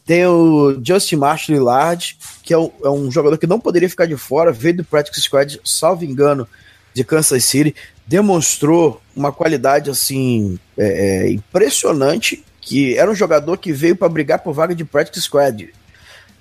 Tem 0.08 0.26
o 0.26 0.82
Justin 0.84 1.18
Marshall 1.18 1.60
Lillard, 1.60 2.18
que 2.42 2.52
é 2.52 2.58
um, 2.58 2.72
é 2.84 2.90
um, 2.90 3.12
jogador 3.12 3.38
que 3.38 3.46
não 3.46 3.60
poderia 3.60 3.88
ficar 3.88 4.08
de 4.08 4.18
fora, 4.18 4.52
veio 4.52 4.78
do 4.78 4.84
Practice 4.84 5.22
Squad, 5.22 5.62
salvo 5.64 6.04
engano, 6.04 6.48
de 6.96 7.04
Kansas 7.04 7.44
City, 7.44 7.76
demonstrou 8.08 9.02
uma 9.16 9.32
qualidade 9.32 9.90
assim 9.90 10.60
é, 10.78 11.26
é, 11.26 11.32
impressionante, 11.32 12.44
que 12.62 12.98
era 12.98 13.10
um 13.10 13.16
jogador 13.16 13.58
que 13.58 13.72
veio 13.72 13.96
para 13.96 14.10
brigar 14.10 14.40
por 14.40 14.54
vaga 14.54 14.76
de 14.76 14.86
Practice 14.86 15.22
Squad 15.22 15.74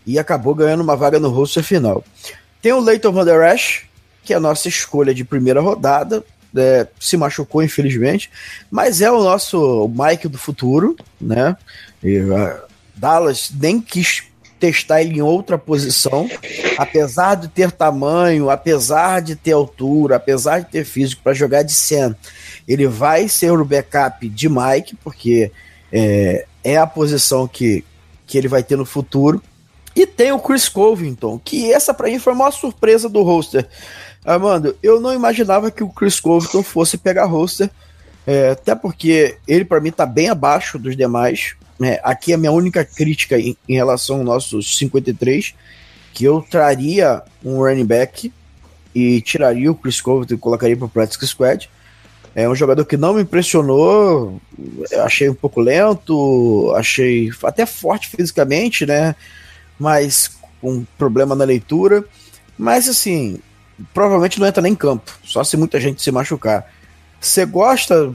e 0.06 0.18
acabou 0.18 0.54
ganhando 0.54 0.82
uma 0.82 0.96
vaga 0.96 1.18
no 1.18 1.30
roster 1.30 1.62
final. 1.62 2.04
Tem 2.60 2.72
o 2.72 2.80
Leighton 2.80 3.12
Van 3.12 3.24
Der 3.24 3.54
Esch, 3.54 3.84
que 4.22 4.32
é 4.32 4.36
a 4.36 4.40
nossa 4.40 4.68
escolha 4.68 5.14
de 5.14 5.24
primeira 5.24 5.60
rodada, 5.60 6.24
é, 6.56 6.86
se 7.00 7.16
machucou 7.16 7.62
infelizmente, 7.62 8.30
mas 8.70 9.00
é 9.00 9.10
o 9.10 9.22
nosso 9.22 9.88
Mike 9.88 10.28
do 10.28 10.38
futuro, 10.38 10.96
né? 11.20 11.56
E, 12.02 12.20
Dallas 12.94 13.50
nem 13.58 13.80
quis 13.80 14.22
testar 14.64 15.02
ele 15.02 15.18
em 15.18 15.22
outra 15.22 15.58
posição, 15.58 16.26
apesar 16.78 17.34
de 17.34 17.48
ter 17.48 17.70
tamanho, 17.70 18.48
apesar 18.48 19.20
de 19.20 19.36
ter 19.36 19.52
altura, 19.52 20.16
apesar 20.16 20.60
de 20.60 20.70
ter 20.70 20.86
físico 20.86 21.22
para 21.22 21.34
jogar 21.34 21.62
de 21.62 21.74
cena. 21.74 22.16
Ele 22.66 22.86
vai 22.86 23.28
ser 23.28 23.52
o 23.52 23.64
backup 23.64 24.26
de 24.26 24.48
Mike, 24.48 24.96
porque 25.04 25.52
é, 25.92 26.46
é 26.64 26.78
a 26.78 26.86
posição 26.86 27.46
que, 27.46 27.84
que 28.26 28.38
ele 28.38 28.48
vai 28.48 28.62
ter 28.62 28.76
no 28.76 28.86
futuro. 28.86 29.42
E 29.94 30.06
tem 30.06 30.32
o 30.32 30.38
Chris 30.38 30.66
Covington, 30.66 31.38
que 31.44 31.70
essa 31.70 31.92
para 31.92 32.08
mim 32.08 32.18
foi 32.18 32.32
a 32.32 32.36
maior 32.36 32.50
surpresa 32.50 33.06
do 33.06 33.22
roster. 33.22 33.68
Armando, 34.24 34.74
eu 34.82 34.98
não 34.98 35.12
imaginava 35.12 35.70
que 35.70 35.84
o 35.84 35.90
Chris 35.90 36.18
Covington 36.18 36.62
fosse 36.62 36.96
pegar 36.96 37.26
roster, 37.26 37.68
é, 38.26 38.50
até 38.52 38.74
porque 38.74 39.36
ele 39.46 39.66
para 39.66 39.80
mim 39.80 39.90
tá 39.90 40.06
bem 40.06 40.30
abaixo 40.30 40.78
dos 40.78 40.96
demais. 40.96 41.54
É, 41.82 42.00
aqui 42.04 42.32
a 42.32 42.38
minha 42.38 42.52
única 42.52 42.84
crítica 42.84 43.38
em, 43.38 43.56
em, 43.68 43.74
relação 43.74 44.18
aos 44.18 44.24
nossos 44.24 44.78
53, 44.78 45.54
que 46.12 46.24
eu 46.24 46.40
traria 46.40 47.22
um 47.44 47.58
running 47.58 47.84
back 47.84 48.32
e 48.94 49.20
tiraria 49.20 49.70
o 49.70 49.74
Chris 49.74 50.00
Covington 50.00 50.34
e 50.34 50.38
colocaria 50.38 50.76
para 50.76 50.86
o 50.86 50.88
practice 50.88 51.26
squad. 51.26 51.68
É 52.34 52.48
um 52.48 52.54
jogador 52.54 52.84
que 52.84 52.96
não 52.96 53.14
me 53.14 53.22
impressionou, 53.22 54.40
achei 55.04 55.28
um 55.28 55.34
pouco 55.34 55.60
lento, 55.60 56.72
achei 56.76 57.30
até 57.44 57.64
forte 57.64 58.08
fisicamente, 58.08 58.84
né? 58.84 59.14
Mas 59.78 60.30
com 60.60 60.84
problema 60.96 61.34
na 61.34 61.44
leitura. 61.44 62.04
Mas 62.56 62.88
assim, 62.88 63.38
provavelmente 63.92 64.40
não 64.40 64.46
entra 64.46 64.62
nem 64.62 64.72
em 64.72 64.76
campo, 64.76 65.16
só 65.24 65.44
se 65.44 65.56
muita 65.56 65.80
gente 65.80 66.02
se 66.02 66.10
machucar. 66.10 66.68
Você 67.20 67.44
gosta 67.44 68.14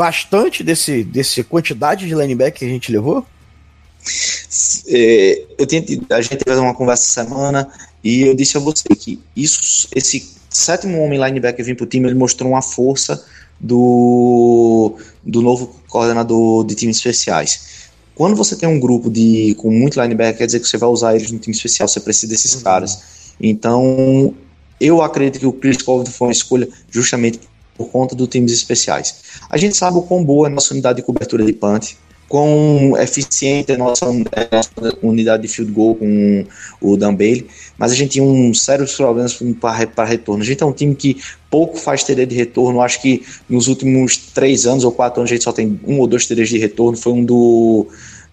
bastante 0.00 0.64
desse, 0.64 1.04
desse 1.04 1.44
quantidade 1.44 2.08
de 2.08 2.14
linebacker 2.14 2.60
que 2.60 2.64
a 2.64 2.68
gente 2.68 2.90
levou? 2.90 3.22
É, 4.88 5.44
eu 5.58 5.66
tinha, 5.66 5.84
a 6.10 6.22
gente 6.22 6.38
teve 6.38 6.58
uma 6.58 6.74
conversa 6.74 7.02
essa 7.02 7.28
semana 7.28 7.68
e 8.02 8.22
eu 8.22 8.34
disse 8.34 8.56
a 8.56 8.60
você 8.60 8.88
que 8.98 9.20
isso, 9.36 9.86
esse 9.94 10.36
sétimo 10.48 11.02
homem 11.02 11.22
linebacker 11.22 11.62
vir 11.62 11.76
para 11.76 11.84
o 11.84 11.86
time, 11.86 12.06
ele 12.06 12.14
mostrou 12.14 12.52
uma 12.52 12.62
força 12.62 13.22
do, 13.60 14.96
do 15.22 15.42
novo 15.42 15.78
coordenador 15.86 16.64
de 16.64 16.74
times 16.74 16.96
especiais. 16.96 17.90
Quando 18.14 18.34
você 18.34 18.56
tem 18.56 18.66
um 18.66 18.80
grupo 18.80 19.10
de 19.10 19.54
com 19.58 19.70
muito 19.70 20.00
linebacker, 20.00 20.38
quer 20.38 20.46
dizer 20.46 20.60
que 20.60 20.68
você 20.68 20.78
vai 20.78 20.88
usar 20.88 21.14
eles 21.14 21.30
no 21.30 21.38
time 21.38 21.54
especial, 21.54 21.86
você 21.86 22.00
precisa 22.00 22.28
desses 22.28 22.54
uhum. 22.54 22.62
caras. 22.62 23.02
Então, 23.38 24.34
eu 24.80 25.02
acredito 25.02 25.40
que 25.40 25.46
o 25.46 25.52
Chris 25.52 25.82
Colvin 25.82 26.10
foi 26.10 26.28
uma 26.28 26.32
escolha 26.32 26.66
justamente 26.90 27.38
por 27.80 27.88
conta 27.88 28.14
dos 28.14 28.28
times 28.28 28.52
especiais. 28.52 29.14
A 29.48 29.56
gente 29.56 29.74
sabe 29.74 29.96
o 29.96 30.02
quão 30.02 30.22
boa 30.22 30.46
é 30.46 30.50
a 30.50 30.54
nossa 30.54 30.74
unidade 30.74 30.96
de 30.96 31.02
cobertura 31.02 31.42
de 31.42 31.52
punt, 31.54 31.94
quão 32.28 32.94
eficiente 32.98 33.72
é 33.72 33.74
a 33.74 33.78
nossa, 33.78 34.04
a 34.04 34.56
nossa 34.56 34.70
unidade 35.02 35.42
de 35.42 35.48
field 35.48 35.72
goal 35.72 35.94
com 35.94 36.44
o 36.78 36.96
Dan 36.98 37.14
Bailey, 37.14 37.46
mas 37.78 37.90
a 37.90 37.94
gente 37.94 38.10
tinha 38.10 38.24
uns 38.24 38.62
sérios 38.62 38.94
problemas 38.94 39.38
para 39.58 40.04
retorno. 40.04 40.42
A 40.42 40.46
gente 40.46 40.62
é 40.62 40.66
um 40.66 40.72
time 40.72 40.94
que 40.94 41.16
pouco 41.50 41.78
faz 41.78 42.04
TD 42.04 42.26
de 42.26 42.36
retorno, 42.36 42.82
acho 42.82 43.00
que 43.00 43.22
nos 43.48 43.66
últimos 43.66 44.18
três 44.18 44.66
anos 44.66 44.84
ou 44.84 44.92
quatro 44.92 45.20
anos 45.20 45.30
a 45.30 45.34
gente 45.34 45.44
só 45.44 45.52
tem 45.52 45.80
um 45.86 45.98
ou 46.00 46.06
dois 46.06 46.26
TDs 46.26 46.50
de 46.50 46.58
retorno, 46.58 46.98
foi 46.98 47.14
um 47.14 47.24
do 47.24 47.86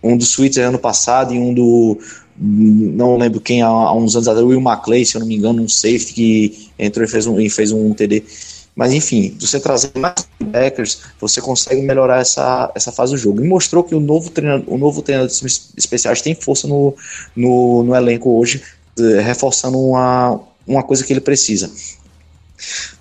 um 0.03 0.15
do 0.15 0.25
Switzer 0.25 0.67
ano 0.67 0.77
passado 0.77 1.33
e 1.33 1.39
um 1.39 1.53
do 1.53 1.97
não 2.39 3.17
lembro 3.17 3.41
quem 3.41 3.63
há, 3.63 3.91
uns 3.93 4.15
anos 4.15 4.27
atrás, 4.27 4.45
o 4.45 4.49
Will 4.49 4.61
McClay, 4.61 5.03
se 5.03 5.15
eu 5.15 5.21
não 5.21 5.27
me 5.27 5.35
engano, 5.35 5.63
um 5.63 5.67
safety 5.67 6.13
que 6.13 6.69
entrou 6.77 7.03
e 7.03 7.07
fez 7.07 7.25
um, 7.25 7.39
e 7.39 7.49
fez 7.49 7.71
um 7.71 7.93
TD. 7.93 8.23
Mas 8.78 8.93
enfim, 8.93 9.36
você 9.39 9.59
trazer 9.59 9.89
mais 9.95 10.13
backers, 10.39 10.99
você 11.19 11.41
consegue 11.41 11.82
melhorar 11.82 12.21
essa, 12.21 12.71
essa 12.75 12.91
fase 12.91 13.11
do 13.11 13.17
jogo. 13.17 13.43
E 13.43 13.47
mostrou 13.47 13.84
que 13.84 13.95
o 13.95 13.99
novo 13.99 14.30
treinador, 14.30 14.71
o 14.71 14.78
novo 14.78 15.01
treinador 15.01 15.36
de 15.36 15.45
especiais 15.75 16.21
tem 16.21 16.36
força 16.36 16.67
no, 16.67 16.95
no, 17.36 17.82
no 17.82 17.95
elenco 17.95 18.30
hoje, 18.38 18.61
eh, 18.99 19.19
reforçando 19.19 19.80
uma, 19.80 20.39
uma 20.67 20.84
coisa 20.84 21.03
que 21.03 21.11
ele 21.11 21.19
precisa. 21.19 21.71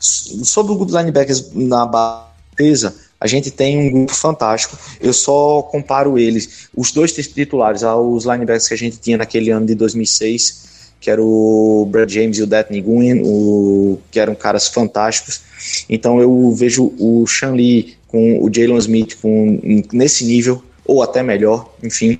Sobre 0.00 0.72
o 0.72 0.76
grupo 0.76 0.90
de 0.90 0.96
linebackers 0.96 1.52
na 1.52 1.84
bateza, 1.84 2.96
a 3.20 3.26
gente 3.26 3.50
tem 3.50 3.78
um 3.78 3.90
grupo 3.90 4.14
fantástico. 4.14 4.78
Eu 4.98 5.12
só 5.12 5.60
comparo 5.60 6.18
eles, 6.18 6.68
os 6.74 6.90
dois 6.90 7.12
titulares, 7.12 7.82
aos 7.82 8.24
linebackers 8.24 8.66
que 8.66 8.74
a 8.74 8.78
gente 8.78 8.96
tinha 8.96 9.18
naquele 9.18 9.50
ano 9.50 9.66
de 9.66 9.74
2006 9.74 10.65
que 11.06 11.10
era 11.12 11.22
o 11.22 11.86
Brad 11.88 12.10
James 12.10 12.36
e 12.36 12.42
o 12.42 12.48
Daphne 12.48 12.80
Gwynn, 12.80 13.22
o, 13.24 13.96
que 14.10 14.18
eram 14.18 14.34
caras 14.34 14.66
fantásticos. 14.66 15.40
Então 15.88 16.20
eu 16.20 16.50
vejo 16.50 16.92
o 16.98 17.24
Lee 17.52 17.96
com 18.08 18.44
o 18.44 18.52
Jalen 18.52 18.76
Smith 18.78 19.16
com, 19.22 19.84
nesse 19.92 20.24
nível, 20.24 20.60
ou 20.84 21.04
até 21.04 21.22
melhor, 21.22 21.72
enfim. 21.80 22.18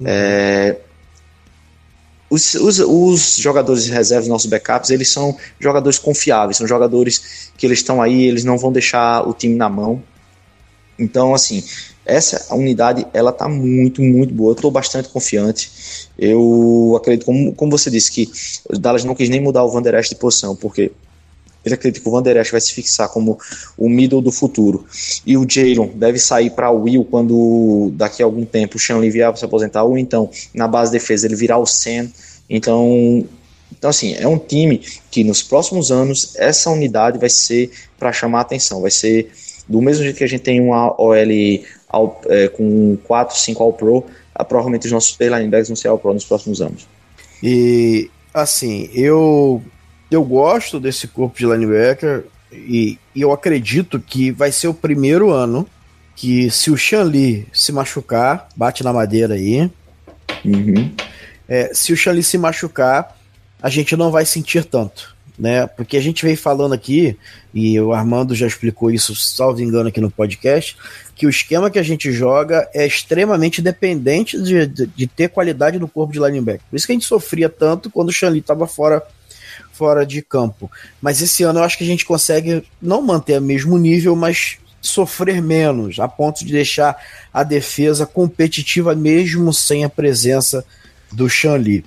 Uhum. 0.00 0.06
É, 0.08 0.76
os, 2.28 2.54
os, 2.54 2.80
os, 2.80 3.36
jogadores 3.36 3.84
de 3.84 3.92
reserva, 3.92 4.26
nossos 4.26 4.50
backups, 4.50 4.90
eles 4.90 5.08
são 5.08 5.36
jogadores 5.60 5.96
confiáveis, 5.96 6.56
são 6.56 6.66
jogadores 6.66 7.52
que 7.56 7.64
eles 7.64 7.78
estão 7.78 8.02
aí, 8.02 8.24
eles 8.24 8.42
não 8.42 8.58
vão 8.58 8.72
deixar 8.72 9.22
o 9.22 9.32
time 9.32 9.54
na 9.54 9.68
mão. 9.68 10.02
Então, 10.98 11.32
assim, 11.32 11.62
essa 12.06 12.54
unidade, 12.54 13.06
ela 13.12 13.32
tá 13.32 13.48
muito, 13.48 14.00
muito 14.00 14.32
boa. 14.32 14.50
Eu 14.50 14.54
estou 14.54 14.70
bastante 14.70 15.08
confiante. 15.08 16.08
Eu 16.16 16.94
acredito, 16.96 17.26
como, 17.26 17.52
como 17.52 17.70
você 17.70 17.90
disse, 17.90 18.10
que 18.10 18.30
o 18.70 18.78
Dallas 18.78 19.04
não 19.04 19.14
quis 19.14 19.28
nem 19.28 19.40
mudar 19.40 19.64
o 19.64 19.70
Van 19.70 19.82
Der 19.82 19.94
Esch 19.94 20.08
de 20.08 20.14
posição, 20.14 20.54
porque 20.54 20.92
ele 21.64 21.74
acredita 21.74 22.00
que 22.00 22.08
o 22.08 22.12
Van 22.12 22.22
Der 22.22 22.36
Esch 22.36 22.52
vai 22.52 22.60
se 22.60 22.72
fixar 22.72 23.08
como 23.08 23.38
o 23.76 23.88
middle 23.88 24.22
do 24.22 24.30
futuro. 24.30 24.86
E 25.26 25.36
o 25.36 25.44
Jalen 25.48 25.90
deve 25.96 26.18
sair 26.18 26.50
para 26.50 26.70
o 26.70 26.82
Will 26.82 27.04
quando 27.04 27.90
daqui 27.94 28.22
a 28.22 28.26
algum 28.26 28.44
tempo 28.44 28.76
o 28.76 28.78
Shanley 28.78 29.10
vier 29.10 29.28
para 29.28 29.36
se 29.36 29.44
aposentar, 29.44 29.82
ou 29.82 29.98
então 29.98 30.30
na 30.54 30.68
base 30.68 30.92
de 30.92 30.98
defesa 30.98 31.26
ele 31.26 31.34
virar 31.34 31.58
o 31.58 31.66
Sen. 31.66 32.12
Então, 32.48 33.26
então, 33.72 33.90
assim, 33.90 34.14
é 34.14 34.28
um 34.28 34.38
time 34.38 34.80
que 35.10 35.24
nos 35.24 35.42
próximos 35.42 35.90
anos 35.90 36.36
essa 36.36 36.70
unidade 36.70 37.18
vai 37.18 37.28
ser 37.28 37.70
para 37.98 38.12
chamar 38.12 38.42
atenção. 38.42 38.80
Vai 38.80 38.92
ser 38.92 39.32
do 39.68 39.82
mesmo 39.82 40.04
jeito 40.04 40.16
que 40.16 40.24
a 40.24 40.28
gente 40.28 40.42
tem 40.42 40.60
uma 40.60 40.94
OL 41.00 41.16
ao, 41.88 42.20
é, 42.26 42.48
com 42.48 42.96
4, 43.04 43.36
5 43.36 43.62
All 43.62 43.72
Pro, 43.72 44.04
provavelmente 44.48 44.86
os 44.86 44.92
nossos 44.92 45.16
linebackers 45.18 45.68
vão 45.68 45.76
ser 45.76 45.88
All 45.88 45.98
Pro 45.98 46.12
nos 46.12 46.24
próximos 46.24 46.60
anos. 46.60 46.86
E, 47.42 48.10
assim, 48.34 48.90
eu 48.92 49.62
eu 50.10 50.24
gosto 50.24 50.78
desse 50.78 51.08
corpo 51.08 51.36
de 51.36 51.46
linebacker 51.46 52.24
e, 52.52 52.98
e, 53.14 53.20
eu 53.20 53.32
acredito 53.32 53.98
que 53.98 54.30
vai 54.30 54.52
ser 54.52 54.68
o 54.68 54.74
primeiro 54.74 55.30
ano 55.30 55.66
que 56.14 56.50
se 56.50 56.70
o 56.70 56.76
Shanli 56.76 57.46
se 57.52 57.72
machucar, 57.72 58.48
bate 58.56 58.82
na 58.84 58.92
madeira 58.92 59.34
aí. 59.34 59.70
Uhum. 60.44 60.94
É, 61.48 61.72
se 61.74 61.92
o 61.92 61.96
Shanli 61.96 62.22
se 62.22 62.38
machucar, 62.38 63.16
a 63.60 63.68
gente 63.68 63.96
não 63.96 64.10
vai 64.10 64.24
sentir 64.24 64.64
tanto, 64.64 65.15
né? 65.38 65.66
Porque 65.66 65.96
a 65.96 66.00
gente 66.00 66.24
vem 66.24 66.36
falando 66.36 66.72
aqui, 66.72 67.16
e 67.52 67.78
o 67.80 67.92
Armando 67.92 68.34
já 68.34 68.46
explicou 68.46 68.90
isso, 68.90 69.14
salvo 69.14 69.60
engano, 69.60 69.88
aqui 69.88 70.00
no 70.00 70.10
podcast, 70.10 70.76
que 71.14 71.26
o 71.26 71.30
esquema 71.30 71.70
que 71.70 71.78
a 71.78 71.82
gente 71.82 72.12
joga 72.12 72.68
é 72.74 72.86
extremamente 72.86 73.62
dependente 73.62 74.40
de, 74.40 74.66
de, 74.66 74.86
de 74.86 75.06
ter 75.06 75.28
qualidade 75.28 75.78
no 75.78 75.88
corpo 75.88 76.12
de 76.12 76.18
linebacker. 76.18 76.62
Por 76.68 76.76
isso 76.76 76.86
que 76.86 76.92
a 76.92 76.94
gente 76.94 77.06
sofria 77.06 77.48
tanto 77.48 77.90
quando 77.90 78.08
o 78.08 78.12
Shanli 78.12 78.40
estava 78.40 78.66
fora 78.66 79.02
fora 79.72 80.06
de 80.06 80.22
campo. 80.22 80.70
Mas 81.02 81.20
esse 81.20 81.42
ano 81.42 81.58
eu 81.58 81.62
acho 81.62 81.76
que 81.76 81.84
a 81.84 81.86
gente 81.86 82.04
consegue 82.04 82.64
não 82.80 83.02
manter 83.02 83.38
o 83.38 83.42
mesmo 83.42 83.76
nível, 83.76 84.16
mas 84.16 84.56
sofrer 84.80 85.42
menos, 85.42 85.98
a 85.98 86.08
ponto 86.08 86.44
de 86.44 86.52
deixar 86.52 86.96
a 87.32 87.42
defesa 87.42 88.06
competitiva 88.06 88.94
mesmo 88.94 89.52
sem 89.52 89.84
a 89.84 89.88
presença 89.88 90.64
do 91.12 91.28
Shanli. 91.28 91.84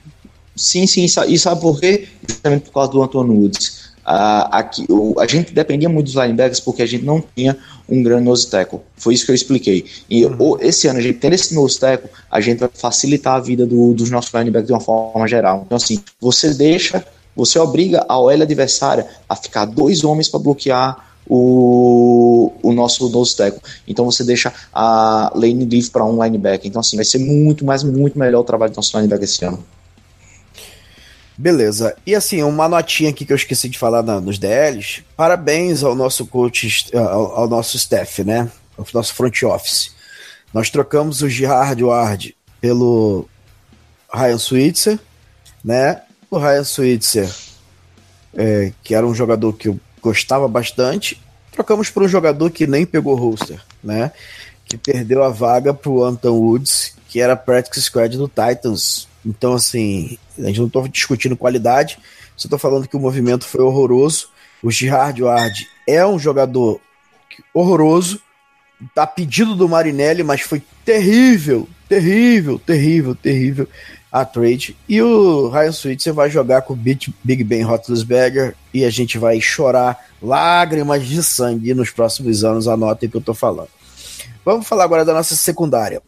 Sim, 0.60 0.86
sim, 0.88 1.06
e 1.06 1.40
sabe 1.40 1.62
por 1.62 1.80
quê? 1.80 2.08
Justamente 2.28 2.64
por 2.66 2.74
causa 2.74 2.92
do 2.92 3.02
Antônio 3.02 3.34
Woods. 3.34 3.90
Aqui, 4.04 4.86
o, 4.90 5.20
a 5.20 5.28
gente 5.28 5.54
dependia 5.54 5.88
muito 5.88 6.08
dos 6.08 6.16
linebackers 6.16 6.60
porque 6.60 6.82
a 6.82 6.86
gente 6.86 7.06
não 7.06 7.24
tinha 7.36 7.56
um 7.88 8.02
grande 8.02 8.24
nose 8.24 8.50
tackle. 8.50 8.80
Foi 8.98 9.14
isso 9.14 9.24
que 9.26 9.32
eu 9.32 9.36
expliquei. 9.36 9.86
E 10.10 10.26
uhum. 10.26 10.36
o, 10.40 10.58
esse 10.60 10.88
ano, 10.88 10.98
a 10.98 11.02
gente 11.02 11.20
tendo 11.20 11.34
esse 11.34 11.54
nose 11.54 11.80
tackle, 11.80 12.10
a 12.30 12.42
gente 12.42 12.60
vai 12.60 12.70
facilitar 12.74 13.36
a 13.36 13.40
vida 13.40 13.68
do, 13.68 13.94
dos 13.94 14.10
nossos 14.10 14.34
linebackers 14.34 14.68
de 14.68 14.74
uma 14.74 14.80
forma 14.80 15.28
geral. 15.28 15.64
Então, 15.66 15.76
assim, 15.76 16.00
você 16.20 16.54
deixa 16.54 17.06
você 17.40 17.58
obriga 17.58 18.06
a 18.10 18.20
OL 18.20 18.30
adversária 18.30 19.08
a 19.28 19.36
ficar 19.36 19.64
dois 19.64 20.04
homens 20.04 20.28
para 20.28 20.42
bloquear 20.42 21.10
o, 21.26 22.52
o 22.62 22.74
nosso 22.74 23.08
nose 23.10 23.36
tackle. 23.36 23.62
Então 23.88 24.04
você 24.04 24.24
deixa 24.26 24.52
a 24.74 25.32
lane 25.34 25.64
livre 25.64 25.90
para 25.90 26.04
um 26.04 26.22
linebacker. 26.22 26.68
Então 26.68 26.82
assim, 26.82 26.98
vai 26.98 27.06
ser 27.06 27.20
muito 27.20 27.64
mais, 27.64 27.84
muito 27.84 28.18
melhor 28.20 28.42
o 28.42 28.44
trabalho 28.44 28.74
do 28.74 28.76
nosso 28.76 28.98
linebacker 28.98 29.24
esse 29.24 29.46
ano. 29.46 29.64
Beleza. 31.40 31.96
E 32.06 32.14
assim, 32.14 32.44
uma 32.44 32.68
notinha 32.68 33.12
aqui 33.12 33.26
que 33.26 33.32
eu 33.32 33.38
esqueci 33.38 33.70
de 33.70 33.80
falar 33.80 34.04
na, 34.04 34.20
nos 34.20 34.38
DLs. 34.38 35.06
Parabéns 35.16 35.84
ao 35.84 35.96
nosso 35.96 36.26
coach, 36.26 36.92
ao, 36.94 37.40
ao, 37.40 37.48
nosso 37.48 37.78
staff, 37.78 38.26
né? 38.26 38.52
Ao 38.78 38.86
nosso 38.94 39.14
front 39.14 39.42
office. 39.44 39.96
Nós 40.54 40.70
trocamos 40.70 41.22
o 41.22 41.30
Gerard 41.30 41.82
Ward 41.82 42.36
pelo 42.60 43.26
Ryan 44.14 44.38
Switzer, 44.38 45.00
né? 45.64 46.02
o 46.30 46.38
Ryan 46.38 46.64
Switzer, 46.64 47.30
é, 48.36 48.72
que 48.84 48.94
era 48.94 49.06
um 49.06 49.16
jogador 49.16 49.54
que 49.54 49.68
eu 49.68 49.80
gostava 50.02 50.48
bastante, 50.48 51.22
trocamos 51.52 51.90
por 51.90 52.04
um 52.04 52.08
jogador 52.08 52.50
que 52.52 52.68
nem 52.68 52.86
pegou 52.86 53.16
roster, 53.16 53.62
né? 53.84 54.12
Que 54.66 54.78
perdeu 54.78 55.24
a 55.24 55.30
vaga 55.30 55.74
pro 55.74 56.04
Anton 56.04 56.32
Woods, 56.32 56.94
que 57.08 57.20
era 57.20 57.36
practice 57.36 57.82
squad 57.82 58.16
do 58.18 58.28
Titans. 58.28 59.08
Então, 59.26 59.54
assim, 59.54 60.18
a 60.38 60.44
gente 60.44 60.62
não 60.62 60.70
tô 60.70 60.88
discutindo 60.88 61.36
qualidade, 61.36 62.00
só 62.36 62.48
tô 62.48 62.58
falando 62.58 62.88
que 62.88 62.96
o 62.96 63.00
movimento 63.00 63.46
foi 63.46 63.62
horroroso. 63.62 64.30
O 64.64 64.72
Gerard 64.72 65.22
Ward 65.22 65.68
é 65.88 66.06
um 66.06 66.20
jogador 66.20 66.80
horroroso, 67.54 68.22
tá 68.94 69.06
pedido 69.06 69.56
do 69.56 69.68
Marinelli, 69.68 70.24
mas 70.24 70.42
foi 70.42 70.62
terrível, 70.84 71.68
terrível, 71.88 72.60
terrível, 72.60 73.16
terrível 73.16 73.68
a 74.12 74.26
trade. 74.26 74.76
E 74.88 75.02
o 75.02 75.50
Ryan 75.50 75.72
Switzer 75.72 76.14
vai 76.14 76.30
jogar 76.30 76.64
com 76.64 76.74
o 76.74 76.76
Big 76.76 77.44
Ben 77.44 77.62
Roethlisberger 77.62 78.56
e 78.74 78.84
a 78.84 78.90
gente 78.90 79.18
vai 79.18 79.40
chorar 79.40 80.08
lágrimas 80.22 81.06
de 81.06 81.22
sangue 81.22 81.74
nos 81.74 81.92
próximos 81.92 82.44
anos. 82.44 82.68
Anotem 82.68 83.08
o 83.08 83.12
que 83.12 83.18
eu 83.18 83.22
tô 83.22 83.34
falando. 83.34 83.70
Vamos 84.44 84.68
falar 84.68 84.84
agora 84.84 85.06
da 85.06 85.14
nossa 85.14 85.36
secundária. 85.36 86.02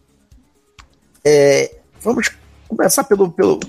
É, 1.23 1.75
vamos 2.01 2.31
começar 2.75 3.03
pelo. 3.03 3.29
pelo 3.31 3.59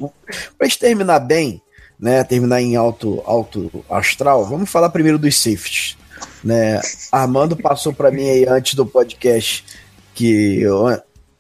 gente 0.63 0.79
terminar 0.79 1.21
bem, 1.21 1.61
né, 1.99 2.25
terminar 2.25 2.61
em 2.61 2.77
alto, 2.77 3.23
alto 3.27 3.85
astral, 3.91 4.45
vamos 4.45 4.71
falar 4.71 4.89
primeiro 4.91 5.19
dos 5.19 5.37
safeties. 5.37 5.97
Né? 6.43 6.81
Armando 7.11 7.57
passou 7.57 7.93
para 7.93 8.11
mim 8.11 8.29
aí 8.29 8.47
antes 8.49 8.75
do 8.75 8.87
podcast 8.87 9.65
que 10.15 10.61
eu 10.61 10.89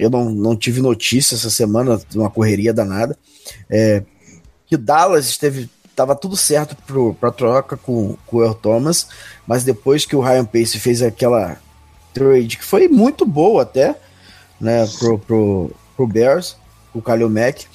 eu 0.03 0.11
não, 0.11 0.31
não 0.31 0.57
tive 0.57 0.81
notícia 0.81 1.37
essa 1.37 1.49
semana, 1.49 2.01
uma 2.15 2.29
correria 2.29 2.73
danada. 2.75 3.17
É, 3.71 4.03
que 4.67 4.77
Dallas 4.77 5.27
esteve. 5.27 5.71
Tava 5.95 6.17
tudo 6.17 6.37
certo 6.37 6.75
para 7.21 7.31
troca 7.31 7.77
com, 7.77 8.17
com 8.27 8.39
o 8.39 8.43
Earl 8.43 8.55
Thomas, 8.55 9.09
mas 9.47 9.63
depois 9.63 10.07
que 10.07 10.17
o 10.17 10.23
Ryan 10.23 10.47
Pace 10.47 10.81
fez 10.81 11.03
aquela 11.03 11.59
trade, 12.15 12.57
que 12.57 12.65
foi 12.65 12.89
muito 12.89 13.27
boa 13.27 13.63
até, 13.63 13.95
né, 14.59 14.87
pro, 14.99 15.19
pro, 15.19 15.71
pro 15.95 16.07
Bears, 16.07 16.57
o 16.95 17.01
Kalil 17.01 17.31
Mack, 17.31 17.67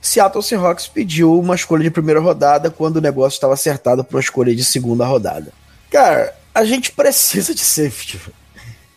Seattle 0.00 0.42
Seahawks 0.42 0.86
pediu 0.86 1.38
uma 1.38 1.54
escolha 1.54 1.82
de 1.82 1.90
primeira 1.90 2.20
rodada 2.20 2.70
quando 2.70 2.96
o 2.96 3.00
negócio 3.00 3.36
estava 3.36 3.54
acertado 3.54 4.04
para 4.04 4.16
uma 4.16 4.20
escolha 4.20 4.54
de 4.54 4.64
segunda 4.64 5.06
rodada. 5.06 5.52
Cara, 5.90 6.34
a 6.54 6.64
gente 6.64 6.92
precisa 6.92 7.54
de 7.54 7.62
safety. 7.62 8.20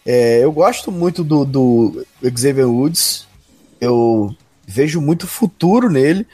É, 0.06 0.44
eu 0.44 0.52
gosto 0.52 0.92
muito 0.92 1.24
do, 1.24 1.46
do 1.46 2.06
Xavier 2.24 2.68
Woods. 2.68 3.26
Eu 3.80 4.36
vejo 4.66 5.00
muito 5.00 5.28
futuro 5.28 5.90
nele. 5.90 6.28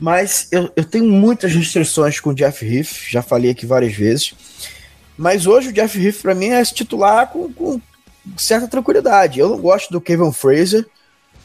Mas 0.00 0.48
eu, 0.52 0.70
eu 0.76 0.84
tenho 0.84 1.04
muitas 1.04 1.52
restrições 1.52 2.20
com 2.20 2.30
o 2.30 2.34
Jeff 2.34 2.64
Heath. 2.64 3.10
Já 3.10 3.20
falei 3.20 3.50
aqui 3.50 3.66
várias 3.66 3.92
vezes. 3.94 4.34
Mas 5.16 5.46
hoje 5.46 5.68
o 5.68 5.72
Jeff 5.72 5.98
Heath, 5.98 6.22
para 6.22 6.34
mim, 6.34 6.48
é 6.48 6.64
titular 6.64 7.26
com, 7.28 7.52
com, 7.52 7.80
certa 8.36 8.68
tranquilidade. 8.68 9.40
Eu 9.40 9.48
não 9.48 9.58
gosto 9.58 9.90
do 9.90 10.00
Kevin 10.00 10.32
Fraser. 10.32 10.86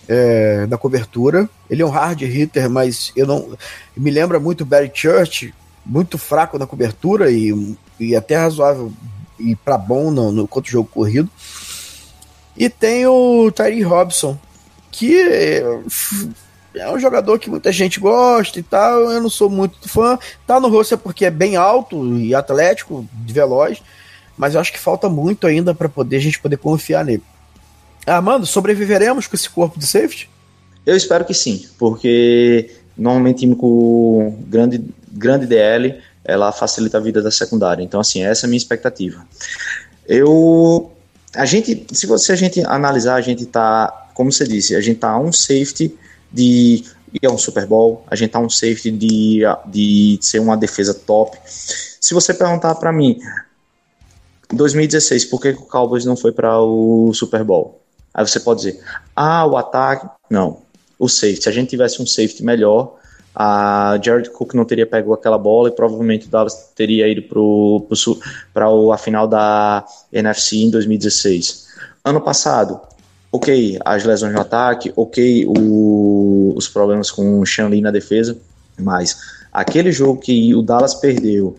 É, 0.07 0.65
da 0.67 0.77
cobertura. 0.77 1.49
Ele 1.69 1.81
é 1.81 1.85
um 1.85 1.89
hard 1.89 2.21
hitter, 2.21 2.69
mas 2.69 3.11
eu 3.15 3.25
não. 3.25 3.57
Me 3.95 4.11
lembra 4.11 4.39
muito 4.39 4.65
Barry 4.65 4.91
Church, 4.93 5.53
muito 5.85 6.17
fraco 6.17 6.59
na 6.59 6.67
cobertura 6.67 7.31
e, 7.31 7.75
e 7.99 8.15
até 8.15 8.35
razoável 8.35 8.91
e 9.39 9.55
para 9.55 9.77
bom 9.77 10.11
no, 10.11 10.31
no 10.31 10.47
contra 10.47 10.69
o 10.69 10.71
jogo 10.71 10.89
corrido. 10.89 11.29
E 12.55 12.69
tem 12.69 13.05
o 13.07 13.51
Tyree 13.51 13.81
Robson, 13.81 14.37
que 14.91 15.17
é 16.75 16.89
um 16.89 16.99
jogador 16.99 17.39
que 17.39 17.49
muita 17.49 17.71
gente 17.71 17.99
gosta 17.99 18.59
e 18.59 18.63
tal. 18.63 19.11
Eu 19.11 19.21
não 19.21 19.29
sou 19.29 19.49
muito 19.49 19.89
fã. 19.89 20.17
Tá 20.45 20.59
no 20.59 20.69
rosto 20.69 20.97
porque 20.97 21.25
é 21.25 21.31
bem 21.31 21.55
alto 21.55 22.17
e 22.17 22.33
atlético, 22.33 23.07
veloz, 23.13 23.81
mas 24.37 24.53
eu 24.53 24.61
acho 24.61 24.71
que 24.71 24.79
falta 24.79 25.09
muito 25.09 25.47
ainda 25.47 25.73
para 25.73 25.89
poder 25.89 26.17
a 26.17 26.21
gente 26.21 26.39
poder 26.39 26.57
confiar 26.57 27.03
nele. 27.03 27.23
Armando, 28.05 28.45
sobreviveremos 28.45 29.27
com 29.27 29.35
esse 29.35 29.49
corpo 29.49 29.79
de 29.79 29.87
safety? 29.87 30.29
Eu 30.85 30.95
espero 30.95 31.23
que 31.23 31.33
sim, 31.33 31.65
porque 31.77 32.69
normalmente 32.97 33.39
time 33.39 33.55
com 33.55 34.37
grande, 34.47 34.83
grande 35.11 35.45
DL 35.45 36.01
ela 36.23 36.51
facilita 36.51 36.97
a 36.97 37.01
vida 37.01 37.21
da 37.21 37.31
secundária. 37.31 37.83
Então, 37.83 37.99
assim, 37.99 38.23
essa 38.23 38.45
é 38.45 38.47
a 38.47 38.49
minha 38.49 38.57
expectativa. 38.57 39.25
Eu. 40.07 40.91
A 41.35 41.45
gente, 41.45 41.87
se 41.91 42.05
você 42.05 42.33
a 42.33 42.35
gente 42.35 42.63
analisar, 42.65 43.15
a 43.15 43.21
gente 43.21 43.45
tá, 43.45 44.09
como 44.13 44.31
você 44.31 44.45
disse, 44.45 44.75
a 44.75 44.81
gente 44.81 44.99
tá 44.99 45.17
um 45.17 45.33
safety 45.33 45.97
de 46.31 46.83
ir 47.11 47.27
a 47.27 47.31
um 47.31 47.37
Super 47.37 47.65
Bowl, 47.65 48.03
a 48.07 48.15
gente 48.15 48.31
tá 48.31 48.39
um 48.39 48.49
safety 48.49 48.91
de, 48.91 49.41
de 49.65 50.19
ser 50.21 50.39
uma 50.39 50.55
defesa 50.55 50.93
top. 50.93 51.37
Se 51.45 52.13
você 52.13 52.33
perguntar 52.33 52.75
para 52.75 52.91
mim, 52.91 53.19
em 54.51 54.55
2016, 54.55 55.25
por 55.25 55.41
que 55.41 55.49
o 55.49 55.61
Cowboys 55.63 56.05
não 56.05 56.15
foi 56.15 56.31
para 56.31 56.59
o 56.61 57.11
Super 57.13 57.43
Bowl? 57.43 57.82
Aí 58.13 58.25
você 58.25 58.39
pode 58.39 58.61
dizer, 58.61 58.79
ah, 59.15 59.45
o 59.45 59.57
ataque. 59.57 60.07
Não. 60.29 60.61
o 60.99 61.09
safety. 61.09 61.43
Se 61.43 61.49
a 61.49 61.51
gente 61.51 61.69
tivesse 61.69 62.01
um 62.01 62.05
safety 62.05 62.43
melhor, 62.43 62.95
a 63.35 63.99
Jared 64.01 64.29
Cook 64.29 64.53
não 64.53 64.65
teria 64.65 64.85
pego 64.85 65.13
aquela 65.13 65.37
bola 65.37 65.69
e 65.69 65.71
provavelmente 65.71 66.27
o 66.27 66.29
Dallas 66.29 66.71
teria 66.75 67.07
ido 67.07 67.23
para 68.53 68.65
a 68.93 68.97
final 68.97 69.27
da 69.27 69.83
NFC 70.11 70.57
em 70.57 70.69
2016. 70.69 71.67
Ano 72.05 72.21
passado, 72.21 72.79
ok, 73.31 73.79
as 73.83 74.03
lesões 74.03 74.33
no 74.33 74.41
ataque, 74.41 74.93
ok, 74.95 75.45
o, 75.47 76.53
os 76.55 76.67
problemas 76.67 77.09
com 77.09 77.39
o 77.39 77.45
Shanley 77.45 77.81
na 77.81 77.89
defesa, 77.89 78.37
mas 78.79 79.17
aquele 79.51 79.91
jogo 79.91 80.21
que 80.21 80.53
o 80.53 80.61
Dallas 80.61 80.93
perdeu 80.93 81.57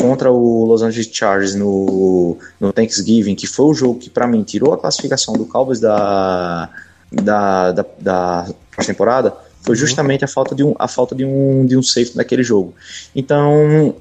contra 0.00 0.32
o 0.32 0.64
Los 0.64 0.82
Angeles 0.82 1.10
Chargers 1.12 1.54
no, 1.54 2.38
no 2.58 2.72
Thanksgiving, 2.72 3.34
que 3.34 3.46
foi 3.46 3.66
o 3.66 3.74
jogo 3.74 3.98
que 3.98 4.08
para 4.08 4.26
mim 4.26 4.42
tirou 4.42 4.72
a 4.72 4.78
classificação 4.78 5.34
do 5.34 5.44
Cowboys 5.44 5.78
da, 5.78 6.70
da, 7.12 7.72
da, 7.72 7.84
da 7.98 8.46
temporada, 8.86 9.34
foi 9.60 9.74
uhum. 9.74 9.80
justamente 9.80 10.24
a 10.24 10.28
falta 10.28 10.54
de 10.54 10.64
um, 10.64 10.74
a 10.78 10.88
falta 10.88 11.14
de 11.14 11.24
um, 11.24 11.66
de 11.66 11.76
um 11.76 11.82
safety 11.82 12.16
naquele 12.16 12.42
jogo. 12.42 12.74
Então, 13.14 13.94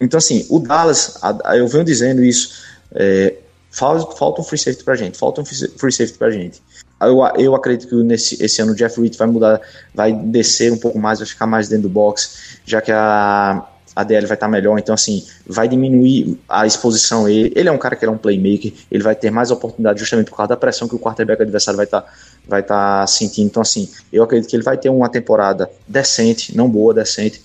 então 0.00 0.16
assim, 0.16 0.46
o 0.48 0.58
Dallas, 0.58 1.18
eu 1.54 1.68
venho 1.68 1.84
dizendo 1.84 2.24
isso, 2.24 2.64
é, 2.94 3.34
falta, 3.70 4.16
falta 4.16 4.40
um 4.40 4.44
free 4.44 4.58
safety 4.58 4.84
pra 4.84 4.96
gente, 4.96 5.18
falta 5.18 5.42
um 5.42 5.44
free 5.44 5.92
safety 5.92 6.16
pra 6.16 6.30
gente. 6.30 6.62
Eu, 6.98 7.18
eu 7.36 7.54
acredito 7.54 7.90
que 7.90 7.94
nesse 7.96 8.42
esse 8.42 8.62
ano 8.62 8.72
o 8.72 8.74
Jeff 8.74 8.98
Reed 8.98 9.14
vai 9.16 9.26
mudar, 9.26 9.60
vai 9.94 10.14
descer 10.14 10.72
um 10.72 10.78
pouco 10.78 10.98
mais, 10.98 11.18
vai 11.18 11.28
ficar 11.28 11.46
mais 11.46 11.68
dentro 11.68 11.82
do 11.82 11.90
box, 11.90 12.58
já 12.64 12.80
que 12.80 12.90
a, 12.90 13.66
a 13.96 14.04
DL 14.04 14.26
vai 14.26 14.36
estar 14.36 14.46
melhor, 14.46 14.78
então 14.78 14.94
assim, 14.94 15.24
vai 15.46 15.66
diminuir 15.66 16.38
a 16.46 16.66
exposição 16.66 17.26
ele. 17.26 17.50
Ele 17.56 17.70
é 17.70 17.72
um 17.72 17.78
cara 17.78 17.96
que 17.96 18.04
é 18.04 18.10
um 18.10 18.18
playmaker, 18.18 18.70
ele 18.90 19.02
vai 19.02 19.16
ter 19.16 19.30
mais 19.30 19.50
oportunidade 19.50 19.98
justamente 19.98 20.28
por 20.28 20.36
causa 20.36 20.50
da 20.50 20.56
pressão 20.56 20.86
que 20.86 20.94
o 20.94 20.98
quarterback 20.98 21.40
adversário 21.40 21.78
vai 21.78 21.86
estar 21.86 22.04
vai 22.46 22.60
estar 22.60 23.00
tá 23.00 23.06
sentindo. 23.06 23.46
Então, 23.46 23.62
assim, 23.62 23.88
eu 24.12 24.22
acredito 24.22 24.50
que 24.50 24.54
ele 24.54 24.62
vai 24.62 24.76
ter 24.76 24.90
uma 24.90 25.08
temporada 25.08 25.70
decente, 25.88 26.54
não 26.54 26.68
boa, 26.68 26.92
decente. 26.92 27.42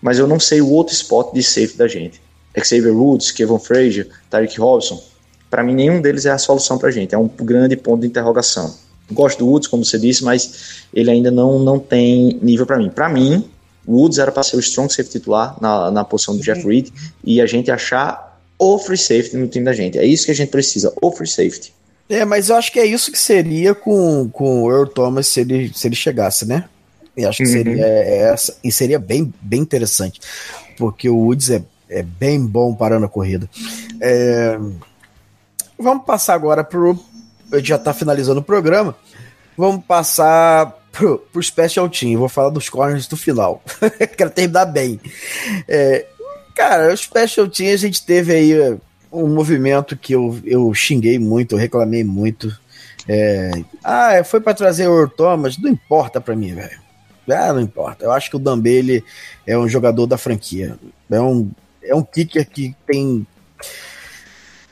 Mas 0.00 0.18
eu 0.18 0.26
não 0.26 0.40
sei 0.40 0.62
o 0.62 0.70
outro 0.70 0.94
spot 0.94 1.34
de 1.34 1.42
safe 1.42 1.76
da 1.76 1.86
gente. 1.86 2.20
Xavier 2.64 2.94
Woods, 2.94 3.30
Kevin 3.30 3.58
Frazier, 3.58 4.08
Tyreek 4.30 4.58
Robson. 4.58 5.02
Para 5.50 5.62
mim, 5.62 5.74
nenhum 5.74 6.00
deles 6.00 6.24
é 6.24 6.30
a 6.30 6.38
solução 6.38 6.78
para 6.78 6.88
a 6.88 6.92
gente. 6.92 7.14
É 7.14 7.18
um 7.18 7.28
grande 7.28 7.76
ponto 7.76 8.00
de 8.00 8.06
interrogação. 8.06 8.74
Gosto 9.12 9.38
do 9.38 9.46
Woods, 9.46 9.68
como 9.68 9.84
você 9.84 9.98
disse, 9.98 10.24
mas 10.24 10.86
ele 10.92 11.10
ainda 11.10 11.30
não, 11.30 11.58
não 11.58 11.78
tem 11.78 12.38
nível 12.42 12.66
para 12.66 12.78
mim. 12.78 12.90
Para 12.90 13.08
mim, 13.08 13.44
o 13.86 14.00
Woods 14.00 14.18
era 14.18 14.32
para 14.32 14.42
ser 14.42 14.56
o 14.56 14.60
strong 14.60 14.92
safety 14.92 15.18
titular 15.18 15.56
na, 15.60 15.90
na 15.90 16.04
posição 16.04 16.36
do 16.36 16.42
Jeff 16.42 16.66
Reed 16.66 16.88
e 17.24 17.40
a 17.40 17.46
gente 17.46 17.70
achar 17.70 18.40
o 18.58 18.78
free 18.78 18.98
safety 18.98 19.36
no 19.36 19.46
time 19.46 19.64
da 19.64 19.72
gente. 19.72 19.98
É 19.98 20.04
isso 20.04 20.26
que 20.26 20.32
a 20.32 20.34
gente 20.34 20.50
precisa, 20.50 20.92
o 21.00 21.12
free 21.12 21.28
safety. 21.28 21.74
É, 22.08 22.24
mas 22.24 22.48
eu 22.48 22.56
acho 22.56 22.72
que 22.72 22.78
é 22.78 22.86
isso 22.86 23.10
que 23.10 23.18
seria 23.18 23.74
com, 23.74 24.28
com 24.32 24.62
o 24.62 24.70
Earl 24.70 24.86
Thomas 24.86 25.26
se 25.26 25.40
ele, 25.40 25.72
se 25.74 25.88
ele 25.88 25.96
chegasse, 25.96 26.46
né? 26.46 26.64
E 27.16 27.24
acho 27.24 27.38
que 27.38 27.46
seria 27.46 27.76
uhum. 27.76 27.82
essa, 27.82 28.56
e 28.62 28.70
seria 28.70 28.98
bem, 28.98 29.32
bem 29.40 29.60
interessante, 29.60 30.20
porque 30.76 31.08
o 31.08 31.16
Woods 31.16 31.50
é, 31.50 31.62
é 31.88 32.02
bem 32.02 32.44
bom 32.44 32.74
parando 32.74 33.06
a 33.06 33.08
corrida. 33.08 33.48
É, 34.00 34.58
vamos 35.78 36.04
passar 36.04 36.34
agora 36.34 36.62
pro. 36.62 36.98
A 37.50 37.56
gente 37.56 37.68
já 37.68 37.76
está 37.76 37.94
finalizando 37.94 38.40
o 38.40 38.44
programa. 38.44 38.94
Vamos 39.56 39.84
passar 39.86 40.76
pro, 40.96 41.18
pro 41.18 41.42
Special 41.42 41.88
Team. 41.88 42.18
Vou 42.18 42.28
falar 42.28 42.50
dos 42.50 42.68
corners 42.68 43.06
do 43.06 43.16
final. 43.16 43.62
Quero 44.16 44.30
terminar 44.30 44.66
bem. 44.66 45.00
É, 45.68 46.06
cara, 46.54 46.92
o 46.92 46.96
Special 46.96 47.48
Team 47.48 47.72
a 47.72 47.76
gente 47.76 48.04
teve 48.04 48.32
aí 48.32 48.78
um 49.12 49.28
movimento 49.28 49.96
que 49.96 50.14
eu, 50.14 50.38
eu 50.44 50.72
xinguei 50.74 51.18
muito, 51.18 51.54
eu 51.54 51.58
reclamei 51.58 52.02
muito. 52.02 52.56
É, 53.08 53.50
ah, 53.84 54.24
foi 54.24 54.40
para 54.40 54.54
trazer 54.54 54.88
o 54.88 55.08
Thomas, 55.08 55.56
não 55.58 55.70
importa 55.70 56.20
para 56.20 56.34
mim, 56.34 56.54
velho. 56.54 56.80
Ah, 57.28 57.52
não 57.52 57.60
importa. 57.60 58.04
Eu 58.04 58.12
acho 58.12 58.30
que 58.30 58.36
o 58.36 58.40
Dambele 58.40 59.04
é 59.46 59.56
um 59.58 59.68
jogador 59.68 60.06
da 60.06 60.16
franquia. 60.16 60.78
É 61.10 61.20
um, 61.20 61.50
é 61.82 61.94
um 61.94 62.02
kicker 62.02 62.48
que 62.48 62.74
tem 62.86 63.26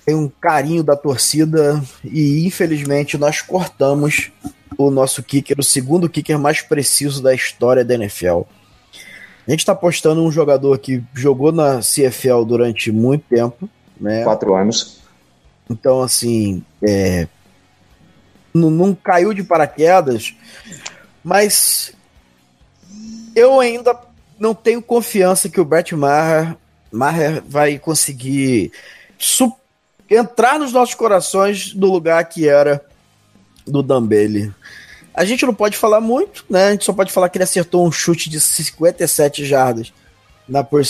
tem 0.05 0.15
um 0.15 0.29
carinho 0.29 0.83
da 0.83 0.95
torcida 0.95 1.83
e 2.05 2.47
infelizmente 2.47 3.17
nós 3.17 3.41
cortamos 3.41 4.31
o 4.77 4.91
nosso 4.91 5.23
kicker, 5.23 5.59
o 5.59 5.63
segundo 5.63 6.09
kicker 6.09 6.39
mais 6.39 6.61
preciso 6.61 7.23
da 7.23 7.35
história 7.35 7.85
da 7.85 7.95
NFL. 7.95 8.43
A 9.47 9.51
gente 9.51 9.61
está 9.61 9.73
apostando 9.73 10.23
um 10.23 10.33
jogador 10.33 10.79
que 10.79 11.03
jogou 11.13 11.53
na 11.53 11.81
CFL 11.81 12.45
durante 12.47 12.91
muito 12.91 13.25
tempo, 13.29 13.69
né? 14.01 14.25
Quatro 14.25 14.55
anos. 14.55 15.01
Então, 15.69 16.03
assim, 16.03 16.63
é, 16.83 17.27
não, 18.53 18.71
não 18.71 18.95
caiu 18.95 19.35
de 19.35 19.43
paraquedas, 19.43 20.35
mas 21.23 21.93
eu 23.35 23.61
ainda 23.61 23.99
não 24.39 24.55
tenho 24.55 24.81
confiança 24.81 25.49
que 25.49 25.61
o 25.61 25.65
Brett 25.65 25.95
Maher, 25.95 26.57
Maher 26.91 27.43
vai 27.47 27.79
conseguir 27.79 28.73
entrar 30.09 30.59
nos 30.59 30.73
nossos 30.73 30.95
corações 30.95 31.73
do 31.75 31.91
lugar 31.91 32.25
que 32.29 32.49
era 32.49 32.85
do 33.67 33.83
Dambele. 33.83 34.53
A 35.15 35.25
gente 35.25 35.47
não 35.47 35.55
pode 35.55 35.77
falar 35.77 36.01
muito, 36.01 36.45
né? 36.51 36.69
A 36.69 36.71
gente 36.73 36.85
só 36.85 36.93
pode 36.93 37.13
falar 37.13 37.29
que 37.29 37.39
ele 37.39 37.45
acertou 37.45 37.87
um 37.87 37.93
chute 37.93 38.29
de 38.29 38.41
57 38.41 39.45
jardas 39.45 39.93
na 40.49 40.65
por 40.65 40.83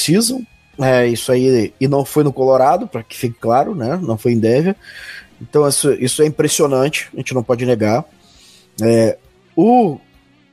é, 0.80 1.06
isso 1.06 1.30
aí, 1.30 1.72
e 1.78 1.86
não 1.86 2.04
foi 2.04 2.24
no 2.24 2.32
Colorado, 2.32 2.88
para 2.88 3.02
que 3.02 3.16
fique 3.16 3.38
claro, 3.38 3.74
né? 3.74 3.98
Não 4.02 4.18
foi 4.18 4.32
em 4.32 4.38
Denver. 4.38 4.74
Então 5.40 5.68
isso, 5.68 5.92
isso 5.94 6.22
é 6.22 6.26
impressionante, 6.26 7.08
a 7.12 7.18
gente 7.18 7.34
não 7.34 7.42
pode 7.42 7.66
negar. 7.66 8.04
É, 8.82 9.18
o 9.54 9.98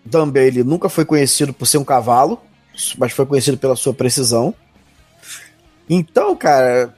Dan 0.05 0.29
Bailey 0.29 0.63
nunca 0.63 0.89
foi 0.89 1.05
conhecido 1.05 1.53
por 1.53 1.65
ser 1.65 1.77
um 1.77 1.83
cavalo, 1.83 2.39
mas 2.97 3.13
foi 3.13 3.25
conhecido 3.25 3.57
pela 3.57 3.75
sua 3.75 3.93
precisão. 3.93 4.53
Então, 5.89 6.35
cara, 6.35 6.93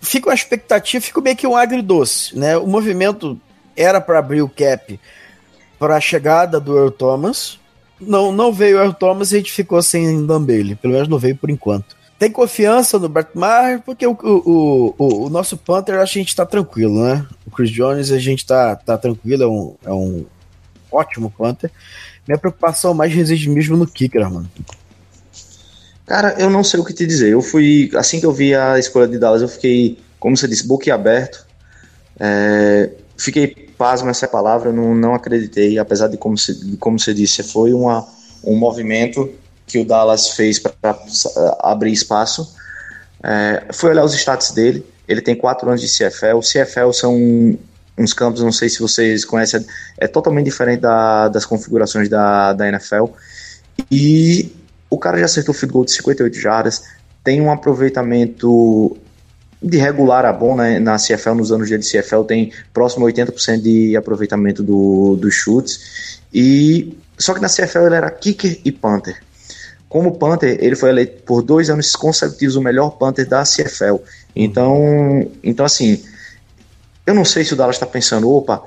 fica 0.00 0.28
uma 0.28 0.34
expectativa, 0.34 1.04
fica 1.04 1.20
meio 1.20 1.36
que 1.36 1.46
um 1.46 1.56
agridoce, 1.56 2.36
né? 2.38 2.56
O 2.56 2.66
movimento 2.66 3.40
era 3.76 4.00
para 4.00 4.18
abrir 4.18 4.42
o 4.42 4.48
cap 4.48 4.98
para 5.78 5.96
a 5.96 6.00
chegada 6.00 6.58
do 6.60 6.76
Earl 6.76 6.90
Thomas. 6.90 7.58
Não, 8.00 8.30
não 8.30 8.52
veio 8.52 8.76
o 8.76 8.80
Earl 8.80 8.92
Thomas 8.92 9.32
e 9.32 9.36
a 9.36 9.38
gente 9.38 9.52
ficou 9.52 9.82
sem 9.82 10.26
Dan 10.26 10.42
Bailey, 10.42 10.74
pelo 10.74 10.94
menos 10.94 11.08
não 11.08 11.18
veio 11.18 11.36
por 11.36 11.50
enquanto 11.50 11.96
tem 12.18 12.30
confiança 12.30 12.98
no 12.98 13.08
Brett 13.08 13.30
Maher, 13.34 13.80
porque 13.82 14.06
o, 14.06 14.12
o, 14.12 14.94
o, 14.96 15.26
o, 15.26 15.30
nosso 15.30 15.56
Panther 15.56 16.00
a 16.00 16.04
gente 16.04 16.34
tá 16.34 16.46
tranquilo, 16.46 17.04
né? 17.04 17.26
O 17.46 17.50
Chris 17.50 17.70
Jones 17.70 18.10
a 18.10 18.18
gente 18.18 18.46
tá, 18.46 18.74
tá 18.74 18.96
tranquilo, 18.96 19.42
é 19.42 19.46
um, 19.46 19.74
é 19.84 19.92
um 19.92 20.26
ótimo 20.90 21.30
Panther. 21.30 21.70
Minha 22.26 22.38
preocupação 22.38 22.94
mais 22.94 23.12
reside 23.12 23.48
mesmo 23.50 23.76
no 23.76 23.86
kicker, 23.86 24.30
mano. 24.30 24.50
Cara, 26.06 26.36
eu 26.38 26.48
não 26.48 26.64
sei 26.64 26.80
o 26.80 26.84
que 26.84 26.94
te 26.94 27.06
dizer. 27.06 27.32
Eu 27.32 27.42
fui, 27.42 27.90
assim 27.94 28.18
que 28.18 28.26
eu 28.26 28.32
vi 28.32 28.54
a 28.54 28.78
escolha 28.78 29.06
de 29.06 29.18
Dallas, 29.18 29.42
eu 29.42 29.48
fiquei, 29.48 29.98
como 30.18 30.36
você 30.36 30.48
disse, 30.48 30.66
boquiaberto. 30.66 31.44
É, 32.18 32.92
fiquei 33.16 33.48
pasmo 33.76 34.10
essa 34.10 34.26
palavra, 34.26 34.72
não, 34.72 34.94
não 34.94 35.14
acreditei, 35.14 35.78
apesar 35.78 36.08
de 36.08 36.16
como, 36.16 36.36
se, 36.36 36.76
como 36.78 36.98
você 36.98 37.12
disse, 37.12 37.42
foi 37.42 37.72
uma, 37.72 38.06
um 38.44 38.56
movimento 38.56 39.30
que 39.66 39.78
o 39.78 39.84
Dallas 39.84 40.30
fez 40.30 40.58
para 40.58 40.72
abrir 41.60 41.92
espaço. 41.92 42.54
É, 43.22 43.64
foi 43.72 43.90
olhar 43.90 44.04
os 44.04 44.14
status 44.14 44.52
dele. 44.52 44.86
Ele 45.08 45.20
tem 45.20 45.34
quatro 45.34 45.68
anos 45.68 45.80
de 45.80 45.88
CFL. 45.88 46.40
CFL 46.40 46.92
são 46.92 47.58
uns 47.98 48.12
campos, 48.12 48.42
não 48.42 48.52
sei 48.52 48.68
se 48.68 48.80
vocês 48.80 49.24
conhecem, 49.24 49.60
é, 49.98 50.04
é 50.04 50.08
totalmente 50.08 50.44
diferente 50.44 50.80
da, 50.80 51.28
das 51.28 51.44
configurações 51.44 52.08
da, 52.08 52.52
da 52.52 52.68
NFL. 52.68 53.06
E 53.90 54.52
o 54.88 54.98
cara 54.98 55.18
já 55.18 55.24
acertou 55.24 55.54
o 55.54 55.58
field 55.58 55.72
goal 55.72 55.84
de 55.84 55.92
58 55.92 56.38
jardas, 56.38 56.84
tem 57.24 57.40
um 57.40 57.50
aproveitamento 57.50 58.96
de 59.68 59.76
regular 59.78 60.24
a 60.24 60.32
bom 60.32 60.56
né, 60.56 60.78
na 60.78 60.96
CFL, 60.96 61.34
nos 61.34 61.52
anos 61.52 61.68
de 61.68 61.78
CFL, 61.78 62.22
tem 62.22 62.52
próximo 62.72 63.06
a 63.06 63.10
80% 63.10 63.60
de 63.60 63.96
aproveitamento 63.96 64.62
do, 64.62 65.16
dos 65.16 65.34
chutes. 65.34 66.20
E 66.32 66.96
só 67.18 67.34
que 67.34 67.40
na 67.40 67.48
CFL 67.48 67.86
ele 67.86 67.94
era 67.94 68.10
kicker 68.10 68.60
e 68.64 68.70
punter. 68.70 69.22
Como 69.88 70.16
Panther, 70.18 70.58
ele 70.60 70.76
foi 70.76 70.90
eleito 70.90 71.22
por 71.22 71.42
dois 71.42 71.70
anos 71.70 71.94
consecutivos 71.94 72.56
o 72.56 72.60
melhor 72.60 72.90
Panther 72.90 73.26
da 73.26 73.42
CFL. 73.44 73.96
Então, 74.34 75.30
então 75.42 75.64
assim, 75.64 76.02
eu 77.06 77.14
não 77.14 77.24
sei 77.24 77.44
se 77.44 77.54
o 77.54 77.56
Dallas 77.56 77.76
está 77.76 77.86
pensando, 77.86 78.30
opa, 78.30 78.62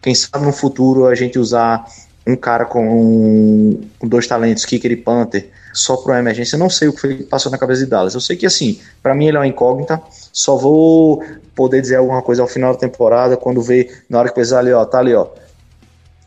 quem 0.00 0.14
sabe 0.14 0.44
no 0.44 0.52
futuro 0.52 1.06
a 1.06 1.14
gente 1.14 1.38
usar 1.38 1.84
um 2.26 2.36
cara 2.36 2.64
com, 2.64 3.80
com 3.98 4.08
dois 4.08 4.26
talentos, 4.26 4.64
kicker 4.64 4.90
e 4.92 4.96
Panther, 4.96 5.50
só 5.72 5.96
para 5.96 6.14
uma 6.14 6.20
emergência. 6.20 6.56
Eu 6.56 6.60
não 6.60 6.70
sei 6.70 6.88
o 6.88 6.92
que 6.92 7.24
passou 7.24 7.50
na 7.50 7.58
cabeça 7.58 7.84
de 7.84 7.90
Dallas. 7.90 8.14
Eu 8.14 8.20
sei 8.20 8.36
que, 8.36 8.46
assim, 8.46 8.80
para 9.02 9.14
mim 9.14 9.26
ele 9.26 9.36
é 9.36 9.40
uma 9.40 9.46
incógnita. 9.46 10.00
Só 10.32 10.56
vou 10.56 11.22
poder 11.54 11.82
dizer 11.82 11.96
alguma 11.96 12.22
coisa 12.22 12.42
ao 12.42 12.48
final 12.48 12.72
da 12.72 12.78
temporada, 12.78 13.36
quando 13.36 13.60
ver, 13.60 14.04
na 14.08 14.18
hora 14.18 14.28
que 14.28 14.34
precisar 14.34 14.60
ali, 14.60 14.72
ó, 14.72 14.84
tá 14.84 14.98
ali, 14.98 15.14
ó 15.14 15.28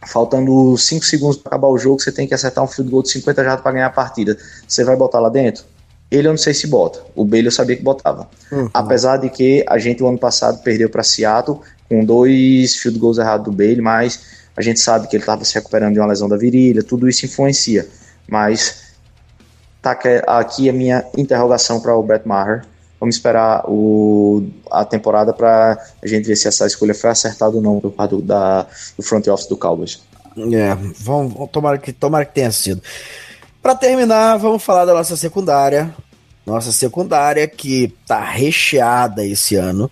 faltando 0.05 0.77
5 0.77 1.03
segundos 1.03 1.37
para 1.37 1.49
acabar 1.49 1.67
o 1.67 1.77
jogo, 1.77 1.99
você 1.99 2.11
tem 2.11 2.27
que 2.27 2.33
acertar 2.33 2.63
um 2.63 2.67
field 2.67 2.91
goal 2.91 3.03
de 3.03 3.09
50 3.09 3.43
jardas 3.43 3.61
para 3.61 3.71
ganhar 3.71 3.87
a 3.87 3.91
partida. 3.91 4.37
Você 4.67 4.83
vai 4.83 4.95
botar 4.95 5.19
lá 5.19 5.29
dentro? 5.29 5.63
Ele 6.11 6.27
eu 6.27 6.31
não 6.31 6.37
sei 6.37 6.53
se 6.53 6.67
bota. 6.67 7.01
O 7.15 7.25
Bailey 7.25 7.47
eu 7.47 7.51
sabia 7.51 7.75
que 7.75 7.81
botava. 7.81 8.29
Uhum. 8.51 8.69
Apesar 8.73 9.17
de 9.17 9.29
que 9.29 9.65
a 9.67 9.77
gente 9.79 10.03
o 10.03 10.07
ano 10.07 10.19
passado 10.19 10.61
perdeu 10.61 10.89
para 10.89 11.01
Seattle 11.01 11.59
com 11.89 12.05
dois 12.05 12.75
field 12.75 12.99
goals 12.99 13.17
errados 13.17 13.45
do 13.45 13.51
Bailey, 13.51 13.81
mas 13.81 14.21
A 14.57 14.61
gente 14.61 14.79
sabe 14.79 15.07
que 15.07 15.15
ele 15.15 15.23
estava 15.23 15.43
se 15.43 15.53
recuperando 15.53 15.93
de 15.93 15.99
uma 15.99 16.07
lesão 16.07 16.29
da 16.29 16.37
virilha, 16.37 16.81
tudo 16.81 17.09
isso 17.09 17.25
influencia. 17.25 17.87
Mas 18.27 18.95
tá 19.81 19.97
aqui 20.27 20.69
a 20.69 20.73
minha 20.73 21.05
interrogação 21.17 21.81
para 21.81 21.95
o 21.95 22.01
Brett 22.01 22.27
Maher. 22.27 22.63
Vamos 22.99 23.15
esperar 23.15 23.63
o, 23.67 24.47
a 24.71 24.85
temporada 24.85 25.33
para 25.33 25.77
a 26.01 26.07
gente 26.07 26.25
ver 26.25 26.35
se 26.35 26.47
essa 26.47 26.65
escolha 26.65 26.95
foi 26.95 27.09
acertada 27.09 27.55
ou 27.55 27.61
não 27.61 27.79
parte 27.91 28.11
do, 28.11 28.21
da, 28.21 28.65
do 28.97 29.03
front 29.03 29.27
office 29.27 29.47
do 29.47 29.57
Cowboys. 29.57 30.01
É, 30.37 30.75
vamos, 30.99 31.49
tomara, 31.49 31.77
que, 31.77 31.93
tomara 31.93 32.25
que 32.25 32.33
tenha 32.33 32.51
sido. 32.51 32.81
Para 33.61 33.75
terminar, 33.75 34.37
vamos 34.37 34.63
falar 34.63 34.85
da 34.85 34.93
nossa 34.93 35.15
secundária. 35.17 35.93
Nossa 36.45 36.71
secundária 36.71 37.47
que 37.47 37.93
tá 38.05 38.23
recheada 38.23 39.25
esse 39.25 39.55
ano. 39.55 39.89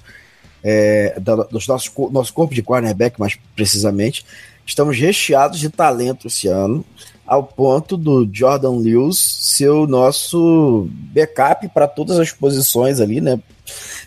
É, 0.64 1.20
do 1.20 1.47
nosso, 1.68 1.91
nosso 2.12 2.34
corpo 2.34 2.54
de 2.54 2.62
cornerback, 2.62 3.20
mais 3.20 3.38
precisamente. 3.56 4.26
Estamos 4.66 4.97
recheados 4.97 5.60
de 5.60 5.70
talento 5.70 6.28
esse 6.28 6.47
ano, 6.47 6.86
ao 7.26 7.44
ponto 7.44 7.96
do 7.96 8.28
Jordan 8.32 8.78
Lewis 8.78 9.18
ser 9.18 9.70
o 9.70 9.88
nosso 9.88 10.88
backup 10.92 11.68
para 11.70 11.88
todas 11.88 12.20
as 12.20 12.32
posições 12.32 13.00
ali, 13.00 13.22
né? 13.22 13.40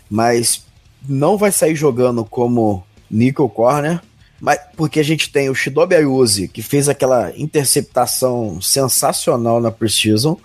Mas 0.09 0.63
não 1.07 1.37
vai 1.37 1.51
sair 1.51 1.75
jogando 1.75 2.23
como 2.23 2.83
nickel 3.09 3.49
corner, 3.49 4.01
mas 4.39 4.59
porque 4.75 4.99
a 4.99 5.03
gente 5.03 5.31
tem 5.31 5.49
o 5.49 5.55
Shidobi 5.55 5.95
Ayuzi, 5.95 6.47
que 6.47 6.61
fez 6.61 6.87
aquela 6.87 7.31
interceptação 7.35 8.61
sensacional 8.61 9.59
na 9.59 9.71
Precision, 9.71 10.35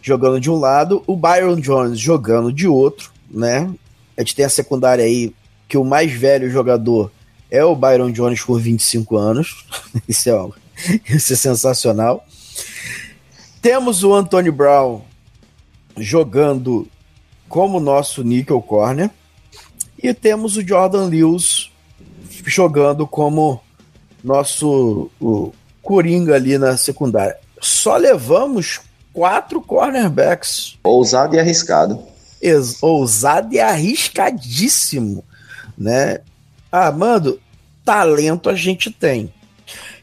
jogando 0.00 0.38
de 0.40 0.50
um 0.50 0.56
lado, 0.56 1.02
o 1.06 1.16
Byron 1.16 1.56
Jones 1.56 1.98
jogando 1.98 2.52
de 2.52 2.68
outro, 2.68 3.10
né? 3.28 3.68
A 4.16 4.20
gente 4.20 4.36
tem 4.36 4.44
a 4.44 4.50
secundária 4.50 5.04
aí 5.04 5.34
que 5.68 5.76
o 5.76 5.84
mais 5.84 6.12
velho 6.12 6.48
jogador 6.48 7.10
é 7.50 7.64
o 7.64 7.74
Byron 7.74 8.12
Jones 8.12 8.42
por 8.42 8.60
25 8.60 9.16
anos. 9.16 9.66
Isso 10.08 10.30
é, 10.30 10.48
isso 11.08 11.32
é 11.32 11.36
sensacional. 11.36 12.24
Temos 13.60 14.04
o 14.04 14.14
Anthony 14.14 14.50
Brown 14.50 15.02
jogando 15.96 16.86
como 17.48 17.80
nosso 17.80 18.22
nickel 18.22 18.60
corner. 18.60 19.10
E 20.02 20.12
temos 20.12 20.56
o 20.56 20.66
Jordan 20.66 21.06
Lewis 21.06 21.70
jogando 22.44 23.06
como 23.06 23.60
nosso 24.22 25.10
o 25.20 25.52
Coringa 25.82 26.34
ali 26.34 26.58
na 26.58 26.76
secundária. 26.76 27.36
Só 27.60 27.96
levamos 27.96 28.80
quatro 29.12 29.60
cornerbacks. 29.60 30.76
Ousado 30.84 31.34
e 31.34 31.38
arriscado. 31.38 32.02
Ex 32.42 32.82
ousado 32.82 33.54
e 33.54 33.60
arriscadíssimo, 33.60 35.24
né? 35.76 36.20
Ah, 36.70 36.92
mano, 36.92 37.38
talento 37.84 38.50
a 38.50 38.54
gente 38.54 38.90
tem. 38.90 39.32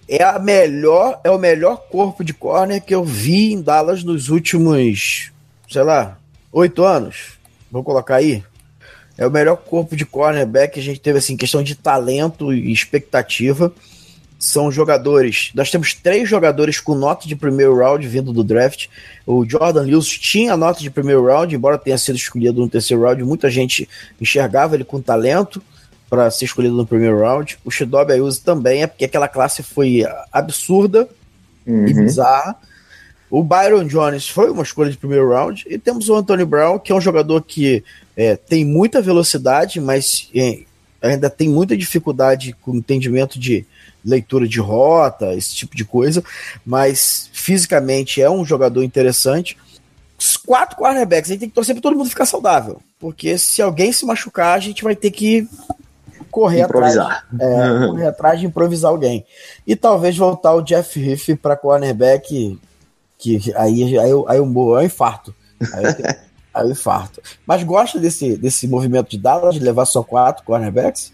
É 0.08 0.24
a 0.24 0.38
melhor, 0.38 1.20
é 1.24 1.32
o 1.32 1.38
melhor 1.38 1.78
corpo 1.90 2.24
de 2.24 2.34
corner 2.34 2.82
que 2.82 2.94
eu 2.94 3.04
vi 3.04 3.54
em 3.54 3.62
Dallas 3.62 4.04
nos 4.04 4.30
últimos, 4.30 5.32
sei 5.70 5.84
lá, 5.84 6.18
oito 6.52 6.84
anos. 6.84 7.38
Vou 7.72 7.84
colocar 7.84 8.18
aí. 8.18 8.44
É 9.18 9.26
o 9.26 9.32
melhor 9.32 9.58
corpo 9.58 9.96
de 9.96 10.06
cornerback 10.06 10.74
que 10.74 10.80
a 10.80 10.84
gente 10.84 11.00
teve 11.00 11.20
assim, 11.20 11.38
questão 11.38 11.64
de 11.64 11.76
talento 11.76 12.54
e 12.54 12.72
expectativa. 12.72 13.72
São 14.38 14.70
jogadores. 14.70 15.52
Nós 15.56 15.72
temos 15.72 15.94
três 15.94 16.28
jogadores 16.28 16.80
com 16.80 16.96
nota 16.96 17.28
de 17.28 17.36
primeiro 17.36 17.78
round 17.78 18.06
vindo 18.06 18.34
do 18.34 18.44
draft. 18.44 18.88
O 19.26 19.48
Jordan 19.48 19.84
Lewis 19.84 20.10
tinha 20.10 20.58
nota 20.58 20.82
de 20.82 20.90
primeiro 20.90 21.26
round, 21.26 21.56
embora 21.56 21.78
tenha 21.78 21.98
sido 21.98 22.18
escolhido 22.18 22.60
no 22.60 22.68
terceiro 22.68 23.04
round. 23.04 23.24
Muita 23.24 23.50
gente 23.50 23.88
enxergava 24.20 24.76
ele 24.76 24.84
com 24.84 25.00
talento 25.00 25.62
para 26.14 26.30
ser 26.30 26.46
escolhido 26.46 26.76
no 26.76 26.86
primeiro 26.86 27.22
round. 27.22 27.58
O 27.66 27.72
Shidobi 27.72 28.14
Ayuso 28.14 28.40
também 28.44 28.84
é 28.84 28.88
porque 28.88 29.06
aquela 29.06 29.28
classe 29.28 29.64
foi 29.64 30.04
absurda 30.32 31.10
uhum. 31.66 31.88
e 31.88 31.94
bizarra. 31.96 32.56
O 33.32 33.44
Byron 33.44 33.86
Jones 33.86 34.30
foi 34.30 34.52
uma 34.52 34.62
escolha 34.62 34.92
de 34.92 34.98
primeiro 34.98 35.28
round. 35.32 35.66
E 35.68 35.80
temos 35.80 36.10
o 36.10 36.16
Anthony 36.16 36.46
Brown, 36.46 36.78
que 36.78 36.92
é 36.92 36.96
um 36.96 37.02
jogador 37.02 37.42
que 37.42 37.84
é, 38.16 38.36
tem 38.36 38.64
muita 38.64 39.02
velocidade, 39.02 39.82
mas 39.82 40.30
é, 40.36 40.60
ainda 41.02 41.32
tem 41.32 41.50
muita 41.50 41.76
dificuldade 41.76 42.56
com 42.62 42.76
entendimento 42.76 43.40
de 43.40 43.66
leitura 44.06 44.48
de 44.48 44.60
rota, 44.60 45.34
esse 45.34 45.56
tipo 45.56 45.76
de 45.76 45.84
coisa. 45.84 46.24
Mas 46.64 47.28
fisicamente 47.34 48.22
é 48.22 48.30
um 48.30 48.46
jogador 48.46 48.84
interessante. 48.84 49.58
Os 50.16 50.38
quatro 50.38 50.78
cornerbacks, 50.78 51.32
a 51.32 51.34
gente 51.34 51.40
tem 51.40 51.50
que 51.50 51.56
torcer 51.56 51.74
para 51.74 51.82
todo 51.82 51.98
mundo 51.98 52.12
ficar 52.12 52.28
saudável. 52.28 52.84
Porque 53.00 53.36
se 53.40 53.64
alguém 53.64 53.92
se 53.92 54.06
machucar, 54.06 54.56
a 54.56 54.60
gente 54.60 54.84
vai 54.84 54.96
ter 54.96 55.10
que 55.10 55.50
correr 56.34 56.64
improvisar. 56.64 57.26
atrás, 57.32 57.84
é, 57.84 57.86
correr 57.88 58.08
atrás 58.08 58.40
de 58.40 58.48
improvisar 58.48 58.92
alguém. 58.92 59.26
E 59.66 59.76
talvez 59.76 60.18
voltar 60.18 60.54
o 60.56 60.62
Jeff 60.62 61.00
Riff 61.00 61.36
para 61.36 61.56
cornerback, 61.56 62.60
que 63.18 63.54
aí, 63.56 63.98
aí, 63.98 64.10
eu, 64.10 64.28
aí 64.28 64.40
eu 64.40 64.46
morro, 64.46 64.78
é 64.78 64.82
um 64.82 64.86
infarto. 64.86 65.34
Aí 65.74 65.86
eu, 65.86 65.94
tenho, 65.94 66.10
aí 66.54 66.66
eu 66.66 66.72
infarto. 66.72 67.22
Mas 67.46 67.64
gosta 67.64 68.00
desse, 68.00 68.36
desse 68.36 68.68
movimento 68.68 69.12
de 69.12 69.18
Dallas, 69.18 69.54
de 69.54 69.62
levar 69.62 69.86
só 69.86 70.04
quatro 70.04 70.44
cornerbacks? 70.44 71.14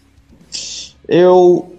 Eu 1.06 1.76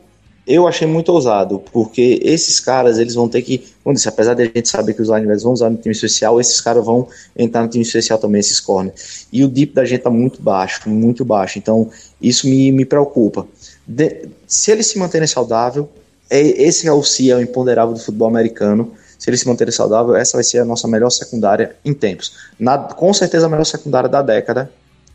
eu 0.53 0.67
achei 0.67 0.87
muito 0.87 1.09
ousado, 1.09 1.61
porque 1.71 2.19
esses 2.23 2.59
caras, 2.59 2.97
eles 2.97 3.15
vão 3.15 3.29
ter 3.29 3.41
que, 3.41 3.63
como 3.83 3.95
disse, 3.95 4.09
apesar 4.09 4.33
de 4.33 4.43
a 4.43 4.45
gente 4.45 4.67
saber 4.67 4.93
que 4.93 5.01
os 5.01 5.07
linebackers 5.07 5.43
vão 5.43 5.53
usar 5.53 5.69
no 5.69 5.77
time 5.77 5.93
especial, 5.93 6.39
esses 6.39 6.59
caras 6.59 6.85
vão 6.85 7.07
entrar 7.37 7.61
no 7.61 7.67
time 7.67 7.83
especial 7.83 8.19
também, 8.19 8.39
esses 8.39 8.59
corners. 8.59 9.27
E 9.31 9.43
o 9.43 9.47
deep 9.47 9.73
da 9.73 9.85
gente 9.85 10.01
tá 10.01 10.09
muito 10.09 10.41
baixo, 10.41 10.89
muito 10.89 11.23
baixo, 11.23 11.57
então 11.57 11.89
isso 12.21 12.47
me, 12.47 12.71
me 12.71 12.85
preocupa. 12.85 13.47
De, 13.87 14.29
se 14.47 14.71
eles 14.71 14.87
se 14.87 14.97
manterem 14.97 15.27
saudável, 15.27 15.89
é, 16.29 16.39
esse 16.39 16.87
é 16.87 16.93
o 16.93 17.03
C, 17.03 17.29
é 17.29 17.35
o 17.35 17.41
imponderável 17.41 17.93
do 17.93 17.99
futebol 17.99 18.27
americano, 18.27 18.91
se 19.17 19.29
eles 19.29 19.41
se 19.41 19.47
manterem 19.47 19.71
saudável, 19.71 20.15
essa 20.15 20.37
vai 20.37 20.43
ser 20.43 20.59
a 20.59 20.65
nossa 20.65 20.87
melhor 20.87 21.11
secundária 21.11 21.75
em 21.85 21.93
tempos. 21.93 22.33
Na, 22.59 22.77
com 22.77 23.13
certeza 23.13 23.45
a 23.45 23.49
melhor 23.49 23.65
secundária 23.65 24.09
da 24.09 24.21
década. 24.21 24.71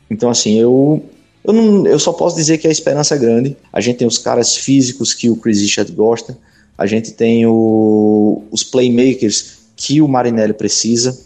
Então, 0.09 0.31
assim, 0.31 0.61
eu 0.61 1.05
eu, 1.47 1.53
não, 1.53 1.87
eu 1.87 1.99
só 1.99 2.13
posso 2.13 2.35
dizer 2.35 2.59
que 2.59 2.67
a 2.67 2.71
esperança 2.71 3.15
é 3.15 3.19
grande. 3.19 3.57
A 3.73 3.81
gente 3.81 3.99
tem 3.99 4.07
os 4.07 4.19
caras 4.19 4.57
físicos 4.57 5.15
que 5.15 5.31
o 5.31 5.37
Chris 5.37 5.61
Richard 5.61 5.91
gosta, 5.93 6.37
a 6.77 6.87
gente 6.87 7.13
tem 7.13 7.47
o, 7.47 8.43
os 8.51 8.65
playmakers 8.65 9.59
que 9.77 10.03
o 10.03 10.09
Marinelli 10.09 10.53
precisa. 10.53 11.19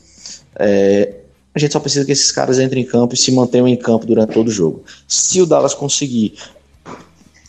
É, 0.56 1.14
a 1.54 1.58
gente 1.58 1.72
só 1.72 1.80
precisa 1.80 2.04
que 2.04 2.12
esses 2.12 2.30
caras 2.30 2.58
entrem 2.58 2.82
em 2.82 2.86
campo 2.86 3.14
e 3.14 3.16
se 3.16 3.32
mantenham 3.32 3.66
em 3.66 3.76
campo 3.76 4.04
durante 4.04 4.32
todo 4.32 4.48
o 4.48 4.50
jogo. 4.50 4.84
Se 5.08 5.40
o 5.40 5.46
Dallas 5.46 5.74
conseguir 5.74 6.34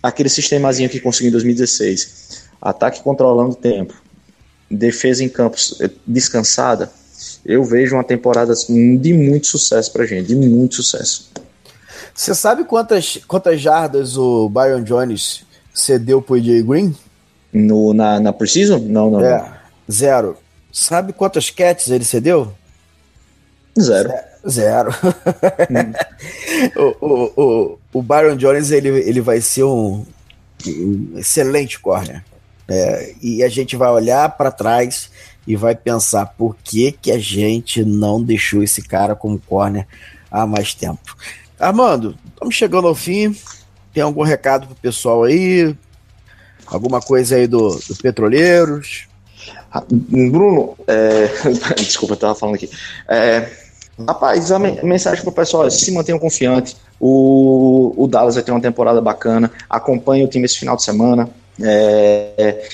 aquele 0.02 0.30
sistemazinho 0.30 0.90
que 0.90 1.00
conseguiu 1.00 1.28
em 1.28 1.34
2016, 1.34 2.48
ataque 2.62 3.04
controlando 3.04 3.52
o 3.52 3.56
tempo, 3.56 3.94
defesa 4.70 5.24
em 5.24 5.30
campo 5.30 5.58
é, 5.82 5.90
descansada, 6.08 6.90
eu 7.46 7.64
vejo 7.64 7.96
uma 7.96 8.04
temporada 8.04 8.54
de 8.56 9.14
muito 9.14 9.48
sucesso 9.48 9.92
pra 9.92 10.06
gente, 10.06 10.28
de 10.28 10.36
muito 10.36 10.76
sucesso. 10.76 11.30
Você 12.14 12.36
sabe 12.36 12.64
quantas, 12.64 13.20
quantas 13.28 13.60
jardas 13.60 14.18
o 14.18 14.50
Byron 14.50 14.84
Jones 14.84 15.44
cedeu 15.74 16.22
pro 16.22 16.36
AJ 16.36 16.64
Green? 16.64 16.96
No, 17.54 17.94
na, 17.94 18.20
na 18.20 18.34
Precision? 18.34 18.80
Não, 18.82 19.12
não, 19.12 19.22
é, 19.22 19.38
não. 19.38 19.54
Zero. 19.92 20.38
Sabe 20.72 21.14
quantas 21.14 21.50
catches 21.50 21.90
ele 21.90 22.06
cedeu? 22.06 22.54
Zero. 23.80 24.12
Zero. 24.48 24.92
Hum. 25.70 25.94
o, 27.02 27.06
o, 27.06 27.34
o, 27.36 27.80
o 27.94 28.02
Byron 28.02 28.36
Jones 28.36 28.72
ele, 28.72 28.90
ele 28.90 29.22
vai 29.22 29.42
ser 29.42 29.64
um, 29.64 30.06
um 30.68 31.14
excelente 31.18 31.80
corner. 31.80 32.24
É, 32.68 33.16
e 33.22 33.44
a 33.44 33.50
gente 33.50 33.76
vai 33.76 33.90
olhar 33.90 34.30
para 34.38 34.52
trás 34.52 35.10
e 35.46 35.56
vai 35.56 35.76
pensar 35.76 36.26
por 36.38 36.56
que, 36.64 36.92
que 36.92 37.12
a 37.12 37.20
gente 37.20 37.84
não 37.84 38.24
deixou 38.24 38.64
esse 38.64 38.82
cara 38.82 39.16
como 39.16 39.40
corner 39.40 39.86
há 40.30 40.46
mais 40.46 40.74
tempo. 40.74 41.18
Armando, 41.62 42.16
estamos 42.34 42.56
chegando 42.56 42.88
ao 42.88 42.96
fim. 42.96 43.36
Tem 43.94 44.02
algum 44.02 44.24
recado 44.24 44.66
pro 44.66 44.76
pessoal 44.76 45.24
aí? 45.24 45.76
Alguma 46.66 47.00
coisa 47.00 47.36
aí 47.36 47.46
do, 47.46 47.70
do 47.70 47.96
Petroleiros? 48.02 49.08
Ah, 49.72 49.84
Bruno, 49.88 50.76
é... 50.88 51.28
desculpa, 51.78 52.16
eu 52.16 52.18
tava 52.18 52.36
falando 52.36 52.56
aqui. 52.56 52.70
É... 53.08 53.48
Rapaz, 54.08 54.52
a 54.52 54.58
mensagem 54.58 55.24
pro 55.24 55.32
pessoal 55.32 55.68
é 55.68 55.70
se 55.70 55.92
mantenham 55.92 56.18
confiantes. 56.18 56.76
O, 57.00 57.94
o 57.96 58.08
Dallas 58.08 58.34
vai 58.34 58.44
ter 58.44 58.52
uma 58.52 58.62
temporada 58.62 59.00
bacana. 59.00 59.52
Acompanhe 59.70 60.24
o 60.24 60.28
time 60.28 60.46
esse 60.46 60.58
final 60.58 60.76
de 60.76 60.84
semana. 60.84 61.30
É... 61.62 62.70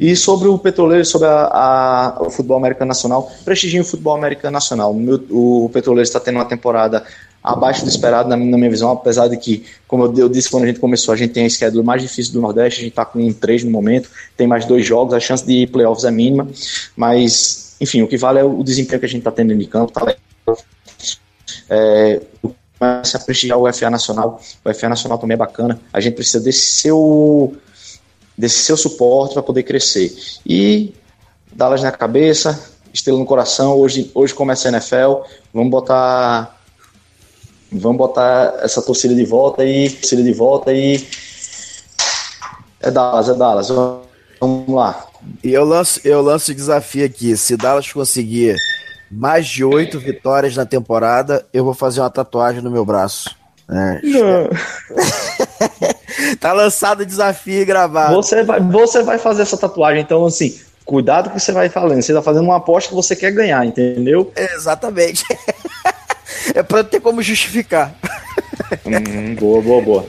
E 0.00 0.16
sobre 0.16 0.48
o 0.48 0.58
Petroleiro, 0.58 1.04
sobre 1.04 1.28
a, 1.28 1.44
a, 1.52 2.22
o 2.22 2.30
futebol 2.30 2.56
americano 2.56 2.88
nacional, 2.88 3.30
prestigiem 3.44 3.82
o 3.82 3.84
futebol 3.84 4.16
americano 4.16 4.52
nacional. 4.52 4.94
O, 4.94 5.66
o 5.66 5.68
Petroleiro 5.68 6.06
está 6.06 6.18
tendo 6.18 6.36
uma 6.36 6.46
temporada 6.46 7.04
abaixo 7.52 7.82
do 7.82 7.88
esperado 7.88 8.28
na, 8.28 8.36
minha 8.36 8.70
visão, 8.70 8.90
apesar 8.90 9.28
de 9.28 9.36
que, 9.38 9.64
como 9.86 10.04
eu, 10.04 10.28
disse 10.28 10.50
quando 10.50 10.64
a 10.64 10.66
gente 10.66 10.78
começou, 10.78 11.14
a 11.14 11.16
gente 11.16 11.32
tem 11.32 11.46
a 11.46 11.50
schedule 11.50 11.82
mais 11.82 12.02
difícil 12.02 12.34
do 12.34 12.40
Nordeste, 12.42 12.80
a 12.80 12.82
gente 12.82 12.92
está 12.92 13.04
com 13.06 13.32
três 13.32 13.64
no 13.64 13.70
momento, 13.70 14.10
tem 14.36 14.46
mais 14.46 14.66
dois 14.66 14.84
jogos, 14.84 15.14
a 15.14 15.20
chance 15.20 15.46
de 15.46 15.66
playoffs 15.66 16.04
é 16.04 16.10
mínima, 16.10 16.46
mas, 16.94 17.74
enfim, 17.80 18.02
o 18.02 18.08
que 18.08 18.18
vale 18.18 18.38
é 18.38 18.44
o 18.44 18.62
desempenho 18.62 19.00
que 19.00 19.06
a 19.06 19.08
gente 19.08 19.20
está 19.20 19.30
tendo 19.30 19.56
de 19.56 19.66
campo, 19.66 19.92
tá 19.92 20.04
legal. 20.04 20.58
É, 21.70 22.20
começa 22.78 23.16
a 23.16 23.20
prestigiar 23.20 23.58
o 23.58 23.72
FA 23.72 23.88
Nacional, 23.88 24.40
o 24.64 24.74
FA 24.74 24.88
Nacional 24.90 25.18
também 25.18 25.34
é 25.34 25.38
bacana, 25.38 25.80
a 25.90 26.00
gente 26.00 26.14
precisa 26.14 26.40
desse 26.40 26.66
seu 26.66 27.56
desse 28.36 28.60
seu 28.60 28.76
suporte 28.76 29.32
para 29.32 29.42
poder 29.42 29.64
crescer. 29.64 30.14
E 30.46 30.94
Dallas 31.50 31.82
na 31.82 31.90
cabeça, 31.90 32.70
estrela 32.92 33.18
no 33.18 33.24
coração. 33.24 33.76
Hoje, 33.76 34.10
hoje 34.14 34.32
começa 34.32 34.68
a 34.68 34.72
NFL. 34.72 35.22
Vamos 35.52 35.70
botar. 35.70 36.57
Vamos 37.70 37.98
botar 37.98 38.54
essa 38.62 38.80
torcida 38.80 39.14
de 39.14 39.24
volta 39.24 39.62
aí. 39.62 39.90
Torcida 39.90 40.22
de 40.22 40.32
volta 40.32 40.70
aí. 40.70 41.06
É 42.80 42.90
Dallas, 42.90 43.28
é 43.28 43.34
Dallas. 43.34 43.68
Vamos 43.68 44.68
lá. 44.68 45.06
E 45.42 45.52
eu 45.52 45.64
lanço, 45.64 46.00
eu 46.04 46.22
lanço 46.22 46.52
o 46.52 46.54
desafio 46.54 47.04
aqui. 47.04 47.36
Se 47.36 47.56
Dallas 47.56 47.92
conseguir 47.92 48.56
mais 49.10 49.46
de 49.46 49.64
oito 49.64 49.98
vitórias 49.98 50.56
na 50.56 50.64
temporada, 50.64 51.44
eu 51.52 51.64
vou 51.64 51.74
fazer 51.74 52.00
uma 52.00 52.10
tatuagem 52.10 52.62
no 52.62 52.70
meu 52.70 52.84
braço. 52.84 53.36
É. 53.70 54.00
tá 56.40 56.52
lançado 56.52 57.00
o 57.00 57.06
desafio 57.06 57.66
gravado. 57.66 58.14
Você 58.14 58.42
vai, 58.42 58.60
você 58.60 59.02
vai 59.02 59.18
fazer 59.18 59.42
essa 59.42 59.58
tatuagem, 59.58 60.00
então 60.00 60.24
assim, 60.24 60.58
cuidado 60.86 61.30
que 61.30 61.38
você 61.38 61.52
vai 61.52 61.68
falando. 61.68 62.00
Você 62.00 62.14
tá 62.14 62.22
fazendo 62.22 62.44
uma 62.44 62.56
aposta 62.56 62.88
que 62.88 62.94
você 62.94 63.14
quer 63.14 63.30
ganhar, 63.30 63.64
entendeu? 63.66 64.32
exatamente. 64.36 65.22
é 66.54 66.62
pra 66.62 66.84
ter 66.84 67.00
como 67.00 67.22
justificar. 67.22 67.94
Hum, 68.84 69.34
boa, 69.34 69.62
boa, 69.62 69.82
boa. 69.82 70.06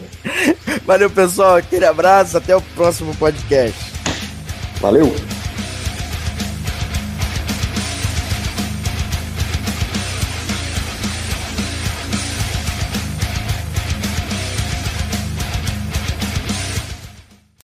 Valeu, 0.85 1.09
pessoal. 1.09 1.55
Aquele 1.55 1.85
abraço. 1.85 2.37
Até 2.37 2.55
o 2.55 2.61
próximo 2.61 3.15
podcast. 3.15 3.79
Valeu. 4.81 5.13